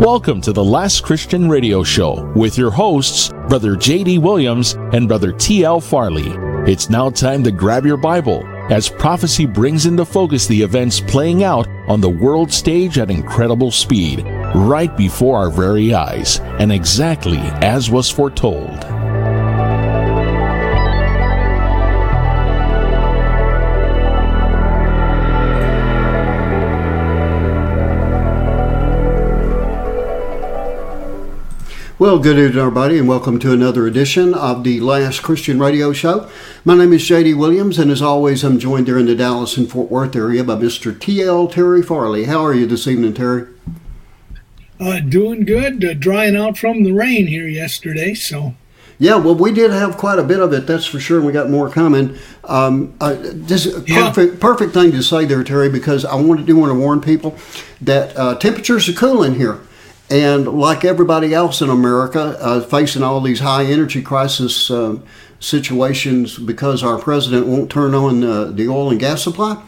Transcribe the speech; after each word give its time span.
Welcome 0.00 0.40
to 0.42 0.54
the 0.54 0.64
Last 0.64 1.02
Christian 1.02 1.46
Radio 1.46 1.82
Show 1.82 2.32
with 2.34 2.56
your 2.56 2.70
hosts, 2.70 3.28
Brother 3.50 3.76
J.D. 3.76 4.16
Williams 4.16 4.72
and 4.94 5.06
Brother 5.06 5.30
T.L. 5.30 5.78
Farley. 5.78 6.30
It's 6.66 6.88
now 6.88 7.10
time 7.10 7.44
to 7.44 7.50
grab 7.50 7.84
your 7.84 7.98
Bible 7.98 8.42
as 8.72 8.88
prophecy 8.88 9.44
brings 9.44 9.84
into 9.84 10.06
focus 10.06 10.46
the 10.46 10.62
events 10.62 11.00
playing 11.00 11.44
out 11.44 11.68
on 11.86 12.00
the 12.00 12.08
world 12.08 12.50
stage 12.50 12.96
at 12.96 13.10
incredible 13.10 13.70
speed, 13.70 14.24
right 14.54 14.96
before 14.96 15.36
our 15.36 15.50
very 15.50 15.92
eyes, 15.92 16.40
and 16.58 16.72
exactly 16.72 17.36
as 17.60 17.90
was 17.90 18.08
foretold. 18.08 18.99
Well, 32.00 32.18
good 32.18 32.38
evening, 32.38 32.58
everybody, 32.58 32.96
and 32.96 33.06
welcome 33.06 33.38
to 33.40 33.52
another 33.52 33.86
edition 33.86 34.32
of 34.32 34.64
the 34.64 34.80
Last 34.80 35.22
Christian 35.22 35.58
Radio 35.58 35.92
Show. 35.92 36.30
My 36.64 36.74
name 36.74 36.94
is 36.94 37.06
J.D. 37.06 37.34
Williams, 37.34 37.78
and 37.78 37.90
as 37.90 38.00
always, 38.00 38.42
I'm 38.42 38.58
joined 38.58 38.86
here 38.86 38.98
in 38.98 39.04
the 39.04 39.14
Dallas 39.14 39.58
and 39.58 39.70
Fort 39.70 39.90
Worth 39.90 40.16
area 40.16 40.42
by 40.42 40.54
Mr. 40.54 40.98
T.L. 40.98 41.48
Terry 41.48 41.82
Farley. 41.82 42.24
How 42.24 42.42
are 42.42 42.54
you 42.54 42.64
this 42.64 42.86
evening, 42.86 43.12
Terry? 43.12 43.48
Uh, 44.80 45.00
doing 45.00 45.44
good. 45.44 45.84
Uh, 45.84 45.92
drying 45.92 46.36
out 46.36 46.56
from 46.56 46.84
the 46.84 46.92
rain 46.92 47.26
here 47.26 47.46
yesterday, 47.46 48.14
so. 48.14 48.54
Yeah, 48.98 49.16
well, 49.16 49.34
we 49.34 49.52
did 49.52 49.70
have 49.70 49.98
quite 49.98 50.18
a 50.18 50.24
bit 50.24 50.40
of 50.40 50.54
it, 50.54 50.66
that's 50.66 50.86
for 50.86 51.00
sure. 51.00 51.20
We 51.20 51.32
got 51.32 51.50
more 51.50 51.68
coming. 51.68 52.16
Um, 52.44 52.94
uh, 53.02 53.14
this 53.20 53.66
yeah. 53.86 54.08
perfect, 54.08 54.40
perfect 54.40 54.72
thing 54.72 54.92
to 54.92 55.02
say 55.02 55.26
there, 55.26 55.44
Terry, 55.44 55.68
because 55.68 56.06
I 56.06 56.14
wanted 56.14 56.46
to 56.46 56.54
want 56.54 56.72
to 56.72 56.78
warn 56.78 57.02
people 57.02 57.36
that 57.82 58.16
uh, 58.16 58.36
temperatures 58.36 58.88
are 58.88 58.94
cooling 58.94 59.34
here. 59.34 59.60
And 60.10 60.48
like 60.48 60.84
everybody 60.84 61.32
else 61.32 61.62
in 61.62 61.70
America, 61.70 62.36
uh, 62.40 62.60
facing 62.60 63.04
all 63.04 63.20
these 63.20 63.38
high 63.38 63.64
energy 63.64 64.02
crisis 64.02 64.68
uh, 64.70 64.98
situations 65.38 66.36
because 66.36 66.82
our 66.82 66.98
president 66.98 67.46
won't 67.46 67.70
turn 67.70 67.94
on 67.94 68.24
uh, 68.24 68.44
the 68.46 68.68
oil 68.68 68.90
and 68.90 68.98
gas 68.98 69.22
supply, 69.22 69.62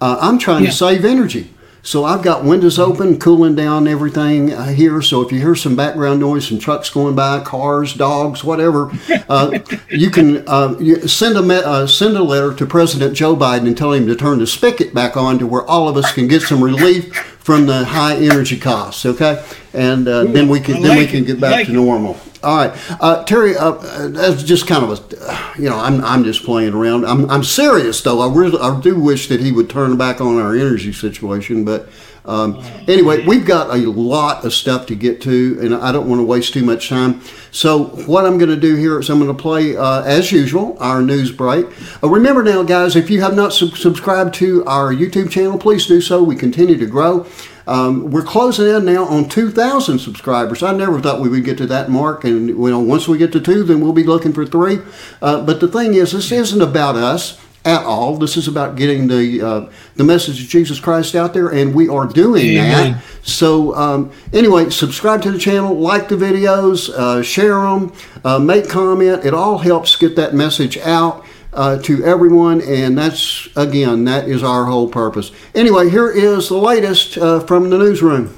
uh, 0.00 0.18
I'm 0.20 0.38
trying 0.38 0.64
yeah. 0.64 0.70
to 0.70 0.76
save 0.76 1.04
energy. 1.04 1.50
So 1.86 2.02
I've 2.02 2.22
got 2.22 2.42
windows 2.42 2.80
open, 2.80 3.16
cooling 3.20 3.54
down 3.54 3.86
everything 3.86 4.52
uh, 4.52 4.66
here. 4.66 5.00
So 5.00 5.22
if 5.22 5.30
you 5.30 5.38
hear 5.38 5.54
some 5.54 5.76
background 5.76 6.18
noise, 6.18 6.48
some 6.48 6.58
trucks 6.58 6.90
going 6.90 7.14
by, 7.14 7.38
cars, 7.44 7.94
dogs, 7.94 8.42
whatever, 8.42 8.90
uh, 9.28 9.60
you 9.88 10.10
can 10.10 10.42
uh, 10.48 10.74
you 10.80 11.06
send 11.06 11.36
a 11.36 11.42
me- 11.42 11.62
uh, 11.64 11.86
send 11.86 12.16
a 12.16 12.24
letter 12.24 12.52
to 12.54 12.66
President 12.66 13.14
Joe 13.14 13.36
Biden 13.36 13.68
and 13.68 13.78
tell 13.78 13.92
him 13.92 14.08
to 14.08 14.16
turn 14.16 14.40
the 14.40 14.48
spigot 14.48 14.94
back 14.94 15.16
on 15.16 15.38
to 15.38 15.46
where 15.46 15.62
all 15.62 15.88
of 15.88 15.96
us 15.96 16.12
can 16.12 16.26
get 16.26 16.42
some 16.42 16.60
relief 16.60 17.14
from 17.14 17.66
the 17.66 17.84
high 17.84 18.16
energy 18.16 18.58
costs. 18.58 19.06
Okay, 19.06 19.40
and 19.72 20.08
uh, 20.08 20.24
then 20.24 20.48
we 20.48 20.58
can 20.58 20.74
like 20.74 20.82
then 20.82 20.98
we 20.98 21.06
can 21.06 21.22
get 21.22 21.40
back 21.40 21.52
like 21.52 21.66
to 21.68 21.72
normal. 21.72 22.18
All 22.46 22.56
right, 22.58 23.00
uh, 23.00 23.24
Terry. 23.24 23.56
Uh, 23.56 23.72
that's 24.06 24.44
just 24.44 24.68
kind 24.68 24.84
of 24.84 24.90
a, 24.92 25.60
you 25.60 25.68
know, 25.68 25.76
I'm, 25.76 26.00
I'm 26.04 26.22
just 26.22 26.44
playing 26.44 26.74
around. 26.74 27.04
I'm, 27.04 27.28
I'm 27.28 27.42
serious 27.42 28.00
though. 28.02 28.20
I 28.20 28.32
really, 28.32 28.56
I 28.60 28.78
do 28.80 29.00
wish 29.00 29.26
that 29.30 29.40
he 29.40 29.50
would 29.50 29.68
turn 29.68 29.96
back 29.96 30.20
on 30.20 30.38
our 30.40 30.54
energy 30.54 30.92
situation. 30.92 31.64
But 31.64 31.88
um, 32.24 32.62
anyway, 32.86 33.26
we've 33.26 33.44
got 33.44 33.76
a 33.76 33.90
lot 33.90 34.44
of 34.44 34.52
stuff 34.52 34.86
to 34.86 34.94
get 34.94 35.20
to, 35.22 35.58
and 35.60 35.74
I 35.74 35.90
don't 35.90 36.08
want 36.08 36.20
to 36.20 36.24
waste 36.24 36.52
too 36.52 36.64
much 36.64 36.88
time. 36.88 37.20
So 37.50 37.86
what 38.06 38.24
I'm 38.24 38.38
going 38.38 38.50
to 38.50 38.56
do 38.56 38.76
here 38.76 39.00
is 39.00 39.10
I'm 39.10 39.18
going 39.18 39.36
to 39.36 39.42
play, 39.42 39.76
uh, 39.76 40.02
as 40.02 40.30
usual, 40.30 40.76
our 40.78 41.02
news 41.02 41.32
break. 41.32 41.66
Uh, 42.00 42.08
remember 42.08 42.44
now, 42.44 42.62
guys, 42.62 42.94
if 42.94 43.10
you 43.10 43.22
have 43.22 43.34
not 43.34 43.54
sub- 43.54 43.76
subscribed 43.76 44.34
to 44.34 44.64
our 44.66 44.94
YouTube 44.94 45.30
channel, 45.30 45.58
please 45.58 45.86
do 45.86 46.00
so. 46.00 46.22
We 46.22 46.36
continue 46.36 46.76
to 46.78 46.86
grow. 46.86 47.26
Um, 47.66 48.10
we're 48.10 48.22
closing 48.22 48.68
in 48.68 48.84
now 48.84 49.04
on 49.06 49.28
2,000 49.28 49.98
subscribers. 49.98 50.62
I 50.62 50.72
never 50.72 51.00
thought 51.00 51.20
we 51.20 51.28
would 51.28 51.44
get 51.44 51.58
to 51.58 51.66
that 51.66 51.90
mark, 51.90 52.24
and 52.24 52.48
you 52.48 52.70
know, 52.70 52.80
once 52.80 53.08
we 53.08 53.18
get 53.18 53.32
to 53.32 53.40
two, 53.40 53.64
then 53.64 53.80
we'll 53.80 53.92
be 53.92 54.04
looking 54.04 54.32
for 54.32 54.46
three. 54.46 54.78
Uh, 55.20 55.42
but 55.42 55.60
the 55.60 55.68
thing 55.68 55.94
is, 55.94 56.12
this 56.12 56.30
isn't 56.30 56.62
about 56.62 56.96
us 56.96 57.40
at 57.66 57.84
all. 57.84 58.16
This 58.16 58.36
is 58.36 58.46
about 58.46 58.76
getting 58.76 59.08
the 59.08 59.42
uh, 59.42 59.72
the 59.96 60.04
message 60.04 60.40
of 60.40 60.48
Jesus 60.48 60.78
Christ 60.78 61.16
out 61.16 61.34
there, 61.34 61.48
and 61.48 61.74
we 61.74 61.88
are 61.88 62.06
doing 62.06 62.56
Amen. 62.56 62.92
that. 62.92 63.02
So 63.22 63.74
um, 63.74 64.12
anyway, 64.32 64.70
subscribe 64.70 65.20
to 65.22 65.32
the 65.32 65.38
channel, 65.38 65.74
like 65.74 66.08
the 66.08 66.14
videos, 66.14 66.88
uh, 66.90 67.22
share 67.22 67.60
them, 67.62 67.92
uh, 68.24 68.38
make 68.38 68.68
comment. 68.68 69.24
It 69.24 69.34
all 69.34 69.58
helps 69.58 69.96
get 69.96 70.14
that 70.14 70.32
message 70.32 70.78
out 70.78 71.25
uh, 71.56 71.78
to 71.78 72.04
everyone, 72.04 72.60
and 72.60 72.96
that's 72.96 73.48
again 73.56 74.04
that 74.04 74.28
is 74.28 74.42
our 74.42 74.66
whole 74.66 74.88
purpose. 74.88 75.32
Anyway, 75.54 75.90
here 75.90 76.10
is 76.10 76.48
the 76.48 76.58
latest 76.58 77.18
uh, 77.18 77.40
from 77.40 77.70
the 77.70 77.78
newsroom. 77.78 78.36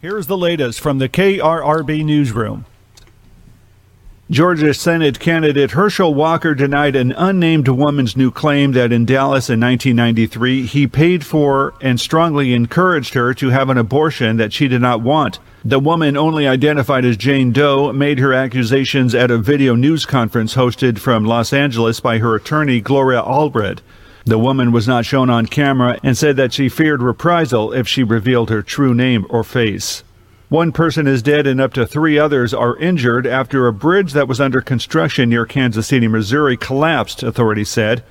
Here's 0.00 0.28
the 0.28 0.38
latest 0.38 0.78
from 0.78 0.98
the 0.98 1.08
KRRB 1.08 2.04
newsroom. 2.04 2.66
Georgia 4.30 4.74
Senate 4.74 5.18
candidate 5.18 5.70
Herschel 5.70 6.12
Walker 6.12 6.54
denied 6.54 6.94
an 6.94 7.12
unnamed 7.12 7.66
woman's 7.66 8.14
new 8.14 8.30
claim 8.30 8.72
that 8.72 8.92
in 8.92 9.06
Dallas 9.06 9.48
in 9.48 9.58
1993 9.58 10.66
he 10.66 10.86
paid 10.86 11.24
for 11.24 11.72
and 11.80 11.98
strongly 11.98 12.52
encouraged 12.52 13.14
her 13.14 13.32
to 13.32 13.48
have 13.48 13.70
an 13.70 13.78
abortion 13.78 14.36
that 14.36 14.52
she 14.52 14.68
did 14.68 14.82
not 14.82 15.00
want. 15.00 15.38
The 15.64 15.78
woman, 15.78 16.14
only 16.14 16.46
identified 16.46 17.06
as 17.06 17.16
Jane 17.16 17.52
Doe, 17.52 17.90
made 17.94 18.18
her 18.18 18.34
accusations 18.34 19.14
at 19.14 19.30
a 19.30 19.38
video 19.38 19.74
news 19.74 20.04
conference 20.04 20.56
hosted 20.56 20.98
from 20.98 21.24
Los 21.24 21.54
Angeles 21.54 21.98
by 21.98 22.18
her 22.18 22.34
attorney, 22.34 22.82
Gloria 22.82 23.22
Allred. 23.22 23.78
The 24.26 24.38
woman 24.38 24.72
was 24.72 24.86
not 24.86 25.06
shown 25.06 25.30
on 25.30 25.46
camera 25.46 25.98
and 26.02 26.18
said 26.18 26.36
that 26.36 26.52
she 26.52 26.68
feared 26.68 27.00
reprisal 27.00 27.72
if 27.72 27.88
she 27.88 28.04
revealed 28.04 28.50
her 28.50 28.60
true 28.60 28.92
name 28.92 29.24
or 29.30 29.42
face. 29.42 30.02
One 30.48 30.72
person 30.72 31.06
is 31.06 31.22
dead 31.22 31.46
and 31.46 31.60
up 31.60 31.74
to 31.74 31.86
three 31.86 32.18
others 32.18 32.54
are 32.54 32.78
injured 32.78 33.26
after 33.26 33.66
a 33.66 33.72
bridge 33.72 34.14
that 34.14 34.26
was 34.26 34.40
under 34.40 34.62
construction 34.62 35.28
near 35.28 35.44
Kansas 35.44 35.88
City, 35.88 36.08
Missouri 36.08 36.56
collapsed, 36.56 37.22
authorities 37.22 37.68
said. 37.68 38.02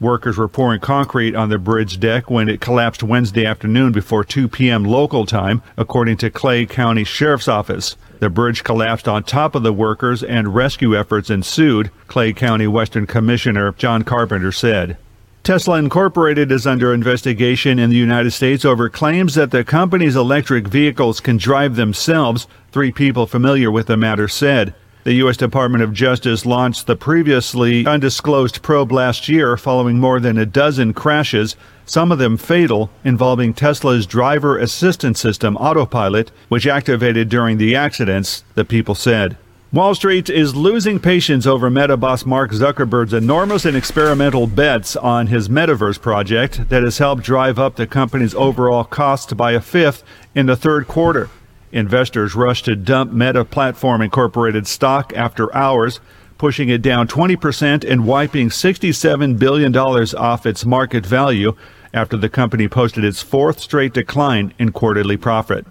Workers 0.00 0.36
were 0.36 0.48
pouring 0.48 0.80
concrete 0.80 1.36
on 1.36 1.50
the 1.50 1.58
bridge 1.58 2.00
deck 2.00 2.28
when 2.28 2.48
it 2.48 2.60
collapsed 2.60 3.04
Wednesday 3.04 3.46
afternoon 3.46 3.92
before 3.92 4.24
2 4.24 4.48
p.m. 4.48 4.82
local 4.82 5.24
time, 5.24 5.62
according 5.76 6.16
to 6.16 6.30
Clay 6.30 6.66
County 6.66 7.04
Sheriff's 7.04 7.46
Office. 7.46 7.94
The 8.18 8.28
bridge 8.28 8.64
collapsed 8.64 9.06
on 9.06 9.22
top 9.22 9.54
of 9.54 9.62
the 9.62 9.72
workers 9.72 10.24
and 10.24 10.52
rescue 10.52 10.98
efforts 10.98 11.30
ensued, 11.30 11.92
Clay 12.08 12.32
County 12.32 12.66
Western 12.66 13.06
Commissioner 13.06 13.70
John 13.70 14.02
Carpenter 14.02 14.50
said. 14.50 14.96
Tesla 15.44 15.78
Incorporated 15.78 16.50
is 16.50 16.66
under 16.66 16.94
investigation 16.94 17.78
in 17.78 17.90
the 17.90 17.96
United 17.96 18.30
States 18.30 18.64
over 18.64 18.88
claims 18.88 19.34
that 19.34 19.50
the 19.50 19.62
company's 19.62 20.16
electric 20.16 20.66
vehicles 20.66 21.20
can 21.20 21.36
drive 21.36 21.76
themselves, 21.76 22.46
three 22.72 22.90
people 22.90 23.26
familiar 23.26 23.70
with 23.70 23.86
the 23.86 23.96
matter 23.98 24.26
said. 24.26 24.74
The 25.02 25.12
U.S. 25.16 25.36
Department 25.36 25.84
of 25.84 25.92
Justice 25.92 26.46
launched 26.46 26.86
the 26.86 26.96
previously 26.96 27.84
undisclosed 27.84 28.62
probe 28.62 28.90
last 28.90 29.28
year 29.28 29.58
following 29.58 30.00
more 30.00 30.18
than 30.18 30.38
a 30.38 30.46
dozen 30.46 30.94
crashes, 30.94 31.56
some 31.84 32.10
of 32.10 32.16
them 32.16 32.38
fatal, 32.38 32.88
involving 33.04 33.52
Tesla's 33.52 34.06
driver 34.06 34.56
assistance 34.56 35.20
system, 35.20 35.58
Autopilot, 35.58 36.30
which 36.48 36.66
activated 36.66 37.28
during 37.28 37.58
the 37.58 37.76
accidents, 37.76 38.44
the 38.54 38.64
people 38.64 38.94
said. 38.94 39.36
Wall 39.74 39.92
Street 39.96 40.30
is 40.30 40.54
losing 40.54 41.00
patience 41.00 41.48
over 41.48 41.68
Meta 41.68 41.96
boss 41.96 42.24
Mark 42.24 42.52
Zuckerberg's 42.52 43.12
enormous 43.12 43.64
and 43.64 43.76
experimental 43.76 44.46
bets 44.46 44.94
on 44.94 45.26
his 45.26 45.48
metaverse 45.48 46.00
project 46.00 46.68
that 46.68 46.84
has 46.84 46.98
helped 46.98 47.24
drive 47.24 47.58
up 47.58 47.74
the 47.74 47.84
company's 47.84 48.36
overall 48.36 48.84
costs 48.84 49.32
by 49.32 49.50
a 49.50 49.60
fifth 49.60 50.04
in 50.32 50.46
the 50.46 50.54
third 50.54 50.86
quarter. 50.86 51.28
Investors 51.72 52.36
rushed 52.36 52.66
to 52.66 52.76
dump 52.76 53.10
Meta 53.10 53.44
Platform 53.44 54.00
Incorporated 54.00 54.68
stock 54.68 55.12
after 55.16 55.52
hours, 55.52 55.98
pushing 56.38 56.68
it 56.68 56.80
down 56.80 57.08
20% 57.08 57.82
and 57.82 58.06
wiping 58.06 58.50
$67 58.50 59.38
billion 59.40 59.76
off 59.76 60.46
its 60.46 60.64
market 60.64 61.04
value 61.04 61.56
after 61.92 62.16
the 62.16 62.28
company 62.28 62.68
posted 62.68 63.02
its 63.02 63.22
fourth 63.22 63.58
straight 63.58 63.92
decline 63.92 64.54
in 64.56 64.70
quarterly 64.70 65.16
profit. 65.16 65.66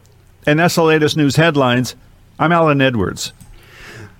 And 0.45 0.59
that's 0.59 0.75
the 0.75 0.83
latest 0.83 1.15
news 1.15 1.37
headlines. 1.37 1.95
I'm 2.37 2.51
Alan 2.51 2.81
Edwards. 2.81 3.31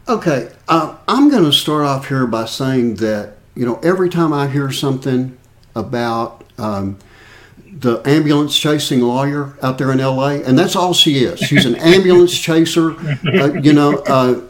Okay, 0.08 0.52
uh, 0.68 0.98
I'm 1.08 1.30
going 1.30 1.46
to 1.46 1.54
start 1.54 1.86
off 1.86 2.10
here 2.10 2.28
by 2.28 2.44
saying 2.44 2.96
that, 2.96 3.38
you 3.56 3.66
know, 3.66 3.80
every 3.82 4.10
time 4.10 4.34
I 4.34 4.50
hear 4.50 4.70
something 4.70 5.38
about 5.76 6.44
um, 6.58 7.00
the 7.72 8.02
ambulance 8.06 8.58
chasing 8.58 9.00
lawyer 9.00 9.58
out 9.62 9.78
there 9.78 9.94
in 9.94 10.00
LA, 10.00 10.42
and 10.46 10.60
that's 10.60 10.76
all 10.76 10.94
she 10.94 11.24
is. 11.24 11.40
She's 11.40 11.66
an 11.66 11.76
ambulance 11.76 12.38
chaser. 12.40 12.92
Uh, 13.26 13.54
you 13.62 13.72
know, 13.72 14.00
uh, 14.00 14.42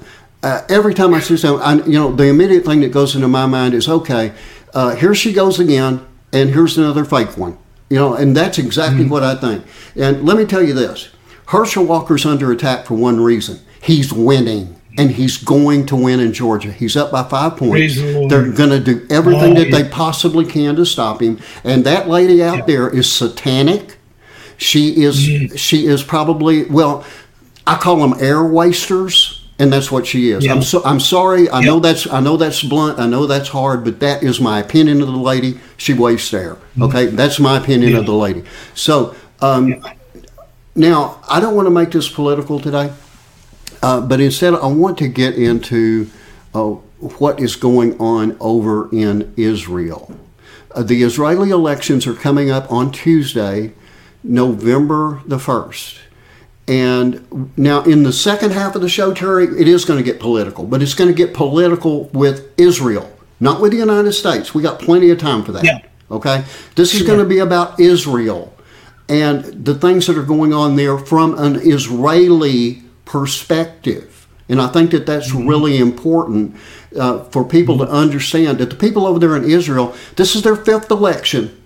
uh, 0.42 0.62
every 0.70 0.96
time 0.96 1.14
I 1.14 1.20
see 1.20 1.38
something, 1.38 1.64
I, 1.64 1.86
you 1.86 2.00
know, 2.00 2.12
the 2.12 2.30
immediate 2.30 2.66
thing 2.66 2.80
that 2.80 2.92
goes 2.92 3.14
into 3.16 3.28
my 3.28 3.46
mind 3.46 3.76
is, 3.76 3.88
okay, 3.88 4.34
uh, 4.74 4.96
here 4.96 5.14
she 5.14 5.34
goes 5.34 5.60
again, 5.60 6.04
and 6.32 6.50
here's 6.50 6.80
another 6.80 7.06
fake 7.06 7.38
one. 7.38 7.60
You 7.92 8.00
know, 8.00 8.16
and 8.16 8.36
that's 8.36 8.58
exactly 8.58 9.04
mm-hmm. 9.04 9.12
what 9.12 9.22
I 9.22 9.36
think. 9.36 9.66
And 9.96 10.26
let 10.26 10.36
me 10.36 10.46
tell 10.46 10.64
you 10.64 10.74
this: 10.74 11.12
Herschel 11.48 11.86
Walker's 11.86 12.26
under 12.26 12.52
attack 12.52 12.88
for 12.88 12.96
one 12.96 13.22
reason. 13.22 13.60
He's 13.84 14.12
winning 14.12 14.80
and 14.98 15.12
he's 15.12 15.38
going 15.38 15.86
to 15.88 15.96
win 15.96 16.20
in 16.20 16.34
Georgia. 16.34 16.72
He's 16.72 16.96
up 16.96 17.12
by 17.12 17.24
five 17.24 17.58
points. 17.58 17.96
The 17.96 18.28
They're 18.30 18.52
going 18.52 18.70
to 18.70 18.80
do 18.80 19.06
everything 19.10 19.56
that 19.56 19.72
they 19.72 19.88
possibly 19.88 20.46
can 20.46 20.76
to 20.76 20.86
stop 20.86 21.22
him. 21.22 21.40
And 21.64 21.84
that 21.86 22.08
lady 22.08 22.44
out 22.44 22.60
yeah. 22.60 22.66
there 22.66 22.90
is 22.90 23.12
satanic. 23.12 23.98
She 24.58 25.04
is. 25.04 25.28
Mm. 25.28 25.58
She 25.58 25.88
is 25.88 26.04
probably 26.04 26.66
well. 26.66 27.06
I 27.66 27.78
call 27.78 27.98
them 27.98 28.16
air 28.20 28.44
wasters 28.44 29.44
and 29.60 29.72
that's 29.72 29.92
what 29.92 30.06
she 30.06 30.30
is. 30.30 30.46
Yeah. 30.46 30.54
I'm 30.54 30.62
so 30.62 30.82
I'm 30.84 31.00
sorry. 31.00 31.50
I 31.50 31.60
Yeah. 31.60 31.68
know 31.68 31.80
that's 31.80 32.08
I 32.12 32.20
know 32.20 32.38
that's 32.38 32.62
blunt. 32.64 33.00
I 33.00 33.08
know 33.08 33.28
that's 33.28 33.50
hard, 33.50 33.84
but 33.84 34.00
that 34.00 34.24
is 34.24 34.42
my 34.42 34.60
opinion 34.60 35.02
of 35.02 35.08
the 35.08 35.18
lady. 35.18 35.60
She 35.78 35.94
wastes 35.94 36.34
air. 36.34 36.58
Okay, 36.80 37.08
that's 37.08 37.40
my 37.40 37.58
opinion 37.58 37.96
of. 37.96 38.06
The 38.06 38.14
lady. 38.14 38.44
So 38.74 39.16
um, 39.42 39.82
now 40.76 41.20
I 41.30 41.40
don't 41.40 41.56
want 41.56 41.68
to 41.68 41.72
make 41.72 41.92
this 41.92 42.10
political 42.10 42.60
today, 42.60 42.92
uh, 43.84 44.02
but 44.02 44.20
instead 44.20 44.54
I 44.56 44.68
want 44.68 44.98
to 45.00 45.08
get 45.08 45.36
into 45.36 46.10
uh, 46.56 46.70
what 47.20 47.40
is 47.40 47.56
going 47.56 48.00
on 48.00 48.38
over 48.40 48.90
in 48.96 49.34
Israel. 49.38 50.18
Uh, 50.74 50.84
the 50.84 51.04
Israeli 51.04 51.50
elections 51.50 52.08
are 52.08 52.14
coming 52.14 52.50
up 52.50 52.72
on 52.72 52.92
Tuesday, 52.92 53.74
November 54.24 55.22
the 55.26 55.38
first. 55.38 56.00
And 56.66 57.52
now, 57.58 57.84
in 57.84 58.04
the 58.04 58.14
second 58.14 58.52
half 58.52 58.74
of 58.74 58.82
the 58.82 58.88
show, 58.88 59.14
Terry, 59.14 59.46
it 59.60 59.68
is 59.68 59.84
going 59.84 60.00
to 60.00 60.04
get 60.04 60.22
political, 60.22 60.66
but 60.66 60.82
it's 60.82 60.94
going 60.94 61.10
to 61.10 61.16
get 61.16 61.34
political 61.34 62.06
with 62.06 62.58
Israel, 62.58 63.12
not 63.42 63.60
with 63.60 63.74
the 63.74 63.78
United 63.78 64.14
States. 64.14 64.56
We 64.56 64.64
got 64.64 64.80
plenty 64.80 65.10
of 65.10 65.18
time 65.20 65.44
for 65.44 65.52
that. 65.52 65.66
Yeah. 65.66 65.80
Okay? 66.10 66.46
This 66.76 66.94
is 66.94 67.02
going 67.02 67.20
to 67.20 67.26
be 67.26 67.40
about 67.40 67.82
Israel 67.82 68.56
and 69.10 69.44
the 69.66 69.76
things 69.76 70.08
that 70.08 70.18
are 70.18 70.24
going 70.24 70.54
on 70.54 70.78
there 70.78 70.98
from 70.98 71.38
an 71.38 71.58
Israeli 71.58 72.83
perspective. 73.06 74.28
And 74.50 74.62
I 74.62 74.68
think 74.68 74.92
that 74.92 75.06
that's 75.06 75.34
really 75.34 75.78
important 75.78 76.56
uh, 76.98 77.24
for 77.26 77.44
people 77.44 77.78
to 77.78 77.86
understand 77.86 78.58
that 78.60 78.70
the 78.70 78.76
people 78.76 79.06
over 79.08 79.20
there 79.20 79.36
in 79.36 79.44
Israel, 79.44 79.96
this 80.16 80.36
is 80.36 80.44
their 80.44 80.56
fifth 80.56 80.92
election. 80.92 81.60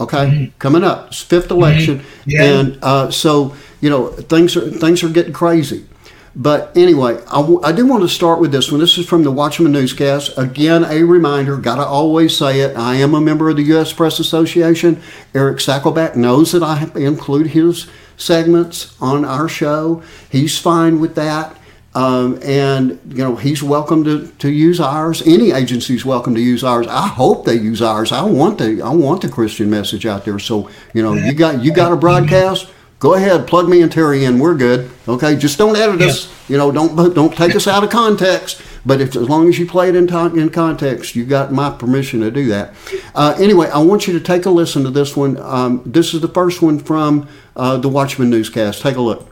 Okay? 0.00 0.52
Coming 0.58 0.84
up 0.84 1.08
it's 1.08 1.22
fifth 1.22 1.50
election. 1.50 2.02
Yeah. 2.24 2.44
and 2.44 2.78
uh, 2.82 3.10
so 3.10 3.54
you 3.80 3.90
know 3.90 4.08
things 4.08 4.56
are 4.56 4.70
things 4.70 5.02
are 5.02 5.08
getting 5.08 5.32
crazy. 5.32 5.86
But 6.34 6.74
anyway 6.76 7.16
I, 7.26 7.40
w- 7.40 7.60
I 7.62 7.72
do 7.72 7.86
want 7.86 8.02
to 8.02 8.08
start 8.08 8.40
with 8.40 8.52
this 8.52 8.70
one. 8.70 8.80
This 8.80 8.96
is 8.96 9.06
from 9.06 9.24
the 9.24 9.30
watchman 9.30 9.72
newscast. 9.72 10.38
Again 10.38 10.84
a 10.84 11.02
reminder 11.02 11.56
gotta 11.56 11.84
always 11.84 12.36
say 12.36 12.60
it 12.60 12.76
i 12.76 12.94
am 12.94 13.14
a 13.14 13.20
member 13.20 13.50
of 13.50 13.56
the 13.56 13.62
u.s 13.64 13.92
press 13.92 14.18
association. 14.18 15.02
Eric 15.34 15.58
Stakelbeck 15.58 16.16
knows 16.16 16.52
that 16.52 16.62
i 16.62 16.90
include 16.94 17.48
his 17.48 17.86
segments 18.20 18.96
on 19.00 19.24
our 19.24 19.48
show 19.48 20.02
he's 20.30 20.58
fine 20.58 21.00
with 21.00 21.14
that 21.14 21.56
um, 21.94 22.38
and 22.42 23.00
you 23.08 23.24
know 23.24 23.34
he's 23.34 23.62
welcome 23.62 24.04
to, 24.04 24.28
to 24.38 24.48
use 24.48 24.78
ours. 24.80 25.22
Any 25.26 25.50
agency's 25.50 26.04
welcome 26.04 26.34
to 26.36 26.40
use 26.40 26.62
ours. 26.62 26.86
I 26.86 27.08
hope 27.08 27.44
they 27.44 27.56
use 27.56 27.82
ours. 27.82 28.12
I 28.12 28.22
want 28.22 28.58
the 28.58 28.80
I 28.80 28.90
want 28.90 29.22
the 29.22 29.28
Christian 29.28 29.70
message 29.70 30.06
out 30.06 30.24
there. 30.24 30.38
So 30.38 30.70
you 30.94 31.02
know 31.02 31.14
you 31.14 31.32
got 31.32 31.64
you 31.64 31.72
got 31.72 31.90
a 31.90 31.96
broadcast. 31.96 32.70
Go 33.00 33.14
ahead, 33.14 33.46
plug 33.46 33.66
me 33.66 33.80
and 33.80 33.90
Terry 33.90 34.26
in. 34.26 34.38
We're 34.38 34.54
good. 34.54 34.90
Okay, 35.08 35.34
just 35.34 35.56
don't 35.56 35.74
edit 35.74 36.02
us. 36.02 36.30
You 36.50 36.58
know, 36.58 36.70
don't 36.70 36.94
don't 37.14 37.34
take 37.34 37.56
us 37.56 37.66
out 37.66 37.82
of 37.82 37.88
context. 37.88 38.60
But 38.84 39.00
if 39.00 39.16
as 39.16 39.28
long 39.28 39.48
as 39.48 39.58
you 39.58 39.66
play 39.66 39.88
it 39.88 39.96
in 39.96 40.06
to- 40.08 40.34
in 40.36 40.50
context, 40.50 41.16
you 41.16 41.24
got 41.24 41.50
my 41.50 41.70
permission 41.70 42.20
to 42.20 42.30
do 42.30 42.48
that. 42.48 42.74
Uh, 43.14 43.34
anyway, 43.38 43.68
I 43.70 43.78
want 43.78 44.06
you 44.06 44.12
to 44.12 44.20
take 44.20 44.44
a 44.44 44.50
listen 44.50 44.84
to 44.84 44.90
this 44.90 45.16
one. 45.16 45.38
Um, 45.38 45.82
this 45.86 46.12
is 46.12 46.20
the 46.20 46.28
first 46.28 46.60
one 46.60 46.78
from 46.78 47.26
uh, 47.56 47.78
the 47.78 47.88
Watchman 47.88 48.28
newscast. 48.28 48.82
Take 48.82 48.96
a 48.96 49.00
look. 49.00 49.26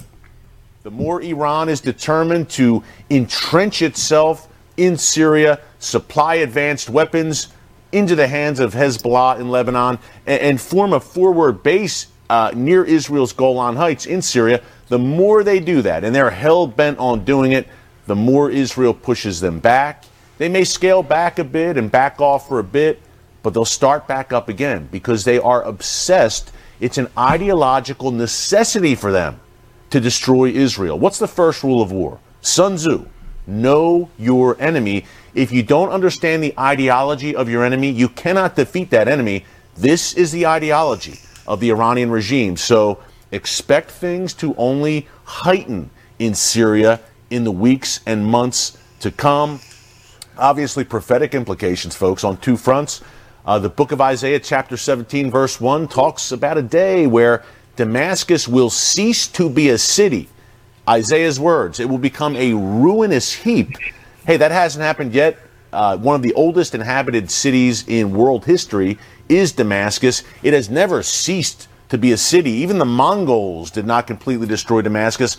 The 0.83 0.91
more 0.91 1.21
Iran 1.21 1.69
is 1.69 1.83
determined 1.83 2.49
to 2.51 2.83
entrench 3.11 3.83
itself 3.83 4.49
in 4.79 4.97
Syria, 4.97 5.61
supply 5.79 6.37
advanced 6.37 6.89
weapons 6.89 7.49
into 7.93 8.15
the 8.15 8.29
hands 8.29 8.61
of 8.61 8.73
Hezbollah 8.73 9.41
in 9.41 9.51
Lebanon, 9.51 9.99
and, 10.27 10.41
and 10.41 10.61
form 10.61 10.95
a 10.95 11.01
forward 11.01 11.63
base 11.63 12.07
uh, 12.31 12.53
near 12.55 12.85
Israel's 12.85 13.33
Golan 13.33 13.77
Heights 13.77 14.07
in 14.07 14.23
Syria, 14.23 14.63
the 14.89 14.99
more 14.99 15.43
they 15.43 15.61
do 15.61 15.83
that, 15.83 16.05
and 16.05 16.15
they're 16.15 16.31
hell 16.31 16.67
bent 16.67 16.99
on 16.99 17.25
doing 17.25 17.53
it, 17.53 17.69
the 18.07 18.17
more 18.17 18.51
Israel 18.51 18.95
pushes 18.95 19.41
them 19.41 19.61
back. 19.61 20.05
They 20.39 20.49
may 20.49 20.65
scale 20.65 21.03
back 21.03 21.39
a 21.39 21.45
bit 21.45 21.77
and 21.77 21.91
back 21.91 22.21
off 22.21 22.49
for 22.49 22.59
a 22.59 22.65
bit, 22.65 23.01
but 23.43 23.55
they'll 23.55 23.65
start 23.65 24.07
back 24.07 24.33
up 24.33 24.49
again 24.49 24.89
because 24.91 25.25
they 25.25 25.39
are 25.39 25.63
obsessed. 25.63 26.53
It's 26.81 26.99
an 26.99 27.09
ideological 27.19 28.11
necessity 28.11 28.95
for 28.95 29.13
them 29.13 29.41
to 29.91 30.01
destroy 30.01 30.51
Israel. 30.51 30.99
What's 30.99 31.19
the 31.19 31.29
first 31.29 31.63
rule 31.63 31.83
of 31.83 31.93
war? 31.93 32.21
Sun 32.41 32.77
Tzu 32.77 33.07
know 33.47 34.11
your 34.19 34.61
enemy. 34.61 35.07
If 35.35 35.51
you 35.51 35.63
don't 35.63 35.91
understand 35.91 36.43
the 36.43 36.55
ideology 36.59 37.35
of 37.35 37.49
your 37.49 37.65
enemy, 37.65 37.91
you 37.91 38.09
cannot 38.09 38.57
defeat 38.57 38.91
that 38.91 39.09
enemy. 39.09 39.45
This 39.75 40.13
is 40.15 40.33
the 40.33 40.47
ideology 40.47 41.19
of 41.49 41.61
the 41.61 41.71
Iranian 41.71 42.11
regime. 42.11 42.57
So 42.57 43.03
expect 43.33 43.91
things 43.91 44.35
to 44.35 44.55
only 44.57 45.09
heighten 45.25 45.91
in 46.19 46.35
Syria 46.35 47.01
in 47.31 47.45
the 47.45 47.51
weeks 47.51 48.01
and 48.07 48.25
months 48.25 48.79
to 49.01 49.11
come. 49.11 49.61
Obviously, 50.37 50.85
prophetic 50.85 51.35
implications, 51.35 51.97
folks, 51.97 52.23
on 52.23 52.37
two 52.37 52.57
fronts. 52.57 53.03
Uh, 53.45 53.59
the 53.59 53.71
book 53.71 53.93
of 53.93 54.01
Isaiah, 54.01 54.39
chapter 54.39 54.77
17, 54.77 55.31
verse 55.31 55.59
1, 55.61 55.89
talks 55.89 56.33
about 56.33 56.59
a 56.59 56.63
day 56.63 57.07
where 57.07 57.43
Damascus 57.77 58.47
will 58.47 58.71
cease 58.71 59.27
to 59.29 59.49
be 59.49 59.71
a 59.71 59.79
city. 59.79 60.29
Isaiah's 60.87 61.41
words, 61.41 61.81
it 61.81 61.89
will 61.89 61.99
become 61.99 62.37
a 62.37 62.53
ruinous 62.53 63.33
heap. 63.33 63.77
Hey, 64.27 64.37
that 64.37 64.51
hasn't 64.51 64.83
happened 64.83 65.15
yet. 65.15 65.39
Uh, 65.73 65.97
one 65.97 66.17
of 66.17 66.23
the 66.23 66.35
oldest 66.35 66.75
inhabited 66.75 67.31
cities 67.31 67.85
in 67.87 68.13
world 68.13 68.45
history 68.45 68.99
is 69.29 69.53
Damascus. 69.53 70.23
It 70.43 70.55
has 70.55 70.71
never 70.71 71.03
ceased 71.03 71.69
to 71.91 71.99
be 71.99 72.13
a 72.13 72.17
city. 72.17 72.51
Even 72.51 72.79
the 72.79 72.85
Mongols 72.85 73.71
did 73.71 73.87
not 73.87 74.07
completely 74.07 74.47
destroy 74.47 74.83
Damascus. 74.83 75.37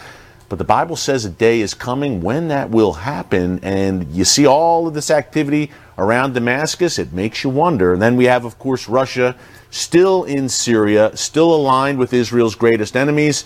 But 0.49 0.57
the 0.57 0.65
Bible 0.65 0.95
says 0.95 1.25
a 1.25 1.29
day 1.29 1.61
is 1.61 1.75
coming 1.75 2.21
when 2.21 2.47
that 2.47 2.71
will 2.71 2.93
happen. 2.93 3.59
And 3.61 4.11
you 4.11 4.25
see 4.25 4.47
all 4.47 4.87
of 4.87 4.95
this 4.95 5.11
activity 5.11 5.71
around 5.97 6.33
Damascus, 6.33 6.97
it 6.97 7.13
makes 7.13 7.43
you 7.43 7.51
wonder. 7.51 7.93
And 7.93 8.01
then 8.01 8.15
we 8.15 8.25
have, 8.25 8.45
of 8.45 8.57
course, 8.57 8.89
Russia 8.89 9.35
still 9.69 10.23
in 10.23 10.49
Syria, 10.49 11.15
still 11.15 11.53
aligned 11.53 11.99
with 11.99 12.13
Israel's 12.13 12.55
greatest 12.55 12.95
enemies, 12.95 13.45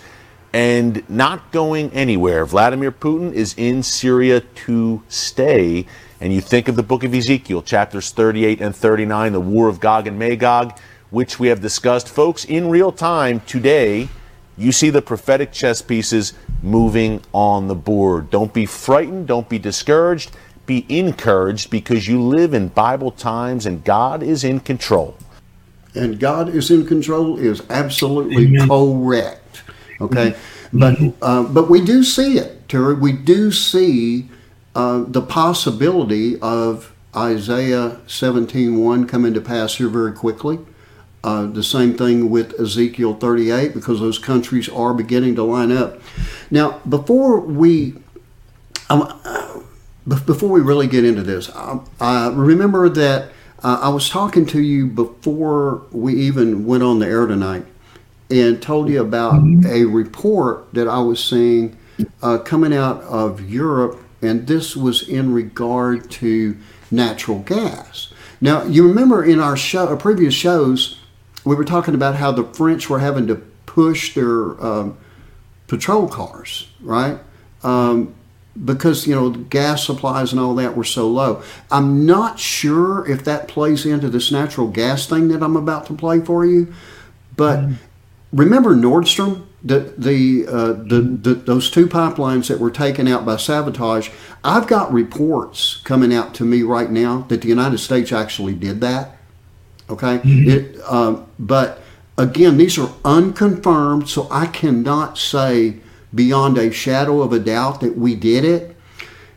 and 0.54 1.08
not 1.10 1.52
going 1.52 1.92
anywhere. 1.92 2.46
Vladimir 2.46 2.92
Putin 2.92 3.32
is 3.32 3.54
in 3.58 3.82
Syria 3.82 4.40
to 4.40 5.02
stay. 5.08 5.84
And 6.24 6.32
you 6.32 6.40
think 6.40 6.68
of 6.68 6.76
the 6.76 6.82
book 6.82 7.04
of 7.04 7.12
Ezekiel, 7.12 7.60
chapters 7.60 8.10
38 8.10 8.62
and 8.62 8.74
39, 8.74 9.34
the 9.34 9.40
war 9.40 9.68
of 9.68 9.78
Gog 9.78 10.06
and 10.06 10.18
Magog, 10.18 10.74
which 11.10 11.38
we 11.38 11.48
have 11.48 11.60
discussed. 11.60 12.08
Folks, 12.08 12.46
in 12.46 12.70
real 12.70 12.90
time 12.90 13.40
today, 13.40 14.08
you 14.56 14.72
see 14.72 14.88
the 14.88 15.02
prophetic 15.02 15.52
chess 15.52 15.82
pieces 15.82 16.32
moving 16.62 17.20
on 17.34 17.68
the 17.68 17.74
board. 17.74 18.30
Don't 18.30 18.54
be 18.54 18.64
frightened, 18.64 19.26
don't 19.26 19.50
be 19.50 19.58
discouraged, 19.58 20.34
be 20.64 20.86
encouraged 20.88 21.68
because 21.68 22.08
you 22.08 22.22
live 22.22 22.54
in 22.54 22.68
Bible 22.68 23.10
times 23.10 23.66
and 23.66 23.84
God 23.84 24.22
is 24.22 24.44
in 24.44 24.60
control. 24.60 25.18
and 25.94 26.18
God 26.18 26.48
is 26.48 26.70
in 26.70 26.86
control 26.86 27.38
is 27.38 27.62
absolutely 27.68 28.46
Amen. 28.46 28.66
correct. 28.66 29.62
Okay, 30.00 30.34
but 30.72 30.96
uh, 31.20 31.42
but 31.42 31.68
we 31.68 31.84
do 31.84 32.02
see 32.02 32.38
it, 32.38 32.66
Terry. 32.66 32.94
We 32.94 33.12
do 33.12 33.52
see 33.52 34.30
uh, 34.74 35.04
the 35.06 35.22
possibility 35.22 36.38
of 36.40 36.92
Isaiah 37.16 37.98
17:1 38.06 39.08
coming 39.08 39.34
to 39.34 39.40
pass 39.40 39.76
here 39.76 39.88
very 39.88 40.12
quickly. 40.12 40.58
Uh, 41.22 41.46
the 41.46 41.62
same 41.62 41.94
thing 41.94 42.28
with 42.28 42.58
Ezekiel 42.60 43.14
38 43.14 43.72
because 43.72 43.98
those 43.98 44.18
countries 44.18 44.68
are 44.68 44.92
beginning 44.92 45.34
to 45.36 45.42
line 45.42 45.72
up. 45.72 45.98
Now, 46.50 46.80
before 46.86 47.40
we 47.40 47.94
um, 48.90 49.20
be- 50.06 50.16
before 50.26 50.50
we 50.50 50.60
really 50.60 50.86
get 50.86 51.04
into 51.04 51.22
this, 51.22 51.50
I, 51.50 51.80
I 52.00 52.28
remember 52.28 52.88
that 52.90 53.30
uh, 53.62 53.78
I 53.82 53.88
was 53.88 54.10
talking 54.10 54.44
to 54.46 54.60
you 54.60 54.86
before 54.86 55.82
we 55.90 56.14
even 56.14 56.66
went 56.66 56.82
on 56.82 56.98
the 56.98 57.06
air 57.06 57.26
tonight 57.26 57.64
and 58.30 58.60
told 58.60 58.90
you 58.90 59.00
about 59.00 59.42
a 59.66 59.84
report 59.84 60.72
that 60.74 60.88
I 60.88 60.98
was 60.98 61.22
seeing 61.22 61.76
uh, 62.22 62.38
coming 62.38 62.74
out 62.74 63.00
of 63.02 63.48
Europe, 63.48 64.03
and 64.24 64.46
this 64.46 64.76
was 64.76 65.08
in 65.08 65.32
regard 65.32 66.10
to 66.12 66.56
natural 66.90 67.40
gas. 67.40 68.12
Now, 68.40 68.64
you 68.64 68.86
remember 68.86 69.24
in 69.24 69.40
our 69.40 69.56
show, 69.56 69.88
our 69.88 69.96
previous 69.96 70.34
shows, 70.34 70.98
we 71.44 71.54
were 71.54 71.64
talking 71.64 71.94
about 71.94 72.16
how 72.16 72.32
the 72.32 72.44
French 72.44 72.88
were 72.90 72.98
having 72.98 73.26
to 73.28 73.36
push 73.66 74.14
their 74.14 74.60
um, 74.64 74.96
patrol 75.66 76.08
cars, 76.08 76.68
right? 76.80 77.18
Um, 77.62 78.14
because 78.64 79.06
you 79.06 79.14
know 79.14 79.30
gas 79.30 79.84
supplies 79.84 80.30
and 80.30 80.40
all 80.40 80.54
that 80.54 80.76
were 80.76 80.84
so 80.84 81.08
low. 81.08 81.42
I'm 81.70 82.06
not 82.06 82.38
sure 82.38 83.08
if 83.10 83.24
that 83.24 83.48
plays 83.48 83.84
into 83.84 84.08
this 84.08 84.30
natural 84.30 84.68
gas 84.68 85.06
thing 85.06 85.28
that 85.28 85.42
I'm 85.42 85.56
about 85.56 85.86
to 85.86 85.94
play 85.94 86.20
for 86.20 86.46
you, 86.46 86.72
but 87.36 87.64
remember 88.32 88.76
Nord 88.76 89.08
Stream, 89.08 89.48
the 89.64 89.94
the, 89.96 90.46
uh, 90.46 90.72
the 90.74 91.00
the 91.00 91.34
those 91.34 91.70
two 91.70 91.88
pipelines 91.88 92.48
that 92.48 92.60
were 92.60 92.70
taken 92.70 93.08
out 93.08 93.24
by 93.24 93.36
sabotage. 93.36 94.10
I've 94.44 94.66
got 94.66 94.92
reports 94.92 95.80
coming 95.84 96.12
out 96.12 96.34
to 96.34 96.44
me 96.44 96.62
right 96.62 96.90
now 96.90 97.22
that 97.28 97.40
the 97.40 97.48
United 97.48 97.78
States 97.78 98.12
actually 98.12 98.54
did 98.54 98.82
that. 98.82 99.16
Okay, 99.88 100.20
it, 100.24 100.80
um, 100.82 101.26
but 101.38 101.80
again, 102.18 102.58
these 102.58 102.78
are 102.78 102.92
unconfirmed, 103.04 104.08
so 104.08 104.28
I 104.30 104.46
cannot 104.46 105.16
say 105.16 105.78
beyond 106.14 106.58
a 106.58 106.70
shadow 106.70 107.22
of 107.22 107.32
a 107.32 107.38
doubt 107.38 107.80
that 107.80 107.96
we 107.96 108.14
did 108.14 108.44
it. 108.44 108.76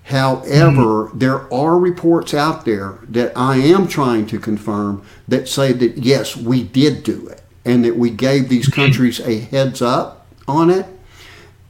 However, 0.04 1.08
mm-hmm. 1.08 1.20
there 1.20 1.54
are 1.54 1.78
reports 1.78 2.34
out 2.34 2.64
there 2.64 3.00
that 3.10 3.34
I 3.36 3.58
am 3.58 3.88
trying 3.88 4.26
to 4.28 4.40
confirm 4.40 5.04
that 5.28 5.50
say 5.50 5.74
that 5.74 5.98
yes, 5.98 6.38
we 6.38 6.64
did 6.64 7.04
do 7.04 7.28
it 7.28 7.42
and 7.66 7.84
that 7.84 7.98
we 7.98 8.10
gave 8.10 8.48
these 8.48 8.70
countries 8.70 9.20
a 9.20 9.40
heads 9.40 9.82
up 9.82 10.17
on 10.48 10.70
it. 10.70 10.86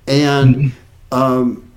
And 0.08 0.56
mm-hmm. 0.56 1.14
um, 1.14 1.72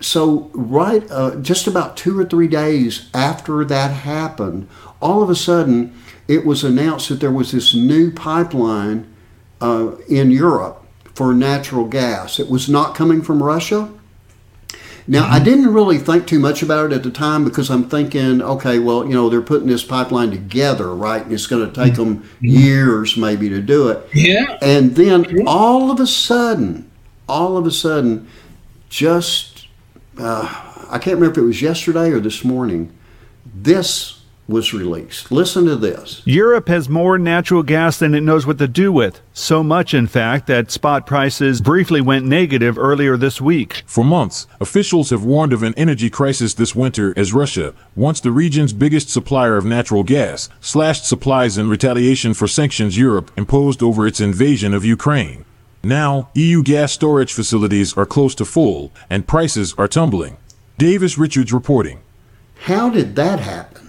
so, 0.00 0.50
right, 0.52 1.08
uh, 1.10 1.36
just 1.36 1.66
about 1.66 1.96
two 1.96 2.18
or 2.18 2.24
three 2.24 2.48
days 2.48 3.08
after 3.14 3.64
that 3.64 3.92
happened, 3.92 4.68
all 5.00 5.22
of 5.22 5.30
a 5.30 5.34
sudden 5.34 5.94
it 6.28 6.44
was 6.44 6.64
announced 6.64 7.08
that 7.08 7.20
there 7.20 7.30
was 7.30 7.52
this 7.52 7.74
new 7.74 8.10
pipeline 8.10 9.12
uh, 9.60 9.92
in 10.08 10.30
Europe 10.30 10.84
for 11.14 11.32
natural 11.32 11.86
gas. 11.86 12.38
It 12.38 12.50
was 12.50 12.68
not 12.68 12.94
coming 12.94 13.22
from 13.22 13.42
Russia. 13.42 13.90
Now, 15.08 15.24
mm-hmm. 15.24 15.34
I 15.34 15.38
didn't 15.38 15.72
really 15.72 15.98
think 15.98 16.26
too 16.26 16.40
much 16.40 16.62
about 16.62 16.90
it 16.90 16.94
at 16.94 17.02
the 17.02 17.10
time 17.10 17.44
because 17.44 17.70
I'm 17.70 17.88
thinking, 17.88 18.42
okay, 18.42 18.78
well, 18.78 19.06
you 19.06 19.12
know, 19.12 19.28
they're 19.28 19.40
putting 19.40 19.68
this 19.68 19.84
pipeline 19.84 20.30
together, 20.30 20.94
right? 20.94 21.22
And 21.22 21.32
it's 21.32 21.46
going 21.46 21.64
to 21.64 21.72
take 21.72 21.94
mm-hmm. 21.94 22.20
them 22.20 22.30
years 22.40 23.16
maybe 23.16 23.48
to 23.48 23.60
do 23.60 23.88
it. 23.88 24.08
Yeah. 24.12 24.58
And 24.60 24.96
then 24.96 25.46
all 25.46 25.90
of 25.90 26.00
a 26.00 26.06
sudden, 26.06 26.90
all 27.28 27.56
of 27.56 27.66
a 27.66 27.70
sudden, 27.70 28.28
just, 28.88 29.68
uh, 30.18 30.86
I 30.90 30.98
can't 30.98 31.16
remember 31.16 31.40
if 31.40 31.44
it 31.44 31.46
was 31.46 31.62
yesterday 31.62 32.10
or 32.10 32.20
this 32.20 32.44
morning, 32.44 32.92
this 33.44 34.15
was 34.48 34.72
released. 34.72 35.32
Listen 35.32 35.64
to 35.66 35.76
this. 35.76 36.22
Europe 36.24 36.68
has 36.68 36.88
more 36.88 37.18
natural 37.18 37.62
gas 37.62 37.98
than 37.98 38.14
it 38.14 38.20
knows 38.20 38.46
what 38.46 38.58
to 38.58 38.68
do 38.68 38.92
with. 38.92 39.20
So 39.32 39.62
much, 39.62 39.92
in 39.92 40.06
fact, 40.06 40.46
that 40.46 40.70
spot 40.70 41.06
prices 41.06 41.60
briefly 41.60 42.00
went 42.00 42.26
negative 42.26 42.78
earlier 42.78 43.16
this 43.16 43.40
week. 43.40 43.82
For 43.86 44.04
months, 44.04 44.46
officials 44.60 45.10
have 45.10 45.24
warned 45.24 45.52
of 45.52 45.62
an 45.62 45.74
energy 45.76 46.10
crisis 46.10 46.54
this 46.54 46.74
winter 46.74 47.12
as 47.16 47.32
Russia, 47.32 47.74
once 47.94 48.20
the 48.20 48.30
region's 48.30 48.72
biggest 48.72 49.10
supplier 49.10 49.56
of 49.56 49.64
natural 49.64 50.04
gas, 50.04 50.48
slashed 50.60 51.06
supplies 51.06 51.58
in 51.58 51.68
retaliation 51.68 52.34
for 52.34 52.46
sanctions 52.46 52.96
Europe 52.96 53.30
imposed 53.36 53.82
over 53.82 54.06
its 54.06 54.20
invasion 54.20 54.72
of 54.74 54.84
Ukraine. 54.84 55.44
Now, 55.82 56.30
EU 56.34 56.62
gas 56.62 56.92
storage 56.92 57.32
facilities 57.32 57.96
are 57.96 58.06
close 58.06 58.34
to 58.36 58.44
full, 58.44 58.92
and 59.08 59.26
prices 59.26 59.74
are 59.78 59.88
tumbling. 59.88 60.36
Davis 60.78 61.16
Richards 61.16 61.52
reporting. 61.52 62.00
How 62.62 62.90
did 62.90 63.14
that 63.16 63.40
happen? 63.40 63.85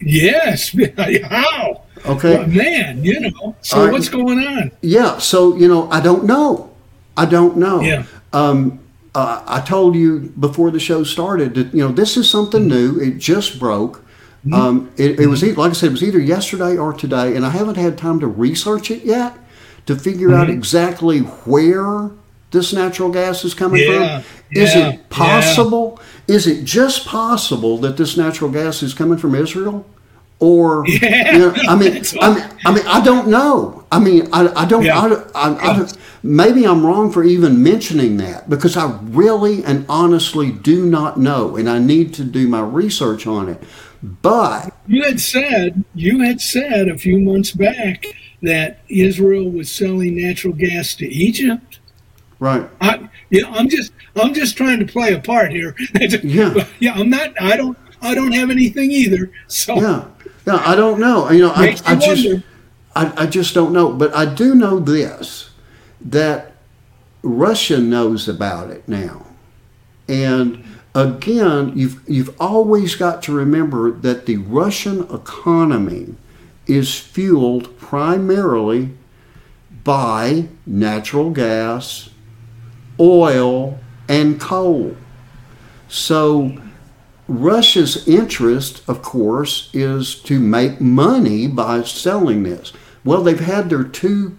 Yes. 0.00 0.74
How? 1.24 1.82
Okay. 2.04 2.38
Well, 2.38 2.46
man, 2.46 3.02
you 3.04 3.20
know. 3.20 3.56
So 3.62 3.84
right. 3.84 3.92
what's 3.92 4.08
going 4.08 4.38
on? 4.38 4.70
Yeah. 4.80 5.18
So 5.18 5.56
you 5.56 5.68
know, 5.68 5.90
I 5.90 6.00
don't 6.00 6.24
know. 6.24 6.70
I 7.16 7.26
don't 7.26 7.56
know. 7.56 7.80
Yeah. 7.80 8.04
Um, 8.32 8.80
uh, 9.14 9.42
I 9.46 9.60
told 9.60 9.94
you 9.94 10.32
before 10.38 10.70
the 10.70 10.78
show 10.78 11.02
started 11.02 11.54
that 11.54 11.72
you 11.74 11.86
know 11.86 11.92
this 11.92 12.16
is 12.16 12.28
something 12.28 12.68
mm-hmm. 12.68 12.96
new. 12.96 13.00
It 13.00 13.18
just 13.18 13.58
broke. 13.58 14.04
Mm-hmm. 14.44 14.54
Um, 14.54 14.92
it, 14.96 15.18
it, 15.18 15.26
was 15.26 15.42
like 15.42 15.70
I 15.70 15.72
said, 15.72 15.88
it 15.88 15.92
was 15.92 16.04
either 16.04 16.20
yesterday 16.20 16.76
or 16.76 16.92
today, 16.92 17.34
and 17.34 17.44
I 17.44 17.50
haven't 17.50 17.76
had 17.76 17.98
time 17.98 18.20
to 18.20 18.28
research 18.28 18.90
it 18.90 19.04
yet 19.04 19.36
to 19.86 19.96
figure 19.96 20.28
mm-hmm. 20.28 20.42
out 20.42 20.50
exactly 20.50 21.20
where 21.20 22.10
this 22.50 22.72
natural 22.72 23.10
gas 23.10 23.44
is 23.44 23.54
coming 23.54 23.82
yeah. 23.82 24.20
from. 24.20 24.30
Is 24.52 24.74
yeah. 24.74 24.90
it 24.90 25.08
possible? 25.08 25.95
Yeah. 26.26 26.36
Is 26.36 26.46
it 26.46 26.64
just 26.64 27.06
possible 27.06 27.78
that 27.78 27.96
this 27.96 28.16
natural 28.16 28.50
gas 28.50 28.82
is 28.82 28.94
coming 28.94 29.18
from 29.18 29.34
Israel? 29.34 29.86
Or, 30.38 30.84
yeah. 30.88 31.32
you 31.32 31.38
know, 31.38 31.54
I 31.68 31.76
mean, 31.76 32.02
I 32.20 32.34
mean, 32.34 32.44
I 32.64 32.74
mean, 32.74 32.86
I 32.86 33.00
don't 33.02 33.28
know. 33.28 33.84
I 33.90 33.98
mean, 33.98 34.28
I, 34.32 34.48
I 34.48 34.66
don't, 34.66 34.86
I, 34.88 35.06
I, 35.34 35.70
I 35.70 35.76
don't, 35.76 35.98
maybe 36.22 36.66
I'm 36.66 36.84
wrong 36.84 37.10
for 37.10 37.24
even 37.24 37.62
mentioning 37.62 38.16
that 38.18 38.50
because 38.50 38.76
I 38.76 38.98
really 39.02 39.64
and 39.64 39.86
honestly 39.88 40.50
do 40.50 40.84
not 40.84 41.18
know, 41.18 41.56
and 41.56 41.70
I 41.70 41.78
need 41.78 42.12
to 42.14 42.24
do 42.24 42.48
my 42.48 42.60
research 42.60 43.26
on 43.26 43.48
it. 43.48 43.62
But 44.02 44.74
you 44.86 45.04
had 45.04 45.20
said, 45.20 45.84
you 45.94 46.20
had 46.20 46.40
said 46.40 46.88
a 46.88 46.98
few 46.98 47.18
months 47.18 47.52
back 47.52 48.04
that 48.42 48.80
Israel 48.88 49.50
was 49.50 49.70
selling 49.70 50.20
natural 50.20 50.52
gas 50.52 50.94
to 50.96 51.08
Egypt. 51.08 51.78
Right. 52.38 52.68
I, 52.80 53.08
you 53.30 53.42
know, 53.42 53.50
I'm 53.50 53.68
just 53.68 53.92
I'm 54.14 54.34
just 54.34 54.56
trying 54.56 54.78
to 54.80 54.86
play 54.86 55.12
a 55.12 55.20
part 55.20 55.50
here. 55.50 55.74
yeah. 56.22 56.66
yeah. 56.78 56.94
I'm 56.94 57.10
not. 57.10 57.40
I 57.40 57.56
don't. 57.56 57.76
I 58.02 58.14
don't 58.14 58.32
have 58.32 58.50
anything 58.50 58.90
either. 58.92 59.30
So. 59.48 59.76
Yeah. 59.76 60.06
Yeah. 60.46 60.62
I 60.64 60.76
don't 60.76 61.00
know. 61.00 61.30
You 61.30 61.42
know. 61.42 61.52
I, 61.54 61.76
I 61.84 61.96
just. 61.96 62.44
I, 62.94 63.24
I 63.24 63.26
just 63.26 63.54
don't 63.54 63.72
know. 63.72 63.92
But 63.92 64.14
I 64.14 64.24
do 64.32 64.54
know 64.54 64.78
this, 64.78 65.50
that 66.00 66.52
Russia 67.22 67.78
knows 67.78 68.28
about 68.28 68.70
it 68.70 68.88
now, 68.88 69.26
and 70.08 70.64
again, 70.94 71.72
you've 71.76 72.00
you've 72.08 72.34
always 72.40 72.94
got 72.94 73.22
to 73.24 73.32
remember 73.32 73.90
that 73.90 74.26
the 74.26 74.38
Russian 74.38 75.02
economy 75.12 76.14
is 76.66 76.98
fueled 76.98 77.78
primarily 77.78 78.90
by 79.84 80.48
natural 80.66 81.30
gas 81.30 82.10
oil, 82.98 83.78
and 84.08 84.40
coal. 84.40 84.96
So, 85.88 86.56
Russia's 87.28 88.06
interest, 88.06 88.82
of 88.88 89.02
course, 89.02 89.70
is 89.72 90.14
to 90.22 90.38
make 90.38 90.80
money 90.80 91.48
by 91.48 91.82
selling 91.82 92.42
this. 92.44 92.72
Well, 93.04 93.22
they've 93.22 93.38
had 93.38 93.68
their 93.68 93.84
two 93.84 94.36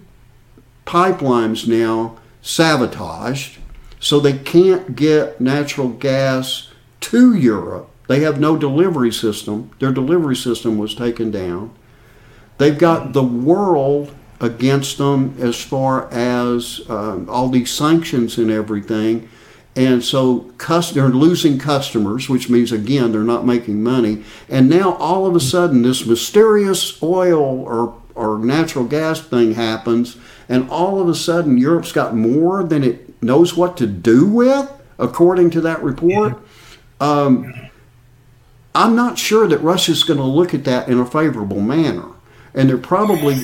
pipelines 0.85 1.67
now 1.67 2.17
sabotaged, 2.41 3.59
so 3.99 4.19
they 4.19 4.37
can't 4.37 4.95
get 4.95 5.41
natural 5.41 5.89
gas 5.89 6.69
to 7.01 7.33
Europe. 7.33 7.89
They 8.07 8.21
have 8.21 8.39
no 8.39 8.57
delivery 8.57 9.11
system. 9.11 9.71
Their 9.79 9.91
delivery 9.91 10.35
system 10.35 10.77
was 10.77 10.95
taken 10.95 11.29
down. 11.29 11.75
They've 12.57 12.77
got 12.77 13.13
the 13.13 13.23
world 13.23 14.13
against 14.39 14.98
them 14.98 15.36
as 15.39 15.60
far 15.60 16.12
as 16.12 16.82
um, 16.89 17.29
all 17.29 17.50
these 17.50 17.72
sanctions 17.72 18.38
and 18.38 18.51
everything. 18.51 19.29
And 19.75 20.03
so 20.03 20.51
they're 20.94 21.10
losing 21.10 21.60
customers, 21.60 22.27
which 22.27 22.50
means, 22.50 22.72
again, 22.72 23.12
they're 23.12 23.22
not 23.22 23.46
making 23.46 23.84
money. 23.84 24.24
And 24.50 24.70
now 24.70 24.94
all 24.94 25.27
of 25.27 25.36
a 25.36 25.39
sudden, 25.39 25.84
this 25.84 26.06
mysterious 26.06 27.01
oil 27.03 27.62
or, 27.62 27.96
or 28.15 28.39
natural 28.39 28.86
gas 28.86 29.22
thing 29.22 29.53
happens. 29.53 30.17
And 30.50 30.67
all 30.72 31.00
of 31.00 31.08
a 31.08 31.13
sudden, 31.13 31.60
Europe's 31.60 31.91
got 31.91 32.15
more 32.15 32.63
than 32.63 32.84
it 32.84 33.22
knows 33.22 33.56
what 33.56 33.77
to 33.77 33.86
do 33.86 34.25
with, 34.25 34.72
according 34.98 35.51
to 35.51 35.62
that 35.62 35.84
report. 35.84 36.39
Um, 37.00 37.53
I'm 38.74 38.96
not 38.96 39.20
sure 39.20 39.48
that 39.48 39.60
Russia's 39.60 40.03
going 40.03 40.20
to 40.20 40.25
look 40.25 40.56
at 40.56 40.63
that 40.63 40.88
in 40.88 41.00
a 41.00 41.06
favorable 41.06 41.62
manner 41.62 42.16
and 42.54 42.70
they're 42.70 42.77
probably. 42.77 43.36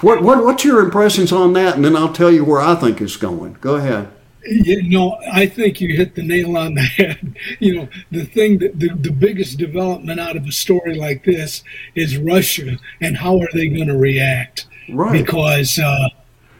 what, 0.00 0.22
what 0.22 0.44
what's 0.44 0.64
your 0.64 0.80
impressions 0.80 1.32
on 1.32 1.52
that? 1.54 1.76
And 1.76 1.84
then 1.84 1.96
I'll 1.96 2.12
tell 2.12 2.30
you 2.30 2.44
where 2.44 2.60
I 2.60 2.74
think 2.74 3.00
it's 3.00 3.16
going. 3.16 3.56
Go 3.60 3.76
ahead. 3.76 4.10
You 4.44 4.88
know, 4.88 5.18
I 5.30 5.46
think 5.46 5.80
you 5.80 5.96
hit 5.96 6.14
the 6.14 6.22
nail 6.22 6.56
on 6.56 6.74
the 6.74 6.82
head. 6.82 7.34
You 7.60 7.74
know, 7.74 7.88
the 8.10 8.24
thing 8.24 8.58
that 8.58 8.78
the, 8.78 8.88
the 8.88 9.10
biggest 9.10 9.58
development 9.58 10.20
out 10.20 10.36
of 10.36 10.46
a 10.46 10.52
story 10.52 10.94
like 10.94 11.24
this 11.24 11.64
is 11.94 12.16
Russia 12.16 12.78
and 13.00 13.16
how 13.16 13.40
are 13.40 13.48
they 13.52 13.68
going 13.68 13.88
to 13.88 13.96
react? 13.96 14.66
Right. 14.88 15.12
Because 15.12 15.78
uh, 15.78 16.08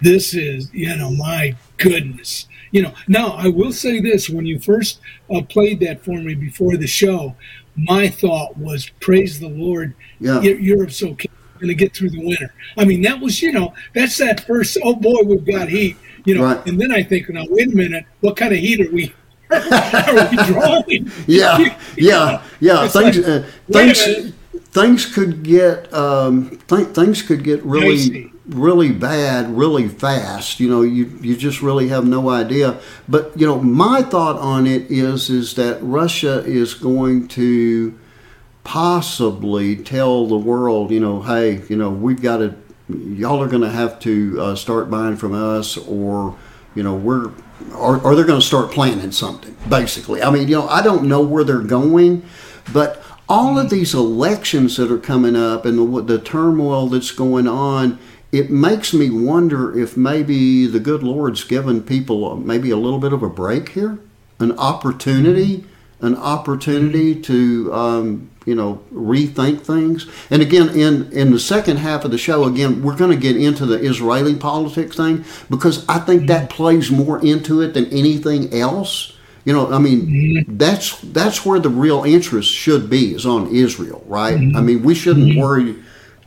this 0.00 0.34
is, 0.34 0.72
you 0.72 0.94
know, 0.96 1.10
my 1.10 1.56
goodness. 1.76 2.46
You 2.70 2.82
know, 2.82 2.94
now 3.06 3.28
I 3.28 3.48
will 3.48 3.72
say 3.72 4.00
this: 4.00 4.28
when 4.28 4.44
you 4.44 4.58
first 4.58 5.00
uh, 5.34 5.42
played 5.42 5.80
that 5.80 6.04
for 6.04 6.18
me 6.20 6.34
before 6.34 6.76
the 6.76 6.86
show, 6.86 7.34
my 7.78 8.08
thought 8.08 8.56
was, 8.56 8.90
praise 9.00 9.38
the 9.38 9.48
Lord, 9.48 9.94
yeah. 10.20 10.40
Europe's 10.40 11.02
okay, 11.02 11.28
going 11.54 11.68
to 11.68 11.74
get 11.74 11.94
through 11.94 12.10
the 12.10 12.24
winter. 12.24 12.52
I 12.76 12.84
mean, 12.84 13.02
that 13.02 13.20
was, 13.20 13.40
you 13.40 13.52
know, 13.52 13.72
that's 13.94 14.18
that 14.18 14.46
first, 14.46 14.78
oh 14.82 14.94
boy, 14.94 15.22
we've 15.24 15.44
got 15.44 15.68
heat, 15.68 15.96
you 16.24 16.34
know. 16.34 16.44
Right. 16.44 16.66
And 16.66 16.80
then 16.80 16.92
I 16.92 17.02
think, 17.02 17.28
now, 17.28 17.44
wait 17.48 17.72
a 17.72 17.76
minute, 17.76 18.04
what 18.20 18.36
kind 18.36 18.52
of 18.52 18.58
heat 18.58 18.86
are 18.86 18.90
we? 18.90 19.14
are 19.50 20.30
we 20.30 20.36
drawing? 20.44 21.10
yeah, 21.26 21.78
yeah, 21.96 22.42
yeah. 22.60 22.88
things, 22.88 23.18
like, 23.18 23.26
uh, 23.26 23.46
things, 23.70 24.32
things 24.70 25.06
could 25.06 25.42
get, 25.42 25.92
um, 25.94 26.58
th- 26.68 26.88
things 26.88 27.22
could 27.22 27.44
get 27.44 27.62
really 27.64 28.32
really 28.48 28.90
bad 28.90 29.54
really 29.54 29.86
fast 29.88 30.58
you 30.58 30.68
know 30.68 30.80
you 30.80 31.04
you 31.20 31.36
just 31.36 31.60
really 31.60 31.88
have 31.88 32.06
no 32.06 32.30
idea. 32.30 32.78
But 33.08 33.32
you 33.36 33.46
know 33.46 33.60
my 33.60 34.02
thought 34.02 34.36
on 34.36 34.66
it 34.66 34.90
is 34.90 35.28
is 35.28 35.54
that 35.54 35.78
Russia 35.82 36.42
is 36.44 36.74
going 36.74 37.28
to 37.28 37.98
possibly 38.64 39.76
tell 39.76 40.26
the 40.26 40.36
world 40.36 40.90
you 40.90 41.00
know 41.00 41.22
hey 41.22 41.62
you 41.68 41.76
know 41.76 41.90
we've 41.90 42.22
got 42.22 42.38
to 42.38 42.54
y'all 42.88 43.42
are 43.42 43.48
going 43.48 43.62
to 43.62 43.70
have 43.70 44.00
to 44.00 44.40
uh, 44.40 44.54
start 44.54 44.90
buying 44.90 45.16
from 45.16 45.34
us 45.34 45.76
or 45.76 46.36
you 46.74 46.82
know 46.82 46.94
we're 46.94 47.30
or 47.74 47.98
they're 48.14 48.24
going 48.24 48.40
to 48.40 48.46
start 48.46 48.70
planning 48.70 49.12
something 49.12 49.54
basically. 49.68 50.22
I 50.22 50.30
mean 50.30 50.48
you 50.48 50.54
know 50.54 50.68
i 50.68 50.80
don't 50.80 51.04
know 51.04 51.20
where 51.20 51.44
they're 51.44 51.58
going 51.58 52.24
but 52.72 53.02
all 53.28 53.58
of 53.58 53.68
these 53.68 53.92
elections 53.92 54.76
that 54.76 54.90
are 54.90 54.98
coming 54.98 55.36
up 55.36 55.66
and 55.66 55.78
the, 55.78 56.02
the 56.02 56.18
turmoil 56.18 56.88
that's 56.88 57.10
going 57.10 57.46
on 57.46 57.98
it 58.30 58.50
makes 58.50 58.92
me 58.92 59.08
wonder 59.10 59.78
if 59.78 59.96
maybe 59.96 60.66
the 60.66 60.80
good 60.80 61.02
Lord's 61.02 61.44
given 61.44 61.82
people 61.82 62.36
maybe 62.36 62.70
a 62.70 62.76
little 62.76 62.98
bit 62.98 63.12
of 63.12 63.22
a 63.22 63.28
break 63.28 63.70
here, 63.70 63.98
an 64.38 64.56
opportunity, 64.58 65.64
an 66.00 66.14
opportunity 66.14 67.18
to 67.22 67.72
um, 67.72 68.30
you 68.44 68.54
know 68.54 68.82
rethink 68.92 69.62
things. 69.62 70.06
And 70.30 70.42
again, 70.42 70.68
in 70.70 71.10
in 71.12 71.32
the 71.32 71.40
second 71.40 71.78
half 71.78 72.04
of 72.04 72.10
the 72.10 72.18
show, 72.18 72.44
again 72.44 72.82
we're 72.82 72.96
going 72.96 73.10
to 73.10 73.16
get 73.16 73.36
into 73.36 73.64
the 73.64 73.78
Israeli 73.78 74.34
politics 74.34 74.96
thing 74.96 75.24
because 75.48 75.88
I 75.88 75.98
think 75.98 76.26
that 76.28 76.50
plays 76.50 76.90
more 76.90 77.24
into 77.24 77.62
it 77.62 77.72
than 77.72 77.86
anything 77.86 78.52
else. 78.52 79.14
You 79.46 79.54
know, 79.54 79.72
I 79.72 79.78
mean, 79.78 80.44
that's 80.58 81.00
that's 81.00 81.46
where 81.46 81.58
the 81.58 81.70
real 81.70 82.04
interest 82.04 82.52
should 82.52 82.90
be 82.90 83.14
is 83.14 83.24
on 83.24 83.54
Israel, 83.54 84.04
right? 84.06 84.34
I 84.34 84.60
mean, 84.60 84.82
we 84.82 84.94
shouldn't 84.94 85.30
mm-hmm. 85.30 85.40
worry 85.40 85.76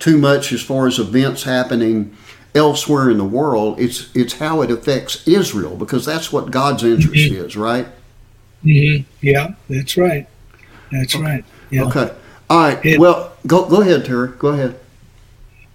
too 0.01 0.17
much 0.17 0.51
as 0.51 0.61
far 0.61 0.87
as 0.87 0.99
events 0.99 1.43
happening 1.43 2.15
elsewhere 2.53 3.09
in 3.09 3.17
the 3.17 3.25
world. 3.25 3.79
It's 3.79 4.13
it's 4.15 4.33
how 4.33 4.61
it 4.61 4.71
affects 4.71 5.27
Israel 5.27 5.77
because 5.77 6.05
that's 6.05 6.31
what 6.31 6.51
God's 6.51 6.83
interest 6.83 7.31
mm-hmm. 7.31 7.45
is, 7.45 7.55
right? 7.55 7.87
Mm-hmm. 8.65 9.09
Yeah, 9.21 9.53
that's 9.69 9.97
right. 9.97 10.27
That's 10.91 11.15
okay. 11.15 11.23
right. 11.23 11.45
Yeah. 11.69 11.83
Okay. 11.85 12.13
All 12.49 12.59
right. 12.59 12.85
It, 12.85 12.99
well, 12.99 13.33
go 13.47 13.67
go 13.69 13.81
ahead, 13.81 14.05
Terry. 14.05 14.29
Go 14.37 14.49
ahead. 14.49 14.77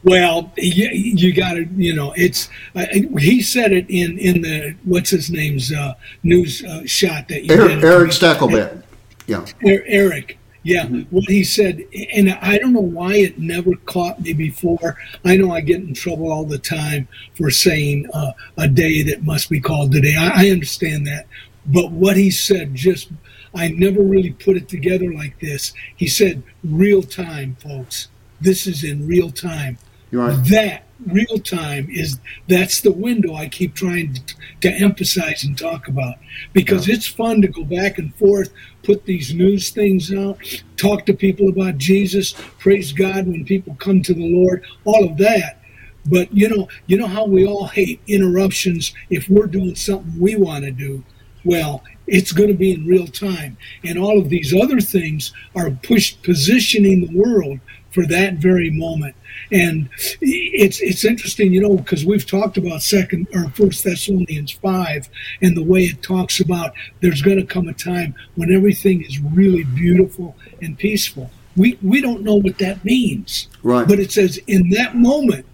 Well, 0.04 0.52
you, 0.56 0.88
you 0.92 1.34
got 1.34 1.54
to, 1.54 1.64
you 1.64 1.92
know, 1.92 2.12
it's. 2.16 2.48
Uh, 2.76 2.86
he 3.18 3.42
said 3.42 3.72
it 3.72 3.86
in 3.88 4.18
in 4.18 4.42
the 4.42 4.76
what's 4.84 5.10
his 5.10 5.30
name's 5.30 5.72
uh, 5.72 5.94
news 6.22 6.62
uh, 6.64 6.82
shot 6.86 7.26
that 7.28 7.44
you 7.44 7.52
Eric, 7.52 7.82
Erick 7.82 8.10
Stakelbeck. 8.10 8.82
Yeah. 9.26 9.44
Eric. 9.64 10.38
Yeah, 10.66 10.86
mm-hmm. 10.86 11.14
what 11.14 11.26
he 11.26 11.44
said, 11.44 11.84
and 12.12 12.28
I 12.42 12.58
don't 12.58 12.72
know 12.72 12.80
why 12.80 13.14
it 13.14 13.38
never 13.38 13.76
caught 13.84 14.20
me 14.20 14.32
before. 14.32 14.96
I 15.24 15.36
know 15.36 15.52
I 15.52 15.60
get 15.60 15.80
in 15.80 15.94
trouble 15.94 16.32
all 16.32 16.44
the 16.44 16.58
time 16.58 17.06
for 17.34 17.52
saying 17.52 18.10
uh, 18.12 18.32
a 18.58 18.66
day 18.66 19.04
that 19.04 19.22
must 19.22 19.48
be 19.48 19.60
called 19.60 19.92
today. 19.92 20.16
I, 20.16 20.46
I 20.46 20.50
understand 20.50 21.06
that, 21.06 21.28
but 21.66 21.92
what 21.92 22.16
he 22.16 22.32
said 22.32 22.74
just, 22.74 23.10
I 23.54 23.68
never 23.68 24.02
really 24.02 24.32
put 24.32 24.56
it 24.56 24.68
together 24.68 25.14
like 25.14 25.38
this. 25.38 25.72
He 25.94 26.08
said, 26.08 26.42
real 26.64 27.04
time, 27.04 27.54
folks. 27.60 28.08
This 28.40 28.66
is 28.66 28.82
in 28.82 29.06
real 29.06 29.30
time. 29.30 29.78
Right. 30.10 30.34
That 30.50 30.85
real 31.04 31.38
time 31.38 31.88
is 31.90 32.18
that's 32.48 32.80
the 32.80 32.92
window 32.92 33.34
I 33.34 33.48
keep 33.48 33.74
trying 33.74 34.14
to, 34.14 34.34
to 34.62 34.70
emphasize 34.70 35.44
and 35.44 35.56
talk 35.56 35.88
about 35.88 36.16
because 36.52 36.88
yeah. 36.88 36.94
it's 36.94 37.06
fun 37.06 37.42
to 37.42 37.48
go 37.48 37.64
back 37.64 37.98
and 37.98 38.14
forth, 38.14 38.52
put 38.82 39.04
these 39.04 39.34
news 39.34 39.70
things 39.70 40.12
out, 40.12 40.38
talk 40.76 41.06
to 41.06 41.14
people 41.14 41.48
about 41.48 41.78
Jesus, 41.78 42.32
praise 42.58 42.92
God 42.92 43.26
when 43.26 43.44
people 43.44 43.76
come 43.78 44.02
to 44.02 44.14
the 44.14 44.28
Lord, 44.28 44.64
all 44.84 45.04
of 45.04 45.18
that. 45.18 45.60
But 46.06 46.32
you 46.32 46.48
know, 46.48 46.68
you 46.86 46.96
know 46.96 47.08
how 47.08 47.26
we 47.26 47.46
all 47.46 47.66
hate 47.66 48.00
interruptions 48.06 48.94
if 49.10 49.28
we're 49.28 49.46
doing 49.46 49.74
something 49.74 50.18
we 50.20 50.36
want 50.36 50.64
to 50.64 50.70
do. 50.70 51.02
Well, 51.44 51.82
it's 52.06 52.32
going 52.32 52.48
to 52.48 52.56
be 52.56 52.72
in 52.72 52.86
real 52.86 53.08
time, 53.08 53.56
and 53.84 53.98
all 53.98 54.18
of 54.18 54.28
these 54.28 54.54
other 54.54 54.80
things 54.80 55.32
are 55.54 55.70
push 55.70 56.16
positioning 56.22 57.06
the 57.06 57.18
world 57.18 57.58
for 57.96 58.06
that 58.06 58.34
very 58.34 58.68
moment. 58.68 59.16
And 59.50 59.88
it's 60.20 60.80
it's 60.82 61.02
interesting, 61.02 61.50
you 61.52 61.62
know, 61.62 61.76
because 61.76 62.04
we've 62.04 62.26
talked 62.26 62.58
about 62.58 62.82
second 62.82 63.26
or 63.32 63.48
First 63.50 63.84
Thessalonians 63.84 64.52
five 64.52 65.08
and 65.40 65.56
the 65.56 65.62
way 65.62 65.84
it 65.84 66.02
talks 66.02 66.38
about 66.38 66.74
there's 67.00 67.22
going 67.22 67.38
to 67.38 67.46
come 67.46 67.68
a 67.68 67.72
time 67.72 68.14
when 68.34 68.52
everything 68.52 69.02
is 69.02 69.18
really 69.18 69.64
beautiful 69.64 70.36
and 70.60 70.78
peaceful. 70.78 71.30
We 71.56 71.78
we 71.82 72.02
don't 72.02 72.22
know 72.22 72.34
what 72.34 72.58
that 72.58 72.84
means, 72.84 73.48
right? 73.62 73.88
But 73.88 73.98
it 73.98 74.12
says 74.12 74.38
in 74.46 74.68
that 74.70 74.94
moment, 74.94 75.46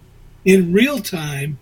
in 0.43 0.73
real 0.73 0.99
time, 0.99 1.59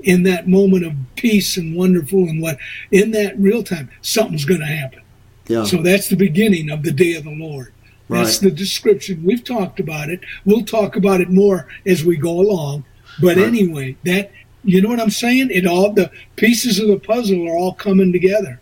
in 0.00 0.24
that 0.24 0.46
moment 0.46 0.84
of 0.84 0.92
peace 1.16 1.56
and 1.56 1.74
wonderful 1.74 2.24
and 2.28 2.42
what 2.42 2.58
in 2.90 3.12
that 3.12 3.38
real 3.38 3.62
time, 3.62 3.88
something's 4.02 4.44
going 4.44 4.60
to 4.60 4.66
happen. 4.66 5.00
Yeah. 5.46 5.64
So 5.64 5.80
that's 5.80 6.08
the 6.08 6.16
beginning 6.16 6.70
of 6.70 6.82
the 6.82 6.92
day 6.92 7.14
of 7.14 7.24
the 7.24 7.34
Lord. 7.34 7.72
Right. 8.08 8.24
That's 8.24 8.38
the 8.38 8.50
description. 8.50 9.22
We've 9.24 9.44
talked 9.44 9.80
about 9.80 10.08
it. 10.08 10.20
We'll 10.44 10.64
talk 10.64 10.96
about 10.96 11.20
it 11.20 11.30
more 11.30 11.68
as 11.86 12.04
we 12.04 12.16
go 12.16 12.40
along. 12.40 12.84
But 13.20 13.36
right. 13.36 13.46
anyway, 13.46 13.96
that 14.04 14.30
you 14.64 14.80
know 14.80 14.88
what 14.88 15.00
I'm 15.00 15.10
saying? 15.10 15.50
It 15.50 15.66
all 15.66 15.92
the 15.92 16.10
pieces 16.36 16.78
of 16.78 16.88
the 16.88 16.98
puzzle 16.98 17.48
are 17.48 17.56
all 17.56 17.74
coming 17.74 18.12
together. 18.12 18.60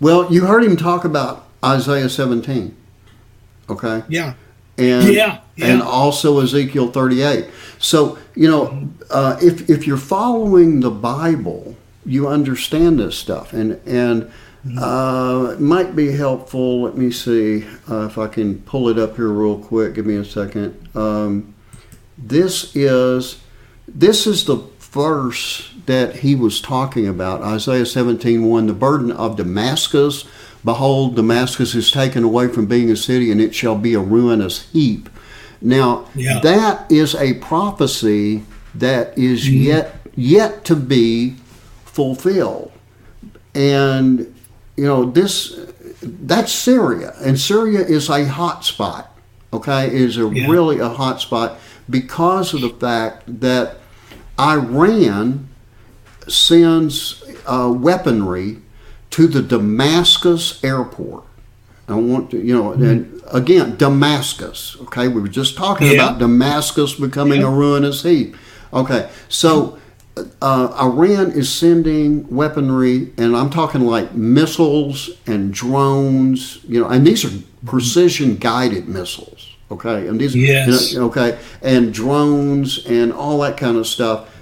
Well, 0.00 0.32
you 0.32 0.46
heard 0.46 0.64
him 0.64 0.76
talk 0.76 1.04
about 1.04 1.46
Isaiah 1.64 2.08
17. 2.08 2.76
Okay. 3.68 4.02
Yeah. 4.08 4.34
And 4.76 5.12
yeah, 5.12 5.40
yeah. 5.56 5.66
and 5.66 5.82
also 5.82 6.40
Ezekiel 6.40 6.92
38. 6.92 7.50
So 7.78 8.16
you 8.36 8.48
know, 8.48 8.88
uh, 9.10 9.36
if 9.42 9.68
if 9.68 9.86
you're 9.88 9.96
following 9.96 10.80
the 10.80 10.90
Bible, 10.90 11.74
you 12.06 12.28
understand 12.28 13.00
this 13.00 13.18
stuff, 13.18 13.52
and 13.52 13.80
and 13.84 14.30
uh, 14.76 15.50
it 15.52 15.60
might 15.60 15.94
be 15.94 16.12
helpful. 16.12 16.82
Let 16.82 16.96
me 16.96 17.10
see 17.10 17.64
uh, 17.88 18.06
if 18.06 18.18
I 18.18 18.26
can 18.26 18.60
pull 18.62 18.88
it 18.88 18.98
up 18.98 19.16
here 19.16 19.28
real 19.28 19.58
quick. 19.58 19.94
Give 19.94 20.06
me 20.06 20.16
a 20.16 20.24
second. 20.24 20.88
Um, 20.94 21.54
this 22.16 22.74
is 22.74 23.40
this 23.86 24.26
is 24.26 24.44
the 24.44 24.56
verse 24.78 25.72
that 25.86 26.16
he 26.16 26.34
was 26.34 26.60
talking 26.60 27.06
about. 27.06 27.42
Isaiah 27.42 27.86
17, 27.86 28.44
1, 28.44 28.66
the 28.66 28.72
burden 28.72 29.12
of 29.12 29.36
Damascus. 29.36 30.24
Behold, 30.64 31.16
Damascus 31.16 31.74
is 31.74 31.90
taken 31.90 32.24
away 32.24 32.48
from 32.48 32.66
being 32.66 32.90
a 32.90 32.96
city, 32.96 33.30
and 33.30 33.40
it 33.40 33.54
shall 33.54 33.76
be 33.76 33.94
a 33.94 34.00
ruinous 34.00 34.70
heap. 34.72 35.08
Now, 35.60 36.06
yeah. 36.14 36.40
that 36.40 36.90
is 36.90 37.14
a 37.14 37.34
prophecy 37.34 38.44
that 38.74 39.16
is 39.16 39.46
mm-hmm. 39.46 39.62
yet 39.62 39.94
yet 40.14 40.64
to 40.64 40.76
be 40.76 41.36
fulfilled. 41.84 42.72
And 43.54 44.34
you 44.78 44.84
know, 44.84 45.10
this 45.10 45.58
that's 46.02 46.52
Syria, 46.52 47.12
and 47.20 47.38
Syria 47.38 47.80
is 47.80 48.08
a 48.08 48.24
hot 48.24 48.64
spot. 48.64 49.12
Okay, 49.52 49.92
is 49.92 50.18
a 50.18 50.28
yeah. 50.28 50.46
really 50.48 50.78
a 50.78 50.88
hot 50.88 51.20
spot 51.20 51.58
because 51.90 52.54
of 52.54 52.60
the 52.60 52.70
fact 52.70 53.40
that 53.40 53.78
Iran 54.38 55.48
sends 56.28 57.24
uh, 57.46 57.72
weaponry 57.74 58.58
to 59.10 59.26
the 59.26 59.42
Damascus 59.42 60.62
airport. 60.62 61.24
I 61.88 61.94
want 61.94 62.30
to, 62.32 62.38
you 62.38 62.54
know, 62.54 62.70
mm-hmm. 62.70 62.84
and 62.84 63.22
again, 63.32 63.76
Damascus. 63.76 64.76
Okay, 64.82 65.08
we 65.08 65.20
were 65.20 65.28
just 65.28 65.56
talking 65.56 65.88
yeah. 65.88 65.94
about 65.94 66.18
Damascus 66.18 66.94
becoming 66.94 67.40
yeah. 67.40 67.48
a 67.48 67.50
ruinous 67.50 68.02
heap. 68.02 68.36
Okay, 68.72 69.10
so 69.28 69.78
uh, 70.40 70.76
Iran 70.80 71.32
is 71.32 71.52
sending 71.52 72.28
weaponry, 72.28 73.12
and 73.16 73.36
I'm 73.36 73.50
talking 73.50 73.82
like 73.82 74.14
missiles 74.14 75.10
and 75.26 75.52
drones, 75.52 76.62
you 76.64 76.80
know, 76.80 76.88
and 76.88 77.06
these 77.06 77.24
are 77.24 77.30
precision 77.66 78.36
guided 78.36 78.88
missiles, 78.88 79.56
okay? 79.70 80.06
And 80.06 80.20
these, 80.20 80.34
yes. 80.34 80.92
You 80.92 81.00
know, 81.00 81.06
okay, 81.06 81.38
and 81.62 81.92
drones 81.92 82.86
and 82.86 83.12
all 83.12 83.38
that 83.40 83.56
kind 83.56 83.76
of 83.76 83.86
stuff 83.86 84.34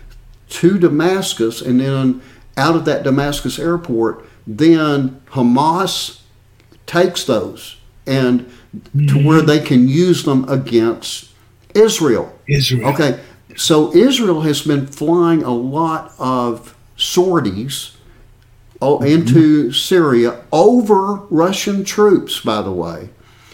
to 0.49 0.79
Damascus, 0.79 1.61
and 1.61 1.81
then 1.81 2.23
out 2.57 2.77
of 2.77 2.85
that 2.85 3.03
Damascus 3.03 3.59
airport, 3.59 4.25
then 4.47 5.21
Hamas 5.31 6.21
takes 6.87 7.25
those 7.25 7.77
and 8.07 8.41
mm-hmm. 8.41 9.07
to 9.07 9.27
where 9.27 9.43
they 9.43 9.61
can 9.61 9.89
use 9.89 10.25
them 10.25 10.49
against 10.49 11.31
Israel. 11.75 12.33
Israel. 12.47 12.89
Okay. 12.91 13.21
So 13.57 13.95
Israel 13.95 14.43
has 14.43 14.63
been 14.63 14.87
flying 14.87 15.43
a 15.43 15.55
lot 15.55 16.13
of 16.19 16.77
sorties 16.97 17.97
mm-hmm. 18.81 19.05
into 19.05 19.73
Syria 19.73 20.43
over 20.53 21.15
Russian 21.31 21.85
troops. 21.85 22.41
By 22.41 22.63
the 22.63 22.73
way, 22.73 23.09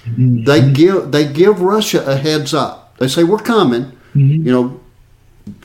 mm-hmm. 0.04 0.44
they 0.44 0.72
give 0.72 1.12
they 1.12 1.32
give 1.32 1.60
Russia 1.60 2.04
a 2.04 2.16
heads 2.16 2.52
up. 2.52 2.96
They 2.98 3.08
say 3.08 3.24
we're 3.24 3.38
coming. 3.38 3.92
Mm-hmm. 4.14 4.46
You 4.46 4.52
know, 4.52 4.80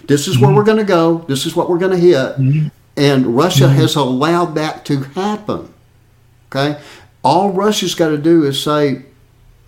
this 0.05 0.27
is 0.27 0.39
where 0.39 0.53
we're 0.53 0.63
going 0.63 0.77
to 0.77 0.83
go. 0.83 1.25
This 1.27 1.45
is 1.45 1.55
what 1.55 1.69
we're 1.69 1.79
going 1.79 1.91
to 1.91 1.97
hit. 1.97 2.15
Mm-hmm. 2.15 2.67
And 2.95 3.35
Russia 3.35 3.65
mm-hmm. 3.65 3.75
has 3.75 3.95
allowed 3.95 4.55
that 4.55 4.85
to 4.85 5.01
happen. 5.01 5.73
Okay, 6.49 6.79
all 7.23 7.51
Russia's 7.51 7.95
got 7.95 8.09
to 8.09 8.17
do 8.17 8.43
is 8.43 8.61
say 8.61 9.03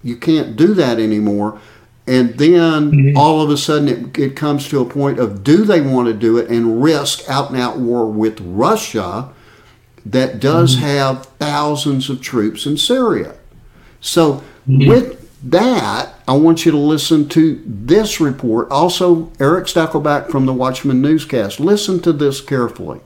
you 0.04 0.16
can't 0.16 0.56
do 0.56 0.74
that 0.76 1.00
anymore 1.00 1.60
and 2.10 2.40
then 2.40 2.92
mm-hmm. 2.92 3.18
all 3.18 3.42
of 3.42 3.52
a 3.52 3.58
sudden 3.58 3.88
it, 3.88 4.18
it 4.18 4.36
comes 4.36 4.68
to 4.68 4.82
a 4.82 4.86
point 4.86 5.20
of 5.20 5.44
do 5.44 5.64
they 5.64 5.80
want 5.80 6.08
to 6.08 6.14
do 6.14 6.38
it 6.38 6.50
and 6.50 6.82
risk 6.82 7.30
out 7.30 7.52
and 7.52 7.60
out 7.60 7.78
war 7.78 8.10
with 8.10 8.42
Russia 8.42 9.32
that 10.06 10.40
does 10.40 10.76
mm-hmm. 10.76 10.86
have 10.86 11.26
thousands 11.38 12.10
of 12.10 12.20
troops 12.20 12.66
in 12.66 12.78
Syria. 12.78 13.36
So 14.02 14.44
mm-hmm. 14.68 14.90
with 14.90 15.20
that, 15.52 16.16
I 16.28 16.34
want 16.34 16.66
you 16.66 16.72
to 16.72 16.78
listen 16.78 17.30
to 17.30 17.62
this 17.66 18.20
report. 18.20 18.72
Also, 18.72 19.32
Eric 19.40 19.66
Stakelbeck 19.66 20.32
from 20.32 20.48
the 20.48 20.54
Watchman 20.54 21.02
Newscast. 21.02 21.60
Listen 21.60 22.00
to 22.02 22.12
this 22.12 22.42
carefully. 22.42 23.02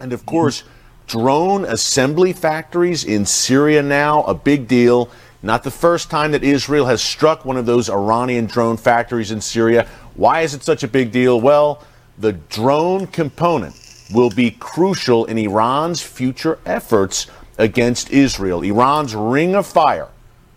And 0.00 0.12
of 0.12 0.24
course, 0.24 0.64
drone 1.06 1.64
assembly 1.64 2.32
factories 2.32 3.04
in 3.04 3.26
Syria 3.26 3.82
now, 3.82 4.22
a 4.22 4.34
big 4.34 4.66
deal. 4.66 5.10
Not 5.46 5.62
the 5.62 5.70
first 5.70 6.10
time 6.10 6.32
that 6.32 6.42
Israel 6.42 6.86
has 6.86 7.00
struck 7.00 7.44
one 7.44 7.56
of 7.56 7.66
those 7.66 7.88
Iranian 7.88 8.46
drone 8.46 8.76
factories 8.76 9.30
in 9.30 9.40
Syria. 9.40 9.86
Why 10.16 10.40
is 10.40 10.54
it 10.54 10.64
such 10.64 10.82
a 10.82 10.88
big 10.88 11.12
deal? 11.12 11.40
Well, 11.40 11.84
the 12.18 12.32
drone 12.32 13.06
component 13.06 13.76
will 14.12 14.30
be 14.30 14.50
crucial 14.50 15.24
in 15.26 15.38
Iran's 15.38 16.02
future 16.02 16.58
efforts 16.66 17.28
against 17.58 18.10
Israel. 18.10 18.62
Iran's 18.62 19.14
ring 19.14 19.54
of 19.54 19.68
fire 19.68 20.08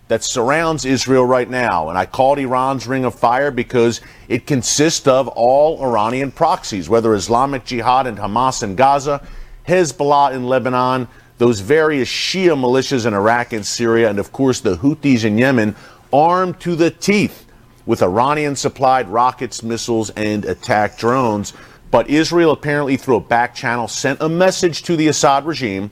that 0.08 0.24
surrounds 0.24 0.86
Israel 0.86 1.24
right 1.24 1.48
now. 1.52 1.90
And 1.90 1.98
I 1.98 2.08
call 2.08 2.34
it 2.34 2.42
Iran's 2.42 2.88
ring 2.88 3.06
of 3.06 3.14
fire 3.14 3.52
because 3.52 4.02
it 4.28 4.48
consists 4.48 5.08
of 5.08 5.28
all 5.28 5.84
Iranian 5.84 6.32
proxies, 6.32 6.90
whether 6.90 7.14
Islamic 7.14 7.64
Jihad 7.64 8.08
and 8.08 8.18
Hamas 8.18 8.64
in 8.64 8.76
Gaza, 8.76 9.22
Hezbollah 9.68 10.34
in 10.34 10.48
Lebanon, 10.48 11.08
those 11.40 11.62
various 11.62 12.08
Shia 12.08 12.56
militias 12.56 13.06
in 13.06 13.14
Iraq 13.14 13.54
and 13.54 13.66
Syria, 13.66 14.10
and 14.10 14.20
of 14.20 14.32
course 14.32 14.60
the 14.60 14.76
Houthis 14.76 15.24
in 15.24 15.38
Yemen, 15.38 15.76
armed 16.14 16.60
to 16.60 16.76
the 16.76 16.92
teeth 16.92 17.46
with 17.86 18.04
Iranian 18.04 18.56
supplied 18.56 19.08
rockets, 19.08 19.64
missiles, 19.64 20.12
and 20.12 20.46
attack 20.46 20.98
drones. 20.98 21.54
But 21.92 22.10
Israel 22.10 22.52
apparently, 22.52 22.98
through 22.98 23.16
a 23.16 23.22
back 23.22 23.56
channel, 23.56 23.88
sent 23.88 24.22
a 24.22 24.30
message 24.30 24.84
to 24.84 24.96
the 24.96 25.08
Assad 25.08 25.46
regime 25.46 25.90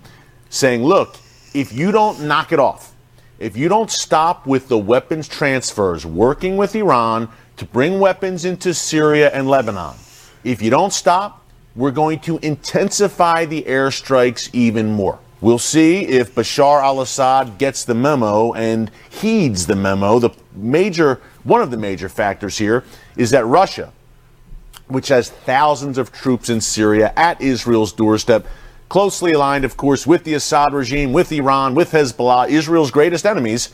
saying, 0.49 0.83
look, 0.83 1.15
if 1.53 1.73
you 1.73 1.91
don't 1.91 2.21
knock 2.21 2.51
it 2.51 2.59
off, 2.59 2.93
if 3.39 3.55
you 3.55 3.69
don't 3.69 3.89
stop 3.89 4.45
with 4.45 4.67
the 4.67 4.77
weapons 4.77 5.27
transfers, 5.27 6.05
working 6.05 6.57
with 6.57 6.75
Iran 6.75 7.29
to 7.55 7.65
bring 7.65 7.99
weapons 7.99 8.43
into 8.43 8.73
Syria 8.73 9.31
and 9.33 9.47
Lebanon, 9.47 9.95
if 10.43 10.61
you 10.61 10.69
don't 10.69 10.93
stop, 10.93 11.45
we're 11.75 11.91
going 11.91 12.19
to 12.19 12.37
intensify 12.39 13.45
the 13.45 13.63
airstrikes 13.63 14.49
even 14.53 14.91
more. 14.91 15.19
We'll 15.39 15.59
see 15.59 15.99
if 15.99 16.33
Bashar 16.33 16.81
al-Assad 16.81 17.59
gets 17.59 17.85
the 17.85 17.93
memo 17.93 18.53
and 18.53 18.89
heeds 19.09 19.67
the 19.67 19.75
memo. 19.75 20.17
The 20.17 20.31
major, 20.55 21.21
one 21.43 21.61
of 21.61 21.69
the 21.69 21.77
major 21.77 22.09
factors 22.09 22.57
here 22.57 22.83
is 23.15 23.29
that 23.31 23.45
Russia, 23.45 23.93
which 24.87 25.09
has 25.09 25.29
thousands 25.29 25.99
of 25.99 26.11
troops 26.11 26.49
in 26.49 26.59
Syria 26.59 27.13
at 27.15 27.39
Israel's 27.39 27.93
doorstep, 27.93 28.47
closely 28.89 29.33
aligned, 29.33 29.63
of 29.63 29.77
course, 29.77 30.07
with 30.07 30.23
the 30.23 30.33
Assad 30.33 30.73
regime, 30.73 31.13
with 31.13 31.31
Iran, 31.31 31.75
with 31.75 31.91
Hezbollah, 31.91 32.49
Israel's 32.49 32.89
greatest 32.89 33.25
enemies. 33.25 33.73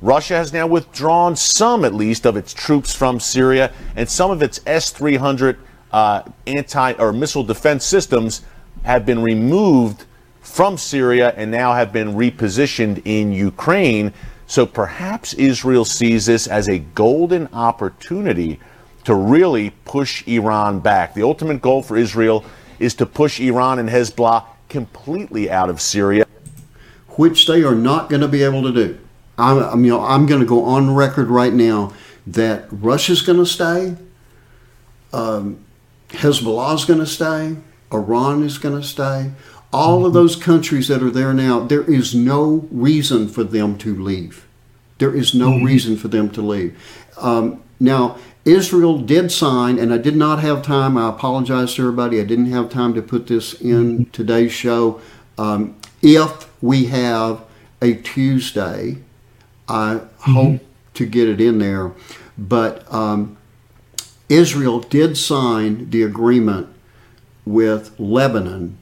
Russia 0.00 0.36
has 0.36 0.52
now 0.52 0.66
withdrawn 0.66 1.34
some, 1.34 1.84
at 1.84 1.92
least, 1.92 2.24
of 2.24 2.36
its 2.36 2.54
troops 2.54 2.94
from 2.94 3.18
Syria, 3.18 3.72
and 3.96 4.08
some 4.08 4.30
of 4.30 4.42
its 4.42 4.60
S 4.64 4.90
300 4.90 5.58
uh, 5.90 6.22
anti 6.46 6.92
or 6.92 7.12
missile 7.12 7.42
defense 7.42 7.84
systems 7.84 8.42
have 8.84 9.04
been 9.04 9.20
removed 9.22 10.04
from 10.50 10.76
Syria 10.76 11.32
and 11.36 11.50
now 11.50 11.72
have 11.72 11.92
been 11.92 12.14
repositioned 12.14 13.02
in 13.04 13.32
Ukraine. 13.32 14.12
So 14.46 14.66
perhaps 14.66 15.32
Israel 15.34 15.84
sees 15.84 16.26
this 16.26 16.48
as 16.48 16.68
a 16.68 16.80
golden 16.80 17.46
opportunity 17.52 18.58
to 19.04 19.14
really 19.14 19.70
push 19.84 20.26
Iran 20.26 20.80
back. 20.80 21.14
The 21.14 21.22
ultimate 21.22 21.62
goal 21.62 21.82
for 21.82 21.96
Israel 21.96 22.44
is 22.78 22.94
to 22.94 23.06
push 23.06 23.40
Iran 23.40 23.78
and 23.78 23.88
Hezbollah 23.88 24.44
completely 24.68 25.50
out 25.50 25.70
of 25.70 25.80
Syria, 25.80 26.26
which 27.10 27.46
they 27.46 27.62
are 27.62 27.74
not 27.74 28.10
going 28.10 28.22
to 28.22 28.28
be 28.28 28.42
able 28.42 28.62
to 28.62 28.72
do. 28.72 28.98
I'm, 29.38 29.84
you 29.84 29.90
know, 29.90 30.04
I'm 30.04 30.26
going 30.26 30.40
to 30.40 30.46
go 30.46 30.64
on 30.64 30.94
record 30.94 31.28
right 31.28 31.52
now 31.52 31.92
that 32.26 32.66
Russia's 32.70 33.22
going 33.22 33.38
to 33.38 33.46
stay, 33.46 33.96
um, 35.12 35.64
Hezbollah 36.10 36.74
is 36.74 36.84
going 36.84 36.98
to 36.98 37.06
stay, 37.06 37.56
Iran 37.92 38.42
is 38.42 38.58
going 38.58 38.80
to 38.80 38.86
stay. 38.86 39.30
All 39.72 40.04
of 40.04 40.12
those 40.12 40.36
countries 40.36 40.88
that 40.88 41.02
are 41.02 41.10
there 41.10 41.32
now, 41.32 41.60
there 41.60 41.84
is 41.84 42.14
no 42.14 42.66
reason 42.70 43.28
for 43.28 43.44
them 43.44 43.78
to 43.78 43.94
leave. 43.94 44.46
There 44.98 45.14
is 45.14 45.34
no 45.34 45.50
mm-hmm. 45.50 45.64
reason 45.64 45.96
for 45.96 46.08
them 46.08 46.30
to 46.30 46.42
leave. 46.42 46.78
Um, 47.16 47.62
now, 47.78 48.18
Israel 48.44 48.98
did 48.98 49.30
sign, 49.30 49.78
and 49.78 49.92
I 49.92 49.98
did 49.98 50.16
not 50.16 50.40
have 50.40 50.62
time. 50.62 50.96
I 50.96 51.08
apologize 51.08 51.74
to 51.74 51.82
everybody. 51.82 52.20
I 52.20 52.24
didn't 52.24 52.50
have 52.52 52.68
time 52.70 52.94
to 52.94 53.02
put 53.02 53.26
this 53.26 53.54
in 53.60 54.06
today's 54.06 54.52
show. 54.52 55.00
Um, 55.38 55.76
if 56.02 56.50
we 56.62 56.86
have 56.86 57.42
a 57.80 57.94
Tuesday, 57.94 58.98
I 59.68 59.94
mm-hmm. 59.94 60.32
hope 60.32 60.60
to 60.94 61.06
get 61.06 61.28
it 61.28 61.40
in 61.40 61.58
there. 61.58 61.92
But 62.36 62.90
um, 62.92 63.36
Israel 64.28 64.80
did 64.80 65.16
sign 65.16 65.90
the 65.90 66.02
agreement 66.02 66.68
with 67.44 67.98
Lebanon, 67.98 68.78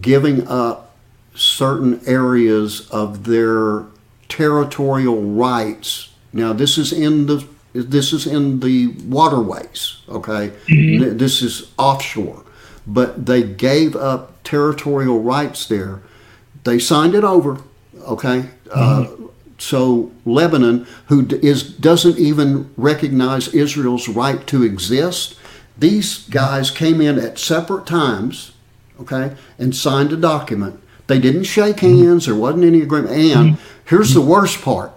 giving 0.00 0.46
up 0.48 0.96
certain 1.34 2.00
areas 2.06 2.88
of 2.90 3.24
their 3.24 3.84
territorial 4.28 5.22
rights. 5.22 6.12
Now, 6.32 6.52
this 6.52 6.78
is 6.78 6.92
in 6.92 7.26
the 7.26 7.46
this 7.74 8.12
is 8.12 8.26
in 8.26 8.60
the 8.60 8.88
waterways, 9.04 9.98
okay? 10.08 10.52
Mm-hmm. 10.68 11.18
This 11.18 11.42
is 11.42 11.70
offshore. 11.78 12.44
But 12.86 13.26
they 13.26 13.42
gave 13.42 13.94
up 13.94 14.42
territorial 14.42 15.20
rights 15.22 15.66
there. 15.66 16.00
They 16.64 16.78
signed 16.78 17.14
it 17.14 17.24
over, 17.24 17.60
okay? 18.00 18.46
Uh, 18.70 19.04
mm-hmm. 19.04 19.24
Uh, 19.24 19.28
so 19.58 20.12
Lebanon, 20.24 20.86
who 21.06 21.26
is 21.42 21.62
doesn't 21.62 22.18
even 22.18 22.70
recognize 22.76 23.48
Israel's 23.48 24.08
right 24.08 24.46
to 24.46 24.62
exist, 24.62 25.36
these 25.76 26.28
guys 26.28 26.70
came 26.70 27.00
in 27.00 27.18
at 27.18 27.38
separate 27.38 27.86
times, 27.86 28.52
okay, 29.00 29.36
and 29.58 29.74
signed 29.74 30.12
a 30.12 30.16
document. 30.16 30.80
They 31.06 31.18
didn't 31.18 31.44
shake 31.44 31.80
hands. 31.80 32.26
There 32.26 32.34
wasn't 32.34 32.64
any 32.64 32.82
agreement. 32.82 33.16
And 33.16 33.58
here's 33.86 34.14
the 34.14 34.20
worst 34.20 34.60
part: 34.62 34.92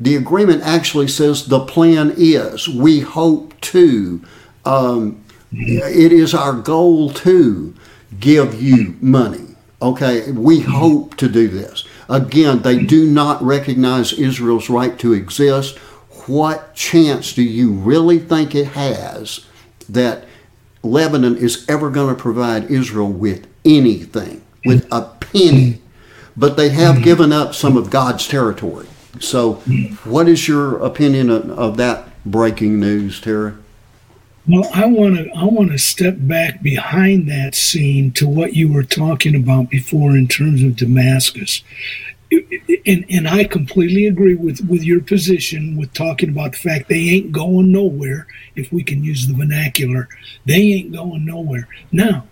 the 0.00 0.16
agreement 0.16 0.62
actually 0.62 1.08
says 1.08 1.46
the 1.46 1.64
plan 1.64 2.12
is 2.16 2.68
we 2.68 3.00
hope 3.00 3.60
to, 3.60 4.22
um, 4.64 5.22
it 5.52 6.12
is 6.12 6.34
our 6.34 6.52
goal 6.52 7.10
to 7.10 7.74
give 8.18 8.60
you 8.60 8.96
money. 9.00 9.54
Okay, 9.80 10.30
we 10.32 10.60
hope 10.60 11.16
to 11.16 11.28
do 11.28 11.48
this. 11.48 11.84
Again, 12.08 12.62
they 12.62 12.78
do 12.84 13.10
not 13.10 13.42
recognize 13.42 14.12
Israel's 14.12 14.70
right 14.70 14.98
to 14.98 15.12
exist. 15.12 15.78
What 16.26 16.74
chance 16.74 17.32
do 17.32 17.42
you 17.42 17.72
really 17.72 18.18
think 18.18 18.54
it 18.54 18.68
has 18.68 19.44
that 19.88 20.24
Lebanon 20.82 21.36
is 21.36 21.64
ever 21.68 21.90
going 21.90 22.14
to 22.14 22.20
provide 22.20 22.70
Israel 22.70 23.10
with 23.10 23.46
anything, 23.64 24.42
with 24.64 24.86
a 24.90 25.02
penny? 25.20 25.80
But 26.36 26.56
they 26.56 26.70
have 26.70 26.96
mm-hmm. 26.96 27.04
given 27.04 27.32
up 27.32 27.54
some 27.54 27.76
of 27.76 27.90
God's 27.90 28.26
territory. 28.26 28.86
So, 29.20 29.54
what 30.04 30.28
is 30.28 30.48
your 30.48 30.78
opinion 30.78 31.28
of, 31.28 31.50
of 31.50 31.76
that 31.76 32.08
breaking 32.24 32.80
news, 32.80 33.20
Terry? 33.20 33.52
Well, 34.48 34.68
I 34.74 34.86
want 34.86 35.16
to 35.16 35.30
I 35.36 35.44
want 35.44 35.70
to 35.70 35.78
step 35.78 36.16
back 36.18 36.62
behind 36.62 37.28
that 37.28 37.54
scene 37.54 38.10
to 38.12 38.26
what 38.26 38.54
you 38.54 38.72
were 38.72 38.82
talking 38.82 39.36
about 39.36 39.70
before 39.70 40.16
in 40.16 40.26
terms 40.26 40.62
of 40.62 40.76
Damascus. 40.76 41.62
And, 42.86 43.04
and 43.10 43.28
I 43.28 43.44
completely 43.44 44.06
agree 44.06 44.34
with, 44.34 44.60
with 44.68 44.82
your 44.82 45.00
position 45.00 45.76
with 45.76 45.92
talking 45.92 46.30
about 46.30 46.52
the 46.52 46.58
fact 46.58 46.88
they 46.88 47.10
ain't 47.10 47.32
going 47.32 47.70
nowhere, 47.70 48.26
if 48.56 48.72
we 48.72 48.82
can 48.82 49.04
use 49.04 49.26
the 49.26 49.34
vernacular. 49.34 50.08
They 50.46 50.60
ain't 50.60 50.92
going 50.92 51.24
nowhere. 51.26 51.68
Now, 51.90 52.26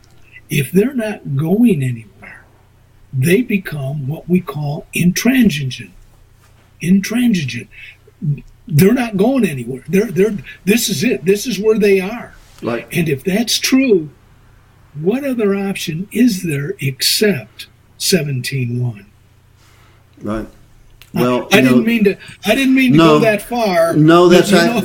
if 0.49 0.73
they're 0.73 0.95
not 0.95 1.37
going 1.37 1.83
anywhere, 1.83 2.45
they 3.13 3.43
become 3.43 4.09
what 4.09 4.29
we 4.29 4.41
call 4.41 4.87
intransigent 4.95 5.93
intransigent. 6.81 7.69
They're 8.67 8.95
not 8.95 9.17
going 9.17 9.45
anywhere. 9.45 9.85
They're 9.89 10.11
they're 10.11 10.37
this 10.65 10.89
is 10.89 11.03
it. 11.03 11.25
This 11.25 11.47
is 11.47 11.59
where 11.59 11.79
they 11.79 12.01
are. 12.01 12.35
Right. 12.63 12.87
And 12.93 13.09
if 13.09 13.25
that's 13.25 13.59
true, 13.59 14.11
what 14.95 15.25
other 15.25 15.55
option 15.55 16.09
is 16.13 16.43
there 16.43 16.75
except 16.81 17.69
seventeen 17.99 18.83
one? 18.83 19.07
Right. 20.23 20.47
Well, 21.13 21.49
I, 21.53 21.59
I 21.59 21.61
didn't 21.61 21.79
know, 21.79 21.83
mean 21.83 22.05
to. 22.05 22.17
I 22.45 22.55
didn't 22.55 22.75
mean 22.75 22.93
to 22.93 22.99
no, 22.99 23.19
go 23.19 23.21
that 23.21 23.43
far. 23.43 23.95
No, 23.95 24.29
that's 24.29 24.51
but, 24.51 24.67
know, 24.67 24.81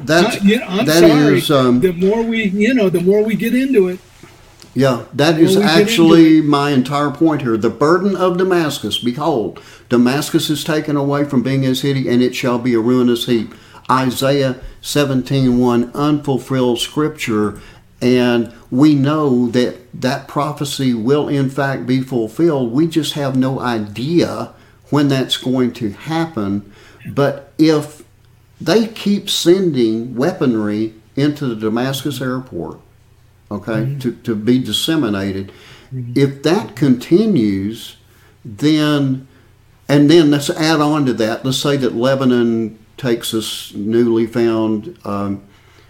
that's 0.00 0.36
I, 0.36 0.44
you 0.44 0.58
know, 0.58 0.66
I'm 0.66 0.86
that 0.86 1.00
sorry. 1.00 1.38
Is, 1.38 1.50
um, 1.50 1.80
the 1.80 1.92
more 1.92 2.22
we, 2.22 2.44
you 2.44 2.74
know, 2.74 2.90
the 2.90 3.00
more 3.00 3.22
we 3.22 3.34
get 3.34 3.54
into 3.54 3.88
it, 3.88 3.98
yeah, 4.74 5.06
that 5.14 5.38
is 5.38 5.56
actually 5.56 6.40
my 6.40 6.70
entire 6.70 7.10
point 7.10 7.42
here. 7.42 7.56
The 7.56 7.70
burden 7.70 8.14
of 8.14 8.38
Damascus, 8.38 8.98
behold, 8.98 9.60
Damascus 9.88 10.48
is 10.48 10.62
taken 10.62 10.96
away 10.96 11.24
from 11.24 11.42
being 11.42 11.66
a 11.66 11.74
city, 11.74 12.08
and 12.08 12.22
it 12.22 12.34
shall 12.36 12.58
be 12.58 12.74
a 12.74 12.80
ruinous 12.80 13.26
heap. 13.26 13.54
Isaiah 13.90 14.60
17:1 14.82 15.92
unfulfilled 15.92 16.78
scripture, 16.78 17.60
and 18.00 18.52
we 18.70 18.94
know 18.94 19.48
that 19.48 19.78
that 20.00 20.28
prophecy 20.28 20.94
will 20.94 21.26
in 21.26 21.50
fact 21.50 21.86
be 21.86 22.00
fulfilled. 22.00 22.70
We 22.70 22.86
just 22.86 23.14
have 23.14 23.36
no 23.36 23.58
idea 23.58 24.50
when 24.90 25.08
that's 25.08 25.36
going 25.36 25.72
to 25.74 25.90
happen. 25.90 26.72
But 27.06 27.52
if 27.58 28.02
they 28.60 28.86
keep 28.86 29.30
sending 29.30 30.14
weaponry 30.14 30.94
into 31.16 31.46
the 31.46 31.56
Damascus 31.56 32.20
airport, 32.20 32.80
okay, 33.50 33.72
mm-hmm. 33.72 33.98
to, 34.00 34.12
to 34.12 34.34
be 34.34 34.58
disseminated. 34.58 35.52
Mm-hmm. 35.92 36.12
If 36.14 36.42
that 36.42 36.76
continues, 36.76 37.96
then, 38.44 39.26
and 39.88 40.10
then 40.10 40.30
let's 40.30 40.50
add 40.50 40.80
on 40.80 41.06
to 41.06 41.12
that, 41.14 41.44
let's 41.44 41.58
say 41.58 41.76
that 41.78 41.94
Lebanon 41.94 42.78
takes 42.96 43.32
this 43.32 43.74
newly 43.74 44.26
found 44.26 44.98
um, 45.04 45.42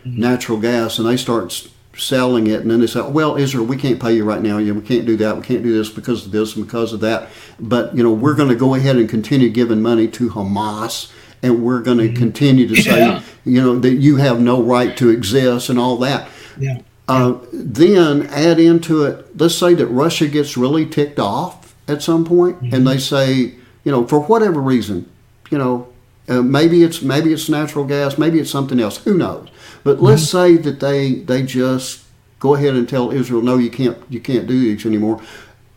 natural 0.04 0.58
gas, 0.58 0.98
and 0.98 1.08
they 1.08 1.16
start 1.16 1.68
selling 2.00 2.46
it, 2.46 2.60
and 2.60 2.70
then 2.70 2.80
they 2.80 2.86
say, 2.86 3.00
"Well, 3.02 3.36
Israel, 3.36 3.64
we 3.64 3.76
can't 3.76 4.00
pay 4.00 4.14
you 4.14 4.24
right 4.24 4.42
now. 4.42 4.58
You 4.58 4.72
know, 4.72 4.80
we 4.80 4.86
can't 4.86 5.06
do 5.06 5.16
that. 5.18 5.36
We 5.36 5.42
can't 5.42 5.62
do 5.62 5.76
this 5.76 5.90
because 5.90 6.26
of 6.26 6.32
this 6.32 6.56
and 6.56 6.66
because 6.66 6.92
of 6.92 7.00
that. 7.00 7.28
But 7.58 7.96
you 7.96 8.02
know, 8.02 8.12
we're 8.12 8.34
going 8.34 8.48
to 8.48 8.56
go 8.56 8.74
ahead 8.74 8.96
and 8.96 9.08
continue 9.08 9.50
giving 9.50 9.82
money 9.82 10.08
to 10.08 10.30
Hamas." 10.30 11.12
And 11.42 11.64
we're 11.64 11.80
going 11.80 11.96
to 11.96 12.04
mm-hmm. 12.04 12.16
continue 12.16 12.68
to 12.68 12.76
say, 12.82 12.98
yeah. 12.98 13.22
you 13.46 13.62
know, 13.62 13.78
that 13.78 13.94
you 13.94 14.16
have 14.16 14.42
no 14.42 14.62
right 14.62 14.94
to 14.98 15.08
exist 15.08 15.70
and 15.70 15.78
all 15.78 15.96
that. 15.96 16.28
Yeah. 16.58 16.82
Uh, 17.08 17.38
then 17.50 18.26
add 18.26 18.60
into 18.60 19.04
it, 19.04 19.40
let's 19.40 19.56
say 19.56 19.72
that 19.72 19.86
Russia 19.86 20.28
gets 20.28 20.58
really 20.58 20.84
ticked 20.84 21.18
off 21.18 21.74
at 21.88 22.02
some 22.02 22.24
point, 22.24 22.62
mm-hmm. 22.62 22.74
and 22.74 22.86
they 22.86 22.98
say, 22.98 23.54
you 23.84 23.90
know, 23.90 24.06
for 24.06 24.20
whatever 24.20 24.60
reason, 24.60 25.10
you 25.50 25.58
know, 25.58 25.88
uh, 26.28 26.42
maybe 26.42 26.84
it's 26.84 27.02
maybe 27.02 27.32
it's 27.32 27.48
natural 27.48 27.84
gas, 27.84 28.16
maybe 28.16 28.38
it's 28.38 28.50
something 28.50 28.78
else. 28.78 28.98
Who 28.98 29.18
knows? 29.18 29.48
But 29.84 29.96
mm-hmm. 29.96 30.06
let's 30.06 30.28
say 30.28 30.56
that 30.56 30.80
they 30.80 31.14
they 31.14 31.42
just 31.42 32.04
go 32.38 32.54
ahead 32.54 32.74
and 32.74 32.88
tell 32.88 33.10
Israel, 33.10 33.42
no, 33.42 33.58
you 33.58 33.70
can't 33.70 33.98
you 34.08 34.20
can't 34.20 34.46
do 34.46 34.74
this 34.74 34.86
anymore. 34.86 35.18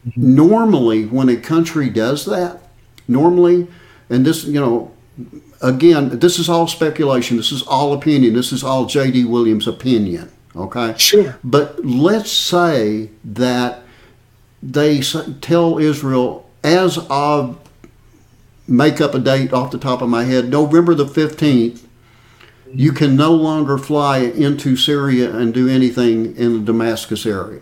Mm-hmm. 0.07 0.35
Normally, 0.35 1.05
when 1.05 1.29
a 1.29 1.37
country 1.37 1.89
does 1.89 2.25
that, 2.25 2.59
normally, 3.07 3.67
and 4.09 4.25
this 4.25 4.43
you 4.45 4.59
know, 4.59 4.91
again, 5.61 6.19
this 6.19 6.39
is 6.39 6.49
all 6.49 6.67
speculation. 6.67 7.37
This 7.37 7.51
is 7.51 7.63
all 7.63 7.93
opinion. 7.93 8.33
This 8.33 8.51
is 8.51 8.63
all 8.63 8.85
J.D. 8.85 9.25
Williams' 9.25 9.67
opinion. 9.67 10.31
Okay. 10.55 10.93
Sure. 10.97 11.37
But 11.43 11.83
let's 11.83 12.31
say 12.31 13.09
that 13.23 13.81
they 14.61 15.01
tell 15.01 15.77
Israel 15.77 16.49
as 16.63 16.97
of 17.09 17.59
make 18.67 19.01
up 19.01 19.13
a 19.13 19.19
date 19.19 19.51
off 19.51 19.71
the 19.71 19.77
top 19.77 20.01
of 20.01 20.09
my 20.09 20.23
head, 20.23 20.49
November 20.49 20.95
the 20.95 21.05
15th, 21.05 21.82
you 22.73 22.91
can 22.91 23.15
no 23.15 23.33
longer 23.33 23.77
fly 23.77 24.19
into 24.19 24.75
Syria 24.75 25.35
and 25.35 25.53
do 25.53 25.69
anything 25.69 26.35
in 26.35 26.53
the 26.53 26.65
Damascus 26.65 27.25
area. 27.25 27.61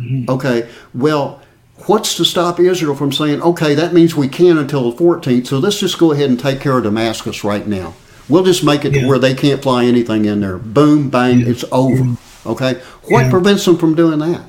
Mm-hmm. 0.00 0.30
Okay, 0.30 0.68
well, 0.94 1.42
what's 1.86 2.16
to 2.16 2.24
stop 2.24 2.58
Israel 2.58 2.94
from 2.94 3.12
saying, 3.12 3.42
okay, 3.42 3.74
that 3.74 3.92
means 3.92 4.14
we 4.14 4.28
can 4.28 4.58
until 4.58 4.90
the 4.90 4.96
14th, 5.02 5.46
so 5.46 5.58
let's 5.58 5.78
just 5.78 5.98
go 5.98 6.12
ahead 6.12 6.30
and 6.30 6.40
take 6.40 6.60
care 6.60 6.78
of 6.78 6.84
Damascus 6.84 7.44
right 7.44 7.66
now? 7.66 7.94
We'll 8.28 8.44
just 8.44 8.64
make 8.64 8.84
it 8.84 8.94
yeah. 8.94 9.02
to 9.02 9.08
where 9.08 9.18
they 9.18 9.34
can't 9.34 9.62
fly 9.62 9.84
anything 9.84 10.24
in 10.24 10.40
there. 10.40 10.56
Boom, 10.56 11.10
bang, 11.10 11.40
yeah. 11.40 11.48
it's 11.48 11.64
over. 11.70 12.16
Okay, 12.46 12.74
what 13.04 13.24
yeah. 13.24 13.30
prevents 13.30 13.64
them 13.64 13.76
from 13.76 13.94
doing 13.94 14.18
that? 14.20 14.44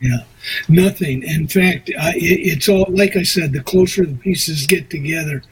Yeah, 0.00 0.18
nothing. 0.68 1.22
In 1.22 1.46
fact, 1.46 1.88
it, 1.88 1.94
it's 2.16 2.68
all 2.68 2.86
like 2.88 3.16
I 3.16 3.22
said. 3.22 3.52
The 3.52 3.62
closer 3.62 4.04
the 4.04 4.14
pieces 4.14 4.66
get 4.66 4.90
together, 4.90 5.42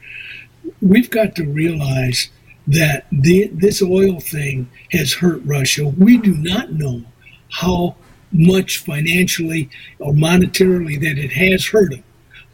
we've 0.81 1.09
got 1.09 1.35
to 1.35 1.45
realize 1.45 2.29
that 2.67 3.05
the, 3.11 3.47
this 3.53 3.81
oil 3.81 4.19
thing 4.19 4.69
has 4.91 5.13
hurt 5.13 5.41
Russia. 5.43 5.87
We 5.87 6.17
do 6.17 6.35
not 6.35 6.71
know 6.73 7.03
how 7.51 7.95
much 8.31 8.79
financially 8.79 9.69
or 9.99 10.13
monetarily 10.13 10.99
that 10.99 11.17
it 11.17 11.31
has 11.31 11.67
hurt 11.67 11.91
them, 11.91 12.03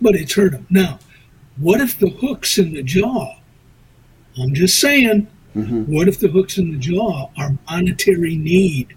but 0.01 0.15
it's 0.15 0.33
hurt 0.33 0.51
them. 0.51 0.67
Now, 0.69 0.99
what 1.57 1.81
if 1.81 1.97
the 1.97 2.09
hook's 2.09 2.57
in 2.57 2.73
the 2.73 2.83
jaw? 2.83 3.35
I'm 4.41 4.53
just 4.53 4.79
saying, 4.79 5.27
mm-hmm. 5.55 5.83
what 5.93 6.07
if 6.07 6.19
the 6.19 6.29
hooks 6.29 6.57
in 6.57 6.71
the 6.71 6.77
jaw 6.77 7.29
are 7.37 7.57
monetary 7.69 8.35
need? 8.35 8.95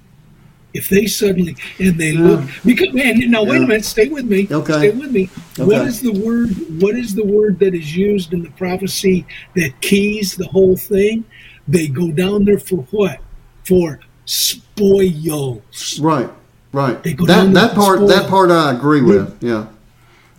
If 0.75 0.89
they 0.89 1.07
suddenly 1.07 1.55
and 1.79 1.99
they 1.99 2.13
look 2.13 2.49
because 2.65 2.95
man, 2.95 3.19
now 3.31 3.45
wait 3.45 3.63
a 3.63 3.67
minute, 3.67 3.85
stay 3.85 4.09
with 4.09 4.25
me. 4.25 4.49
Okay. 4.51 4.73
Stay 4.73 4.91
with 4.91 5.11
me. 5.11 5.29
Okay. 5.59 5.65
What 5.65 5.87
is 5.87 6.01
the 6.01 6.13
word 6.13 6.51
what 6.81 6.95
is 6.95 7.15
the 7.15 7.25
word 7.25 7.59
that 7.59 7.75
is 7.75 7.95
used 7.95 8.33
in 8.33 8.43
the 8.43 8.51
prophecy 8.53 9.27
that 9.55 9.79
keys 9.83 10.35
the 10.35 10.47
whole 10.47 10.77
thing? 10.77 11.25
They 11.69 11.89
go 11.89 12.11
down 12.11 12.45
there 12.45 12.59
for 12.59 12.83
what? 12.91 13.21
For 13.65 14.01
spoils. 14.25 16.01
Right. 16.01 16.31
Right. 16.73 17.03
They 17.03 17.13
go 17.13 17.27
that 17.27 17.37
down 17.37 17.53
that 17.53 17.75
part 17.75 18.07
that 18.09 18.29
part 18.29 18.51
I 18.51 18.73
agree 18.73 19.03
with. 19.03 19.43
Yeah. 19.43 19.67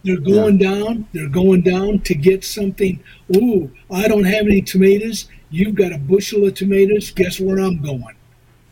They're 0.03 0.17
going 0.17 0.59
yeah. 0.59 0.69
down. 0.69 1.07
They're 1.13 1.29
going 1.29 1.61
down 1.61 1.99
to 1.99 2.15
get 2.15 2.43
something. 2.43 3.01
Ooh, 3.35 3.71
I 3.89 4.07
don't 4.07 4.25
have 4.25 4.45
any 4.47 4.61
tomatoes. 4.61 5.29
You've 5.49 5.75
got 5.75 5.93
a 5.93 5.97
bushel 5.97 6.45
of 6.45 6.55
tomatoes. 6.55 7.11
Guess 7.11 7.39
where 7.39 7.59
I'm 7.59 7.81
going? 7.81 8.15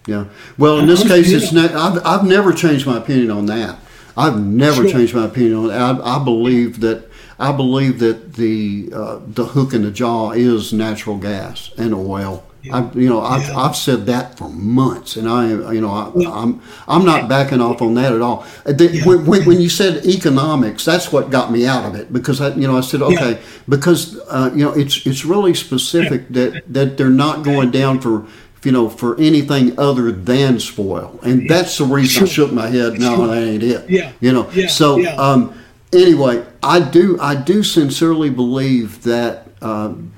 Yeah. 0.08 0.26
Well, 0.58 0.80
in 0.80 0.88
this 0.88 1.08
case, 1.08 1.32
it's 1.32 1.52
ne- 1.52 1.74
I've, 1.74 2.06
I've 2.06 2.26
never 2.26 2.54
changed 2.54 2.88
my 2.88 2.98
opinion 2.98 3.32
on 3.32 3.46
that. 3.48 3.78
I've 4.18 4.40
never 4.40 4.84
sure. 4.84 4.92
changed 4.92 5.16
my 5.16 5.26
opinion 5.26 5.56
on 5.56 5.68
that. 5.68 5.82
I, 5.82 6.18
I 6.18 6.24
believe 6.24 6.80
that 6.82 7.10
I 7.40 7.52
believe 7.52 8.00
that 8.00 8.34
the 8.34 8.90
uh, 8.94 9.20
the 9.26 9.46
hook 9.46 9.74
in 9.74 9.84
the 9.84 9.92
jaw 9.92 10.32
is 10.32 10.74
natural 10.74 11.18
gas 11.18 11.72
and 11.78 11.94
oil. 11.94 12.44
Yeah. 12.62 12.78
I, 12.78 12.92
you 12.94 13.10
know, 13.10 13.22
I've, 13.22 13.48
yeah. 13.48 13.58
I've 13.58 13.76
said 13.76 14.06
that 14.06 14.38
for 14.38 14.48
months, 14.48 15.16
and 15.16 15.28
I, 15.28 15.48
you 15.74 15.82
know, 15.82 15.90
I, 15.90 16.10
am 16.10 16.28
I'm, 16.28 16.62
I'm 16.88 17.06
not 17.06 17.28
backing 17.28 17.60
off 17.60 17.82
on 17.82 17.96
that 17.96 18.14
at 18.14 18.22
all. 18.22 18.46
The, 18.66 18.92
yeah. 18.94 19.04
when, 19.04 19.46
when, 19.46 19.60
you 19.60 19.70
said 19.70 20.06
economics, 20.06 20.86
that's 20.86 21.12
what 21.12 21.32
got 21.32 21.52
me 21.52 21.66
out 21.66 21.86
of 21.86 21.96
it 21.96 22.14
because 22.14 22.40
I, 22.40 22.54
you 22.54 22.68
know, 22.68 22.78
I 22.78 22.82
said 22.82 23.02
okay 23.02 23.42
because 23.68 24.20
uh, 24.30 24.52
you 24.54 24.64
know 24.64 24.74
it's 24.74 25.08
it's 25.08 25.26
really 25.26 25.56
specific 25.56 26.28
that 26.30 26.62
that 26.72 26.98
they're 26.98 27.10
not 27.10 27.44
going 27.44 27.72
down 27.72 28.00
for 28.00 28.28
you 28.64 28.72
know, 28.72 28.90
for 28.90 29.20
anything 29.20 29.78
other 29.80 30.12
than 30.12 30.60
spoil. 30.60 31.20
And 31.24 31.44
yeah. 31.44 31.48
that's 31.50 31.78
the 31.78 31.86
reason 31.86 32.26
sure. 32.26 32.28
I 32.28 32.30
shook 32.30 32.54
my 32.54 32.68
head. 32.68 33.00
No, 33.00 33.16
sure. 33.16 33.28
that 33.28 33.44
ain't 33.44 33.64
it. 33.64 33.90
Yeah. 33.90 34.12
You 34.20 34.32
know. 34.34 34.50
Yeah. 34.52 34.68
So 34.68 34.98
yeah. 34.98 35.16
Um, 35.16 35.60
anyway, 35.92 36.46
I 36.62 36.80
do 36.80 37.20
I 37.20 37.36
do 37.36 37.64
sincerely 37.64 38.30
believe 38.30 39.04
that 39.04 39.48
um, 39.62 40.14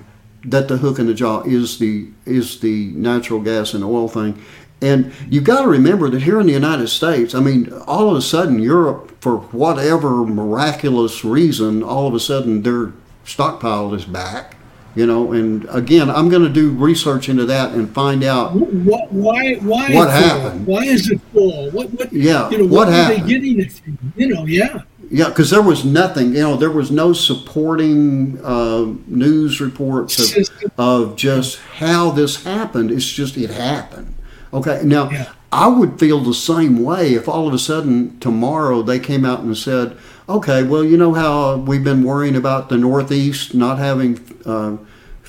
that 0.46 0.68
the 0.68 0.78
hook 0.78 1.00
in 1.00 1.08
the 1.08 1.14
jaw 1.14 1.42
is 1.44 1.80
the 1.80 2.10
is 2.26 2.60
the 2.60 2.88
natural 2.96 3.40
gas 3.40 3.74
and 3.74 3.84
oil 3.84 4.08
thing. 4.08 4.42
And 4.82 5.14
you've 5.30 5.46
got 5.46 5.62
to 5.62 5.68
remember 5.70 6.10
that 6.10 6.24
here 6.24 6.42
in 6.42 6.48
the 6.48 6.52
United 6.52 6.90
States, 6.90 7.34
I 7.34 7.40
mean, 7.40 7.72
all 7.88 8.10
of 8.10 8.18
a 8.18 8.22
sudden, 8.22 8.60
Europe, 8.60 9.16
for 9.22 9.38
whatever 9.38 10.26
miraculous 10.26 11.24
reason, 11.24 11.82
all 11.82 12.06
of 12.06 12.14
a 12.14 12.20
sudden 12.20 12.64
their 12.64 12.92
stockpile 13.24 13.94
is 13.94 14.04
back 14.04 14.58
you 14.96 15.06
know 15.06 15.32
and 15.34 15.68
again 15.70 16.10
i'm 16.10 16.30
going 16.30 16.44
to 16.44 16.50
do 16.50 16.72
research 16.72 17.30
into 17.30 17.46
that 17.46 17.72
and 17.74 17.94
find 17.94 18.24
out 18.24 18.54
what, 18.54 19.12
why 19.12 19.56
why 19.56 19.94
what 19.94 20.10
happened. 20.10 20.66
Why 20.66 20.84
is 20.84 21.10
it 21.10 21.20
full? 21.32 21.72
What 21.72 21.92
what 21.92 22.12
yeah 22.12 22.50
you 22.50 22.60
know 22.60 22.64
what, 22.66 22.88
what 22.88 22.94
happened? 22.94 23.24
they 23.24 23.28
getting 23.28 23.60
it 23.60 23.72
from? 23.72 24.14
You 24.16 24.28
know 24.28 24.46
yeah. 24.46 24.82
Yeah 25.10 25.30
because 25.30 25.50
there 25.50 25.62
was 25.62 25.86
nothing 25.86 26.34
you 26.34 26.42
know 26.42 26.56
there 26.56 26.72
was 26.72 26.92
no 26.92 27.14
supporting 27.14 28.44
uh, 28.44 28.94
news 29.08 29.62
reports 29.62 30.36
of, 30.38 30.72
of 30.78 31.16
just 31.16 31.60
how 31.76 32.12
this 32.12 32.44
happened. 32.44 32.92
It's 32.92 33.06
just 33.06 33.38
it 33.38 33.50
happened. 33.50 34.14
Okay 34.54 34.82
now 34.84 35.10
yeah. 35.10 35.32
i 35.52 35.68
would 35.68 36.00
feel 36.00 36.20
the 36.20 36.34
same 36.34 36.84
way 36.84 37.14
if 37.14 37.28
all 37.28 37.48
of 37.48 37.54
a 37.54 37.60
sudden 37.60 38.20
tomorrow 38.20 38.82
they 38.82 39.00
came 39.00 39.26
out 39.26 39.40
and 39.40 39.58
said 39.58 39.98
okay, 40.30 40.64
well, 40.64 40.84
you 40.84 40.98
know 40.98 41.14
how 41.14 41.58
we've 41.58 41.84
been 41.84 42.04
worrying 42.04 42.36
about 42.36 42.70
the 42.70 42.78
Northeast 42.78 43.54
not 43.54 43.78
having 43.78 44.16
uh, 44.46 44.78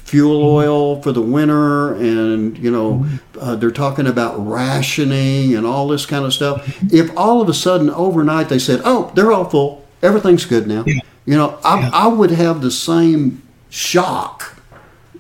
fuel 0.04 0.42
oil 0.42 1.02
for 1.02 1.12
the 1.12 1.22
winter, 1.22 1.94
and 1.94 2.56
you 2.58 2.70
know 2.70 2.94
mm-hmm. 2.94 3.38
uh, 3.40 3.56
they're 3.56 3.70
talking 3.70 4.06
about 4.06 4.36
rationing 4.46 5.56
and 5.56 5.66
all 5.66 5.88
this 5.88 6.06
kind 6.06 6.24
of 6.24 6.32
stuff. 6.32 6.78
If 6.92 7.10
all 7.16 7.40
of 7.40 7.48
a 7.48 7.54
sudden 7.54 7.90
overnight 7.90 8.48
they 8.48 8.58
said, 8.58 8.82
"Oh, 8.84 9.10
they're 9.14 9.32
all 9.32 9.48
full, 9.48 9.84
everything's 10.02 10.44
good 10.44 10.66
now," 10.66 10.84
yeah. 10.86 11.00
you 11.24 11.36
know, 11.36 11.58
I, 11.64 11.80
yeah. 11.80 11.90
I, 11.92 12.06
would 12.08 12.30
have 12.30 12.60
the 12.60 12.70
same 12.70 13.42
shock 13.70 14.60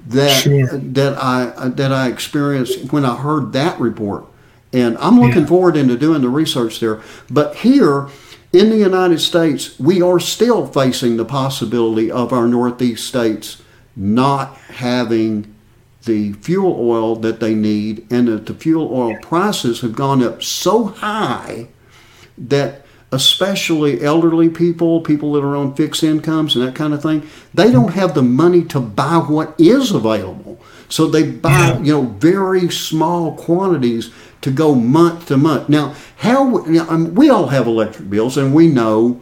that 0.06 0.42
sure. 0.42 0.66
that 0.66 1.16
I 1.16 1.68
that 1.68 1.92
I 1.92 2.08
experienced 2.08 2.92
when 2.92 3.04
I 3.04 3.16
heard 3.16 3.52
that 3.54 3.80
report. 3.80 4.26
And 4.72 4.98
I'm 4.98 5.20
looking 5.20 5.42
yeah. 5.42 5.46
forward 5.46 5.76
into 5.76 5.96
doing 5.96 6.20
the 6.20 6.28
research 6.28 6.80
there. 6.80 7.00
But 7.30 7.54
here, 7.58 8.08
in 8.52 8.70
the 8.70 8.76
United 8.76 9.20
States, 9.20 9.78
we 9.78 10.02
are 10.02 10.18
still 10.18 10.66
facing 10.66 11.16
the 11.16 11.24
possibility 11.24 12.10
of 12.10 12.32
our 12.32 12.48
Northeast 12.48 13.06
states 13.06 13.62
not 13.96 14.56
having 14.56 15.54
the 16.04 16.32
fuel 16.34 16.76
oil 16.78 17.16
that 17.16 17.40
they 17.40 17.54
need, 17.54 18.06
and 18.10 18.28
that 18.28 18.46
the 18.46 18.54
fuel 18.54 18.90
oil 18.92 19.16
prices 19.22 19.80
have 19.80 19.94
gone 19.94 20.22
up 20.22 20.42
so 20.42 20.86
high 20.86 21.68
that 22.36 22.84
especially 23.14 24.02
elderly 24.02 24.48
people, 24.48 25.00
people 25.00 25.32
that 25.32 25.44
are 25.44 25.56
on 25.56 25.74
fixed 25.74 26.02
incomes 26.02 26.56
and 26.56 26.66
that 26.66 26.74
kind 26.74 26.92
of 26.92 27.00
thing, 27.00 27.26
they 27.54 27.70
don't 27.70 27.92
have 27.92 28.14
the 28.14 28.22
money 28.22 28.64
to 28.64 28.80
buy 28.80 29.16
what 29.16 29.54
is 29.58 29.92
available. 29.92 30.60
So 30.88 31.06
they 31.06 31.30
buy, 31.30 31.78
you 31.78 31.92
know, 31.92 32.02
very 32.02 32.68
small 32.70 33.36
quantities 33.36 34.10
to 34.42 34.50
go 34.50 34.74
month 34.74 35.28
to 35.28 35.36
month. 35.36 35.68
Now, 35.68 35.94
how 36.16 36.66
you 36.66 36.72
know, 36.72 36.88
um, 36.88 37.14
we 37.14 37.30
all 37.30 37.46
have 37.46 37.66
electric 37.66 38.10
bills, 38.10 38.36
and 38.36 38.54
we 38.54 38.68
know 38.68 39.20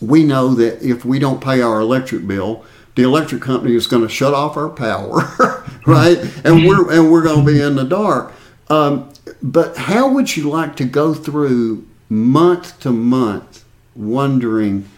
we 0.00 0.24
know 0.24 0.54
that 0.54 0.82
if 0.82 1.04
we 1.04 1.20
don't 1.20 1.40
pay 1.40 1.60
our 1.60 1.80
electric 1.80 2.26
bill, 2.26 2.64
the 2.94 3.02
electric 3.02 3.42
company 3.42 3.74
is 3.74 3.86
going 3.86 4.02
to 4.02 4.08
shut 4.08 4.34
off 4.34 4.56
our 4.56 4.68
power, 4.68 5.64
right? 5.86 6.18
And 6.44 6.66
we're 6.66 6.92
and 6.92 7.10
we're 7.10 7.22
going 7.22 7.44
to 7.44 7.52
be 7.52 7.60
in 7.60 7.76
the 7.76 7.84
dark. 7.84 8.32
Um, 8.68 9.12
but 9.42 9.76
how 9.76 10.08
would 10.08 10.36
you 10.36 10.48
like 10.48 10.76
to 10.76 10.84
go 10.84 11.14
through 11.14 11.86
month 12.08 12.78
to 12.80 12.90
month, 12.90 13.64
wondering, 13.94 14.88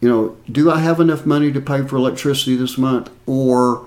you 0.00 0.08
know, 0.08 0.36
do 0.50 0.70
I 0.70 0.80
have 0.80 1.00
enough 1.00 1.26
money 1.26 1.52
to 1.52 1.60
pay 1.60 1.82
for 1.82 1.96
electricity 1.96 2.56
this 2.56 2.78
month, 2.78 3.10
or 3.26 3.86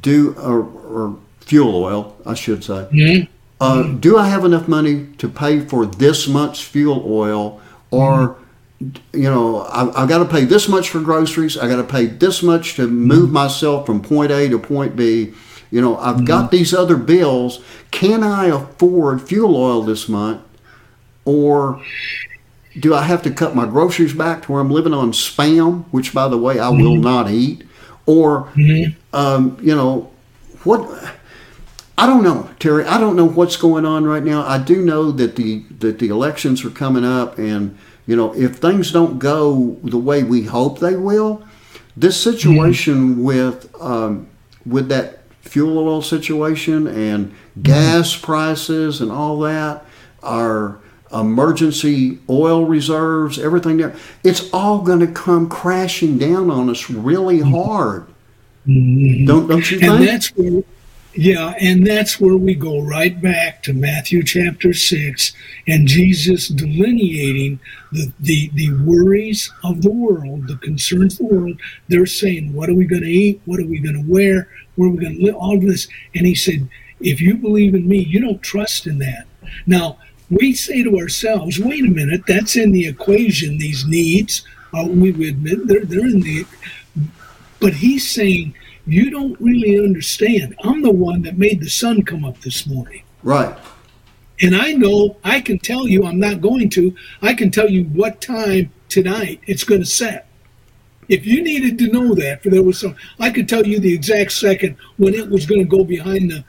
do 0.00 0.34
or, 0.38 0.62
or 0.62 1.18
fuel 1.40 1.74
oil, 1.74 2.16
I 2.24 2.34
should 2.34 2.62
say. 2.62 2.88
Mm-hmm. 2.92 3.32
Uh, 3.60 3.82
do 3.98 4.16
I 4.16 4.28
have 4.28 4.44
enough 4.44 4.68
money 4.68 5.08
to 5.18 5.28
pay 5.28 5.60
for 5.60 5.84
this 5.84 6.28
month's 6.28 6.60
fuel 6.60 7.02
oil, 7.06 7.60
or 7.90 8.36
you 8.80 9.28
know, 9.28 9.62
I, 9.64 10.00
have 10.00 10.08
got 10.08 10.18
to 10.18 10.24
pay 10.24 10.44
this 10.44 10.68
much 10.68 10.90
for 10.90 11.00
groceries. 11.00 11.58
I 11.58 11.68
got 11.68 11.76
to 11.76 11.84
pay 11.84 12.06
this 12.06 12.42
much 12.42 12.74
to 12.76 12.86
move 12.86 13.30
myself 13.30 13.86
from 13.86 14.00
point 14.00 14.30
A 14.30 14.48
to 14.48 14.58
point 14.58 14.94
B. 14.94 15.34
You 15.70 15.80
know, 15.80 15.96
I've 15.98 16.16
mm-hmm. 16.16 16.24
got 16.24 16.50
these 16.50 16.72
other 16.72 16.96
bills. 16.96 17.62
Can 17.90 18.22
I 18.22 18.46
afford 18.46 19.20
fuel 19.20 19.56
oil 19.56 19.82
this 19.82 20.08
month, 20.08 20.42
or 21.24 21.82
do 22.78 22.94
I 22.94 23.02
have 23.02 23.22
to 23.22 23.30
cut 23.30 23.56
my 23.56 23.66
groceries 23.66 24.14
back 24.14 24.42
to 24.42 24.52
where 24.52 24.60
I'm 24.60 24.70
living 24.70 24.94
on 24.94 25.12
spam, 25.12 25.84
which, 25.90 26.14
by 26.14 26.28
the 26.28 26.38
way, 26.38 26.60
I 26.60 26.64
mm-hmm. 26.66 26.82
will 26.82 26.96
not 26.96 27.30
eat, 27.30 27.64
or 28.06 28.44
mm-hmm. 28.54 28.96
um, 29.12 29.58
you 29.60 29.74
know, 29.74 30.10
what? 30.64 31.14
I 31.98 32.06
don't 32.06 32.22
know, 32.22 32.48
Terry. 32.60 32.84
I 32.84 32.98
don't 32.98 33.16
know 33.16 33.26
what's 33.26 33.56
going 33.56 33.84
on 33.84 34.04
right 34.04 34.22
now. 34.22 34.46
I 34.46 34.58
do 34.58 34.82
know 34.82 35.10
that 35.10 35.34
the 35.34 35.64
that 35.80 35.98
the 35.98 36.08
elections 36.08 36.64
are 36.64 36.70
coming 36.70 37.04
up, 37.04 37.38
and 37.38 37.76
you 38.08 38.16
know, 38.16 38.34
if 38.34 38.56
things 38.56 38.90
don't 38.90 39.18
go 39.18 39.76
the 39.84 39.98
way 39.98 40.22
we 40.24 40.42
hope 40.42 40.78
they 40.78 40.96
will, 40.96 41.46
this 41.94 42.18
situation 42.18 43.16
mm-hmm. 43.16 43.22
with 43.22 43.70
um, 43.80 44.28
with 44.64 44.88
that 44.88 45.24
fuel 45.42 45.78
oil 45.78 46.00
situation 46.00 46.86
and 46.86 47.34
gas 47.62 48.14
mm-hmm. 48.14 48.24
prices 48.24 49.02
and 49.02 49.12
all 49.12 49.38
that, 49.40 49.84
our 50.22 50.80
emergency 51.12 52.18
oil 52.30 52.64
reserves, 52.64 53.38
everything 53.38 53.76
there, 53.76 53.94
it's 54.24 54.50
all 54.54 54.80
going 54.80 55.00
to 55.00 55.06
come 55.06 55.46
crashing 55.46 56.16
down 56.16 56.50
on 56.50 56.70
us 56.70 56.88
really 56.88 57.40
mm-hmm. 57.40 57.54
hard. 57.54 58.06
Mm-hmm. 58.66 59.26
Don't 59.26 59.48
don't 59.48 59.70
you 59.70 59.80
think? 59.80 59.90
And 59.90 60.00
where 60.00 60.77
yeah, 61.18 61.54
and 61.58 61.84
that's 61.84 62.20
where 62.20 62.36
we 62.36 62.54
go 62.54 62.80
right 62.80 63.20
back 63.20 63.64
to 63.64 63.72
Matthew 63.72 64.22
chapter 64.22 64.72
6 64.72 65.32
and 65.66 65.88
Jesus 65.88 66.46
delineating 66.46 67.58
the, 67.90 68.12
the, 68.20 68.52
the 68.54 68.72
worries 68.84 69.52
of 69.64 69.82
the 69.82 69.90
world, 69.90 70.46
the 70.46 70.58
concerns 70.58 71.18
of 71.18 71.28
the 71.28 71.34
world. 71.34 71.60
They're 71.88 72.06
saying, 72.06 72.52
what 72.52 72.68
are 72.68 72.74
we 72.74 72.86
going 72.86 73.02
to 73.02 73.08
eat? 73.08 73.40
What 73.46 73.58
are 73.58 73.66
we 73.66 73.80
going 73.80 73.96
to 73.96 74.08
wear? 74.08 74.48
Where 74.76 74.88
are 74.88 74.92
we 74.92 74.98
going 74.98 75.18
to 75.18 75.24
live? 75.24 75.34
All 75.34 75.56
of 75.56 75.62
this. 75.62 75.88
And 76.14 76.24
he 76.24 76.36
said, 76.36 76.68
if 77.00 77.20
you 77.20 77.34
believe 77.34 77.74
in 77.74 77.88
me, 77.88 77.98
you 77.98 78.20
don't 78.20 78.40
trust 78.40 78.86
in 78.86 78.98
that. 78.98 79.26
Now, 79.66 79.98
we 80.30 80.52
say 80.52 80.84
to 80.84 81.00
ourselves, 81.00 81.58
wait 81.58 81.84
a 81.84 81.90
minute, 81.90 82.28
that's 82.28 82.54
in 82.54 82.70
the 82.70 82.86
equation, 82.86 83.58
these 83.58 83.84
needs. 83.84 84.46
Uh, 84.72 84.86
we 84.88 85.08
admit 85.28 85.66
they're, 85.66 85.84
they're 85.84 86.06
in 86.06 86.20
the. 86.20 86.46
But 87.58 87.74
he's 87.74 88.08
saying, 88.08 88.54
you 88.88 89.10
don't 89.10 89.38
really 89.40 89.78
understand. 89.78 90.56
I'm 90.64 90.82
the 90.82 90.90
one 90.90 91.22
that 91.22 91.36
made 91.36 91.60
the 91.60 91.68
sun 91.68 92.02
come 92.02 92.24
up 92.24 92.40
this 92.40 92.66
morning. 92.66 93.02
Right. 93.22 93.56
And 94.40 94.56
I 94.56 94.72
know 94.72 95.16
I 95.24 95.40
can 95.40 95.58
tell 95.58 95.86
you 95.86 96.04
I'm 96.04 96.20
not 96.20 96.40
going 96.40 96.70
to. 96.70 96.94
I 97.20 97.34
can 97.34 97.50
tell 97.50 97.68
you 97.68 97.84
what 97.84 98.20
time 98.20 98.72
tonight 98.88 99.40
it's 99.46 99.64
going 99.64 99.80
to 99.80 99.86
set. 99.86 100.26
If 101.08 101.26
you 101.26 101.42
needed 101.42 101.78
to 101.78 101.88
know 101.88 102.14
that, 102.14 102.42
for 102.42 102.50
there 102.50 102.62
was 102.62 102.78
some, 102.78 102.94
I 103.18 103.30
could 103.30 103.48
tell 103.48 103.66
you 103.66 103.80
the 103.80 103.94
exact 103.94 104.32
second 104.32 104.76
when 104.96 105.14
it 105.14 105.28
was 105.28 105.46
going 105.46 105.60
to 105.60 105.76
go 105.76 105.82
behind 105.82 106.30
the 106.30 106.44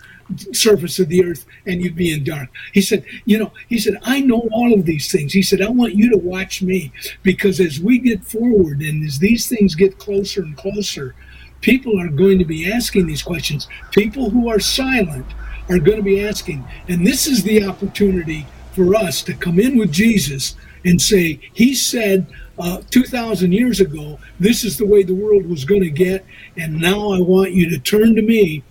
surface 0.53 0.99
of 0.99 1.09
the 1.09 1.23
earth 1.23 1.45
and 1.65 1.81
you'd 1.81 1.95
be 1.95 2.13
in 2.13 2.23
dark. 2.23 2.49
He 2.73 2.81
said, 2.81 3.03
you 3.25 3.39
know, 3.39 3.51
he 3.67 3.79
said, 3.79 3.97
I 4.03 4.21
know 4.21 4.47
all 4.51 4.73
of 4.73 4.85
these 4.85 5.11
things. 5.11 5.33
He 5.33 5.41
said, 5.41 5.61
I 5.61 5.69
want 5.69 5.95
you 5.95 6.09
to 6.11 6.17
watch 6.17 6.61
me 6.61 6.91
because 7.23 7.59
as 7.59 7.79
we 7.79 7.99
get 7.99 8.23
forward 8.23 8.81
and 8.81 9.05
as 9.05 9.19
these 9.19 9.47
things 9.47 9.75
get 9.75 9.97
closer 9.97 10.43
and 10.43 10.55
closer, 10.55 11.15
people 11.61 11.99
are 11.99 12.09
going 12.09 12.39
to 12.39 12.45
be 12.45 12.71
asking 12.71 13.07
these 13.07 13.23
questions. 13.23 13.67
People 13.91 14.29
who 14.29 14.49
are 14.49 14.59
silent 14.59 15.25
are 15.69 15.79
going 15.79 15.97
to 15.97 16.03
be 16.03 16.25
asking. 16.25 16.65
And 16.87 17.05
this 17.05 17.27
is 17.27 17.43
the 17.43 17.65
opportunity 17.65 18.45
for 18.73 18.95
us 18.95 19.21
to 19.23 19.33
come 19.33 19.59
in 19.59 19.77
with 19.77 19.91
Jesus 19.91 20.55
and 20.85 21.01
say, 21.01 21.39
He 21.53 21.75
said 21.75 22.27
uh, 22.57 22.81
2,000 22.89 23.51
years 23.51 23.79
ago, 23.79 24.19
this 24.39 24.63
is 24.63 24.77
the 24.77 24.85
way 24.85 25.03
the 25.03 25.13
world 25.13 25.45
was 25.45 25.65
going 25.65 25.83
to 25.83 25.89
get. 25.89 26.25
And 26.57 26.79
now 26.79 27.11
I 27.11 27.19
want 27.19 27.51
you 27.51 27.69
to 27.69 27.79
turn 27.79 28.15
to 28.15 28.21
me. 28.21 28.63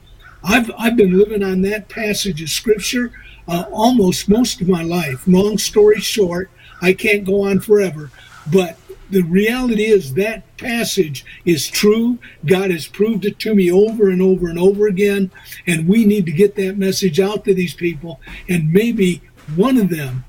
I've, 0.42 0.70
I've 0.78 0.96
been 0.96 1.18
living 1.18 1.42
on 1.42 1.62
that 1.62 1.88
passage 1.88 2.42
of 2.42 2.50
Scripture 2.50 3.12
uh, 3.48 3.64
almost 3.72 4.28
most 4.28 4.60
of 4.60 4.68
my 4.68 4.82
life. 4.82 5.26
Long 5.26 5.58
story 5.58 6.00
short, 6.00 6.50
I 6.82 6.92
can't 6.92 7.24
go 7.24 7.48
on 7.48 7.60
forever. 7.60 8.10
But 8.52 8.76
the 9.10 9.22
reality 9.22 9.84
is 9.84 10.14
that 10.14 10.56
passage 10.56 11.24
is 11.44 11.68
true. 11.68 12.18
God 12.44 12.70
has 12.70 12.86
proved 12.86 13.24
it 13.24 13.38
to 13.40 13.54
me 13.54 13.70
over 13.70 14.08
and 14.10 14.20
over 14.20 14.48
and 14.48 14.58
over 14.58 14.86
again. 14.86 15.30
And 15.66 15.88
we 15.88 16.04
need 16.04 16.26
to 16.26 16.32
get 16.32 16.56
that 16.56 16.76
message 16.76 17.18
out 17.18 17.44
to 17.44 17.54
these 17.54 17.74
people. 17.74 18.20
And 18.48 18.72
maybe 18.72 19.22
one 19.56 19.78
of 19.78 19.90
them 19.90 20.24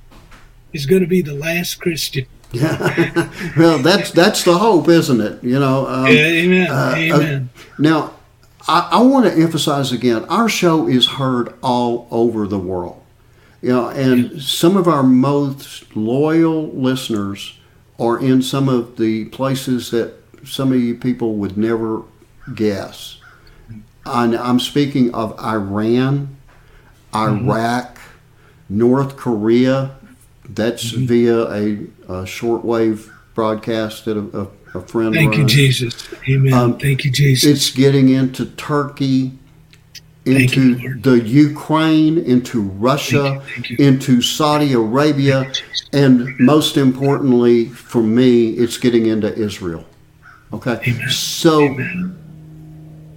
is 0.74 0.86
going 0.86 1.02
to 1.02 1.08
be 1.08 1.22
the 1.22 1.34
last 1.34 1.76
Christian. 1.76 2.26
Yeah. 2.52 3.30
well, 3.58 3.80
that's 3.80 4.12
that's 4.12 4.44
the 4.44 4.58
hope, 4.58 4.88
isn't 4.88 5.22
it? 5.22 5.44
You 5.44 5.60
know. 5.60 5.88
Um, 5.88 6.08
yeah, 6.08 6.26
amen. 6.26 6.72
Uh, 6.72 6.74
uh 6.74 6.96
amen. 6.96 7.50
Uh, 7.56 7.62
now, 7.78 8.14
I, 8.68 8.90
I 8.94 9.02
want 9.02 9.26
to 9.26 9.34
emphasize 9.34 9.92
again: 9.92 10.26
our 10.26 10.50
show 10.50 10.88
is 10.88 11.06
heard 11.06 11.54
all 11.62 12.08
over 12.10 12.48
the 12.48 12.60
world. 12.60 13.04
You 13.62 13.70
know, 13.70 13.90
and 13.90 14.42
some 14.42 14.78
of 14.78 14.88
our 14.88 15.04
most 15.04 15.96
loyal 15.96 16.70
listeners 16.70 17.59
or 18.00 18.20
in 18.20 18.42
some 18.42 18.68
of 18.70 18.96
the 18.98 19.26
places 19.26 19.92
that 19.92 20.14
some 20.46 20.72
of 20.72 20.80
you 20.80 20.96
people 20.96 21.36
would 21.36 21.58
never 21.58 22.04
guess. 22.56 23.18
And 24.06 24.36
I'm 24.36 24.60
speaking 24.60 25.14
of 25.14 25.38
Iran, 25.40 26.38
Iraq, 27.14 27.96
mm-hmm. 27.96 28.78
North 28.78 29.18
Korea. 29.18 29.92
That's 30.46 30.92
mm-hmm. 30.92 31.06
via 31.06 31.42
a, 31.44 31.74
a, 32.08 32.26
shortwave 32.26 33.12
broadcast 33.36 34.06
that 34.06 34.18
a, 34.18 34.48
a, 34.76 34.80
a 34.80 34.82
friend. 34.82 35.14
Thank 35.14 35.38
you, 35.38 35.46
Jesus. 35.46 36.12
Amen. 36.28 36.54
Um, 36.54 36.80
Thank 36.80 37.06
you, 37.06 37.12
Jesus. 37.12 37.50
It's 37.52 37.70
getting 37.70 38.10
into 38.10 38.46
Turkey, 38.46 39.38
into 40.26 40.78
you, 40.78 41.00
the 41.00 41.20
Ukraine, 41.20 42.18
into 42.18 42.62
Russia, 42.62 43.22
thank 43.22 43.36
you, 43.36 43.54
thank 43.54 43.70
you. 43.70 43.78
into 43.80 44.22
Saudi 44.22 44.74
Arabia, 44.74 45.52
and 45.94 46.38
most 46.40 46.78
importantly 46.78 47.66
for 47.66 48.04
me, 48.04 48.52
it's 48.52 48.78
getting 48.78 49.06
into 49.06 49.34
Israel. 49.34 49.86
Okay? 50.52 50.80
Amen. 50.88 51.10
So 51.10 51.64
Amen. 51.64 52.18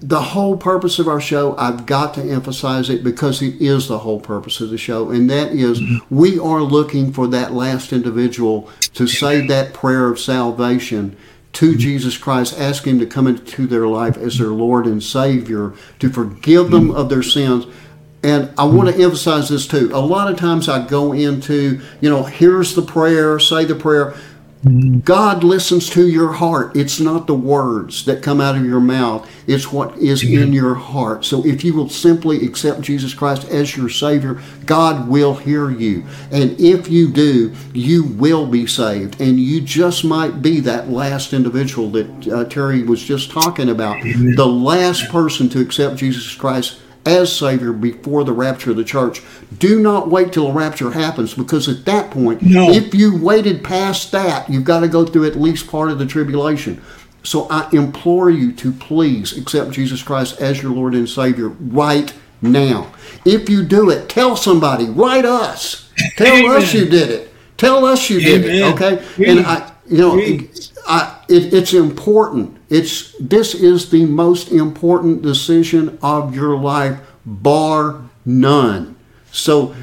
the 0.01 0.21
whole 0.21 0.57
purpose 0.57 0.99
of 0.99 1.09
our 1.09 1.21
show, 1.21 1.57
I've 1.57 1.87
got 1.87 2.15
to 2.15 2.23
emphasize 2.23 2.89
it 2.89 3.03
because 3.03 3.43
it 3.43 3.61
is 3.61 3.89
the 3.89 3.99
whole 3.99 4.21
purpose 4.21 4.61
of 4.61 4.71
the 4.71 4.79
show, 4.79 5.11
and 5.11 5.29
that 5.29 5.53
is 5.53 5.81
mm-hmm. 5.81 6.15
we 6.15 6.39
are 6.39 6.63
looking 6.63 7.13
for 7.13 7.27
that 7.29 7.53
last 7.53 7.93
individual 7.93 8.71
to 8.95 9.07
say 9.07 9.47
that 9.49 9.75
prayer 9.75 10.09
of 10.09 10.19
salvation 10.21 11.17
to. 11.55 11.77
Jesus 11.77 12.17
Christ, 12.17 12.59
ask 12.59 12.87
Him 12.87 12.99
to 12.99 13.07
come 13.07 13.27
into 13.27 13.67
their 13.67 13.87
life 13.87 14.17
as 14.17 14.39
their 14.39 14.49
Lord 14.49 14.87
and 14.87 15.03
Savior, 15.03 15.75
to 15.99 16.09
forgive 16.11 16.71
them 16.71 16.91
of 16.91 17.09
their 17.09 17.23
sins. 17.23 17.67
And 18.25 18.53
I 18.57 18.65
want 18.65 18.89
to 18.89 19.03
emphasize 19.03 19.49
this 19.49 19.67
too. 19.67 19.91
A 19.93 19.99
lot 19.99 20.31
of 20.31 20.39
times 20.39 20.69
I 20.69 20.87
go 20.87 21.13
into, 21.13 21.81
you 22.01 22.09
know, 22.09 22.23
here's 22.23 22.75
the 22.75 22.83
prayer, 22.83 23.39
say 23.41 23.65
the 23.65 23.75
prayer. 23.75 24.15
God 25.05 25.43
listens 25.43 25.91
to 25.91 26.07
your 26.07 26.33
heart. 26.33 26.77
It's 26.77 27.01
not 27.01 27.27
the 27.27 27.35
words 27.35 28.05
that 28.05 28.23
come 28.23 28.41
out 28.41 28.57
of 28.57 28.65
your 28.65 28.81
mouth, 28.81 29.29
it's 29.49 29.73
what 29.73 29.97
is 29.99 30.23
in 30.23 30.53
your 30.53 30.75
heart. 30.75 31.25
So 31.25 31.45
if 31.45 31.65
you 31.65 31.75
will 31.75 31.89
simply 31.89 32.47
accept 32.47 32.83
Jesus 32.83 33.13
Christ 33.13 33.49
as 33.49 33.77
your 33.77 33.89
Savior, 33.89 34.41
God 34.65 35.09
will 35.09 35.35
hear 35.35 35.69
you. 35.71 36.05
And 36.31 36.59
if 36.61 36.89
you 36.89 37.11
do, 37.11 37.53
you 37.73 38.05
will 38.05 38.47
be 38.47 38.69
saved. 38.69 39.21
And 39.21 39.41
you 39.41 39.61
just 39.61 40.05
might 40.05 40.43
be 40.43 40.61
that 40.61 40.89
last 40.89 41.33
individual 41.33 41.91
that 41.91 42.29
uh, 42.29 42.45
Terry 42.45 42.85
was 42.85 43.03
just 43.03 43.33
talking 43.33 43.69
about, 43.69 44.01
the 44.03 44.47
last 44.47 45.09
person 45.11 45.49
to 45.51 45.61
accept 45.61 45.97
Jesus 45.97 46.35
Christ 46.37 46.79
as 47.05 47.35
Savior 47.35 47.73
before 47.73 48.25
the 48.25 48.33
rapture 48.33 48.71
of 48.71 48.77
the 48.77 48.85
church. 48.85 49.23
Do 49.59 49.81
not 49.81 50.09
wait 50.09 50.33
till 50.33 50.49
the 50.49 50.53
rapture 50.53 50.91
happens 50.91 51.35
because 51.35 51.69
at 51.69 51.85
that 51.85 52.11
point, 52.11 52.43
no. 52.43 52.71
if 52.71 52.95
you 52.95 53.17
waited 53.17 53.65
past 53.65 54.13
that, 54.13 54.49
you've 54.49 54.65
got 54.65 54.81
to 54.81 54.89
go 54.89 55.05
through 55.05 55.27
at 55.27 55.37
least 55.37 55.69
part 55.69 55.91
of 55.91 55.99
the 55.99 56.07
tribulation. 56.07 56.81
So 57.25 57.47
I 57.51 57.69
implore 57.73 58.31
you 58.31 58.53
to 58.53 58.73
please 58.73 59.37
accept 59.37 59.71
Jesus 59.71 60.03
Christ 60.03 60.41
as 60.41 60.63
your 60.63 60.73
Lord 60.73 60.95
and 60.95 61.09
Savior 61.09 61.49
right 61.49 62.13
now. 62.41 62.93
If 63.25 63.49
you 63.49 63.65
do 63.65 63.91
it, 63.91 64.09
tell 64.09 64.37
somebody, 64.37 64.87
write 64.87 65.25
us. 65.25 65.91
Tell 66.17 66.35
Amen. 66.35 66.57
us 66.57 66.75
you 66.75 66.87
did 66.87 67.11
it. 67.11 67.33
Tell 67.57 67.85
us 67.85 68.11
you 68.11 68.21
did 68.21 68.45
it. 68.45 68.63
Okay? 68.75 69.05
And 69.25 69.47
I 69.47 69.73
you 69.87 69.99
know, 69.99 70.19
I, 70.87 71.23
it, 71.29 71.53
it's 71.53 71.75
important. 71.75 72.57
It's 72.73 73.13
this 73.21 73.55
is 73.55 73.91
the 73.91 74.07
most 74.07 74.51
important 74.51 75.21
decision 75.21 75.99
of 76.01 76.35
your 76.35 76.57
life, 76.57 76.99
bar 77.27 78.01
none. 78.25 78.97
So 79.31 79.75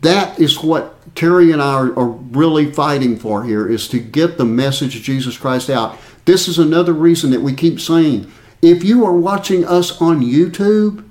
that 0.00 0.40
is 0.40 0.60
what 0.60 0.96
Terry 1.14 1.52
and 1.52 1.62
I 1.62 1.72
are, 1.72 1.96
are 1.96 2.08
really 2.08 2.72
fighting 2.72 3.16
for 3.16 3.44
here 3.44 3.68
is 3.68 3.86
to 3.90 4.00
get 4.00 4.38
the 4.38 4.44
message 4.44 4.96
of 4.96 5.02
Jesus 5.02 5.38
Christ 5.38 5.70
out. 5.70 5.98
This 6.24 6.48
is 6.48 6.58
another 6.58 6.92
reason 6.92 7.30
that 7.30 7.42
we 7.42 7.54
keep 7.54 7.80
saying, 7.80 8.28
if 8.60 8.82
you 8.82 9.04
are 9.06 9.16
watching 9.16 9.64
us 9.64 10.02
on 10.02 10.20
YouTube, 10.20 11.04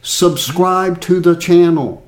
subscribe 0.00 1.02
to 1.02 1.20
the 1.20 1.36
channel, 1.36 2.02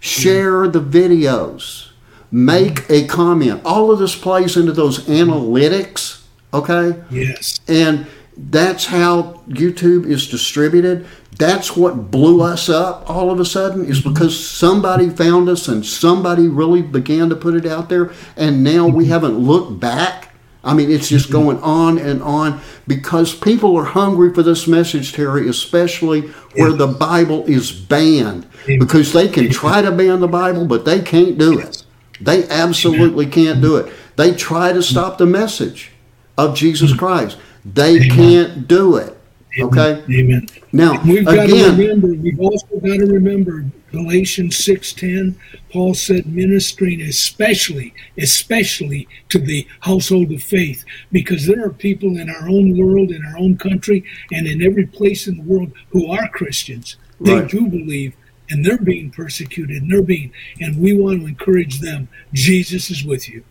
share 0.00 0.68
the 0.68 0.82
videos, 0.82 1.92
make 2.30 2.84
a 2.90 3.06
comment. 3.06 3.62
All 3.64 3.90
of 3.90 4.00
this 4.00 4.14
plays 4.14 4.58
into 4.58 4.72
those 4.72 5.06
analytics, 5.06 6.19
okay? 6.52 7.02
Yes. 7.10 7.60
And 7.68 8.06
that's 8.36 8.86
how 8.86 9.42
YouTube 9.48 10.06
is 10.06 10.28
distributed. 10.28 11.06
That's 11.36 11.76
what 11.76 12.10
blew 12.10 12.42
us 12.42 12.68
up 12.68 13.08
all 13.08 13.30
of 13.30 13.40
a 13.40 13.44
sudden 13.44 13.84
is 13.84 14.00
because 14.00 14.38
somebody 14.38 15.08
found 15.08 15.48
us 15.48 15.68
and 15.68 15.84
somebody 15.84 16.48
really 16.48 16.82
began 16.82 17.28
to 17.30 17.36
put 17.36 17.54
it 17.54 17.66
out 17.66 17.88
there 17.88 18.12
and 18.36 18.62
now 18.62 18.86
we 18.86 19.06
haven't 19.06 19.38
looked 19.38 19.80
back. 19.80 20.28
I 20.62 20.74
mean, 20.74 20.90
it's 20.90 21.08
just 21.08 21.30
going 21.32 21.58
on 21.60 21.96
and 21.96 22.22
on 22.22 22.60
because 22.86 23.34
people 23.34 23.76
are 23.78 23.84
hungry 23.84 24.34
for 24.34 24.42
this 24.42 24.68
message, 24.68 25.14
Terry, 25.14 25.48
especially 25.48 26.22
where 26.54 26.72
the 26.72 26.86
Bible 26.86 27.46
is 27.46 27.72
banned. 27.72 28.46
Because 28.66 29.14
they 29.14 29.28
can 29.28 29.48
try 29.48 29.80
to 29.80 29.90
ban 29.90 30.20
the 30.20 30.28
Bible, 30.28 30.66
but 30.66 30.84
they 30.84 31.00
can't 31.00 31.38
do 31.38 31.58
it. 31.58 31.82
They 32.20 32.46
absolutely 32.48 33.24
can't 33.24 33.62
do 33.62 33.76
it. 33.76 33.90
They 34.16 34.34
try 34.34 34.74
to 34.74 34.82
stop 34.82 35.16
the 35.16 35.24
message 35.24 35.92
of 36.40 36.56
Jesus 36.56 36.92
Christ. 36.94 37.38
They 37.64 38.08
can't 38.08 38.66
do 38.66 38.96
it. 38.96 39.16
Okay. 39.58 40.02
Amen. 40.10 40.46
Now, 40.72 41.02
we've 41.02 41.24
got 41.24 41.46
again, 41.46 41.76
to 41.76 41.82
remember. 41.82 42.08
We've 42.14 42.40
also 42.40 42.66
got 42.74 42.98
to 42.98 43.06
remember 43.06 43.64
Galatians 43.90 44.56
six 44.56 44.92
ten. 44.92 45.36
Paul 45.72 45.94
said, 45.94 46.26
ministering 46.26 47.00
especially, 47.02 47.92
especially 48.16 49.08
to 49.28 49.38
the 49.38 49.66
household 49.80 50.30
of 50.32 50.42
faith, 50.42 50.84
because 51.10 51.46
there 51.46 51.64
are 51.64 51.70
people 51.70 52.16
in 52.16 52.30
our 52.30 52.48
own 52.48 52.78
world, 52.78 53.10
in 53.10 53.24
our 53.24 53.38
own 53.38 53.56
country, 53.56 54.04
and 54.32 54.46
in 54.46 54.62
every 54.62 54.86
place 54.86 55.26
in 55.26 55.36
the 55.38 55.42
world 55.42 55.72
who 55.90 56.10
are 56.10 56.28
Christians. 56.28 56.96
They 57.20 57.34
Right. 57.34 57.50
do 57.50 57.66
believe, 57.66 58.14
and 58.48 58.64
they're 58.64 58.78
being 58.78 59.10
persecuted, 59.10 59.82
and 59.82 59.90
they're 59.90 60.02
being, 60.02 60.30
and 60.60 60.76
we 60.78 60.94
want 60.94 61.20
to 61.20 61.26
encourage 61.26 61.80
them. 61.80 62.08
Jesus 62.32 62.90
is 62.90 63.04
with 63.04 63.28
you. 63.28 63.42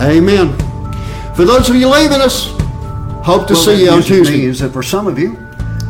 Amen. 0.00 0.48
For 1.38 1.44
those 1.44 1.70
of 1.70 1.76
you 1.76 1.88
leaving 1.88 2.20
us, 2.20 2.48
hope 3.22 3.46
to 3.46 3.52
Well, 3.52 3.62
see 3.62 3.84
you 3.84 3.90
on 3.90 4.02
Tuesday. 4.02 4.38
means 4.38 4.58
that 4.58 4.72
for 4.72 4.82
some 4.82 5.06
of 5.06 5.20
you, 5.20 5.38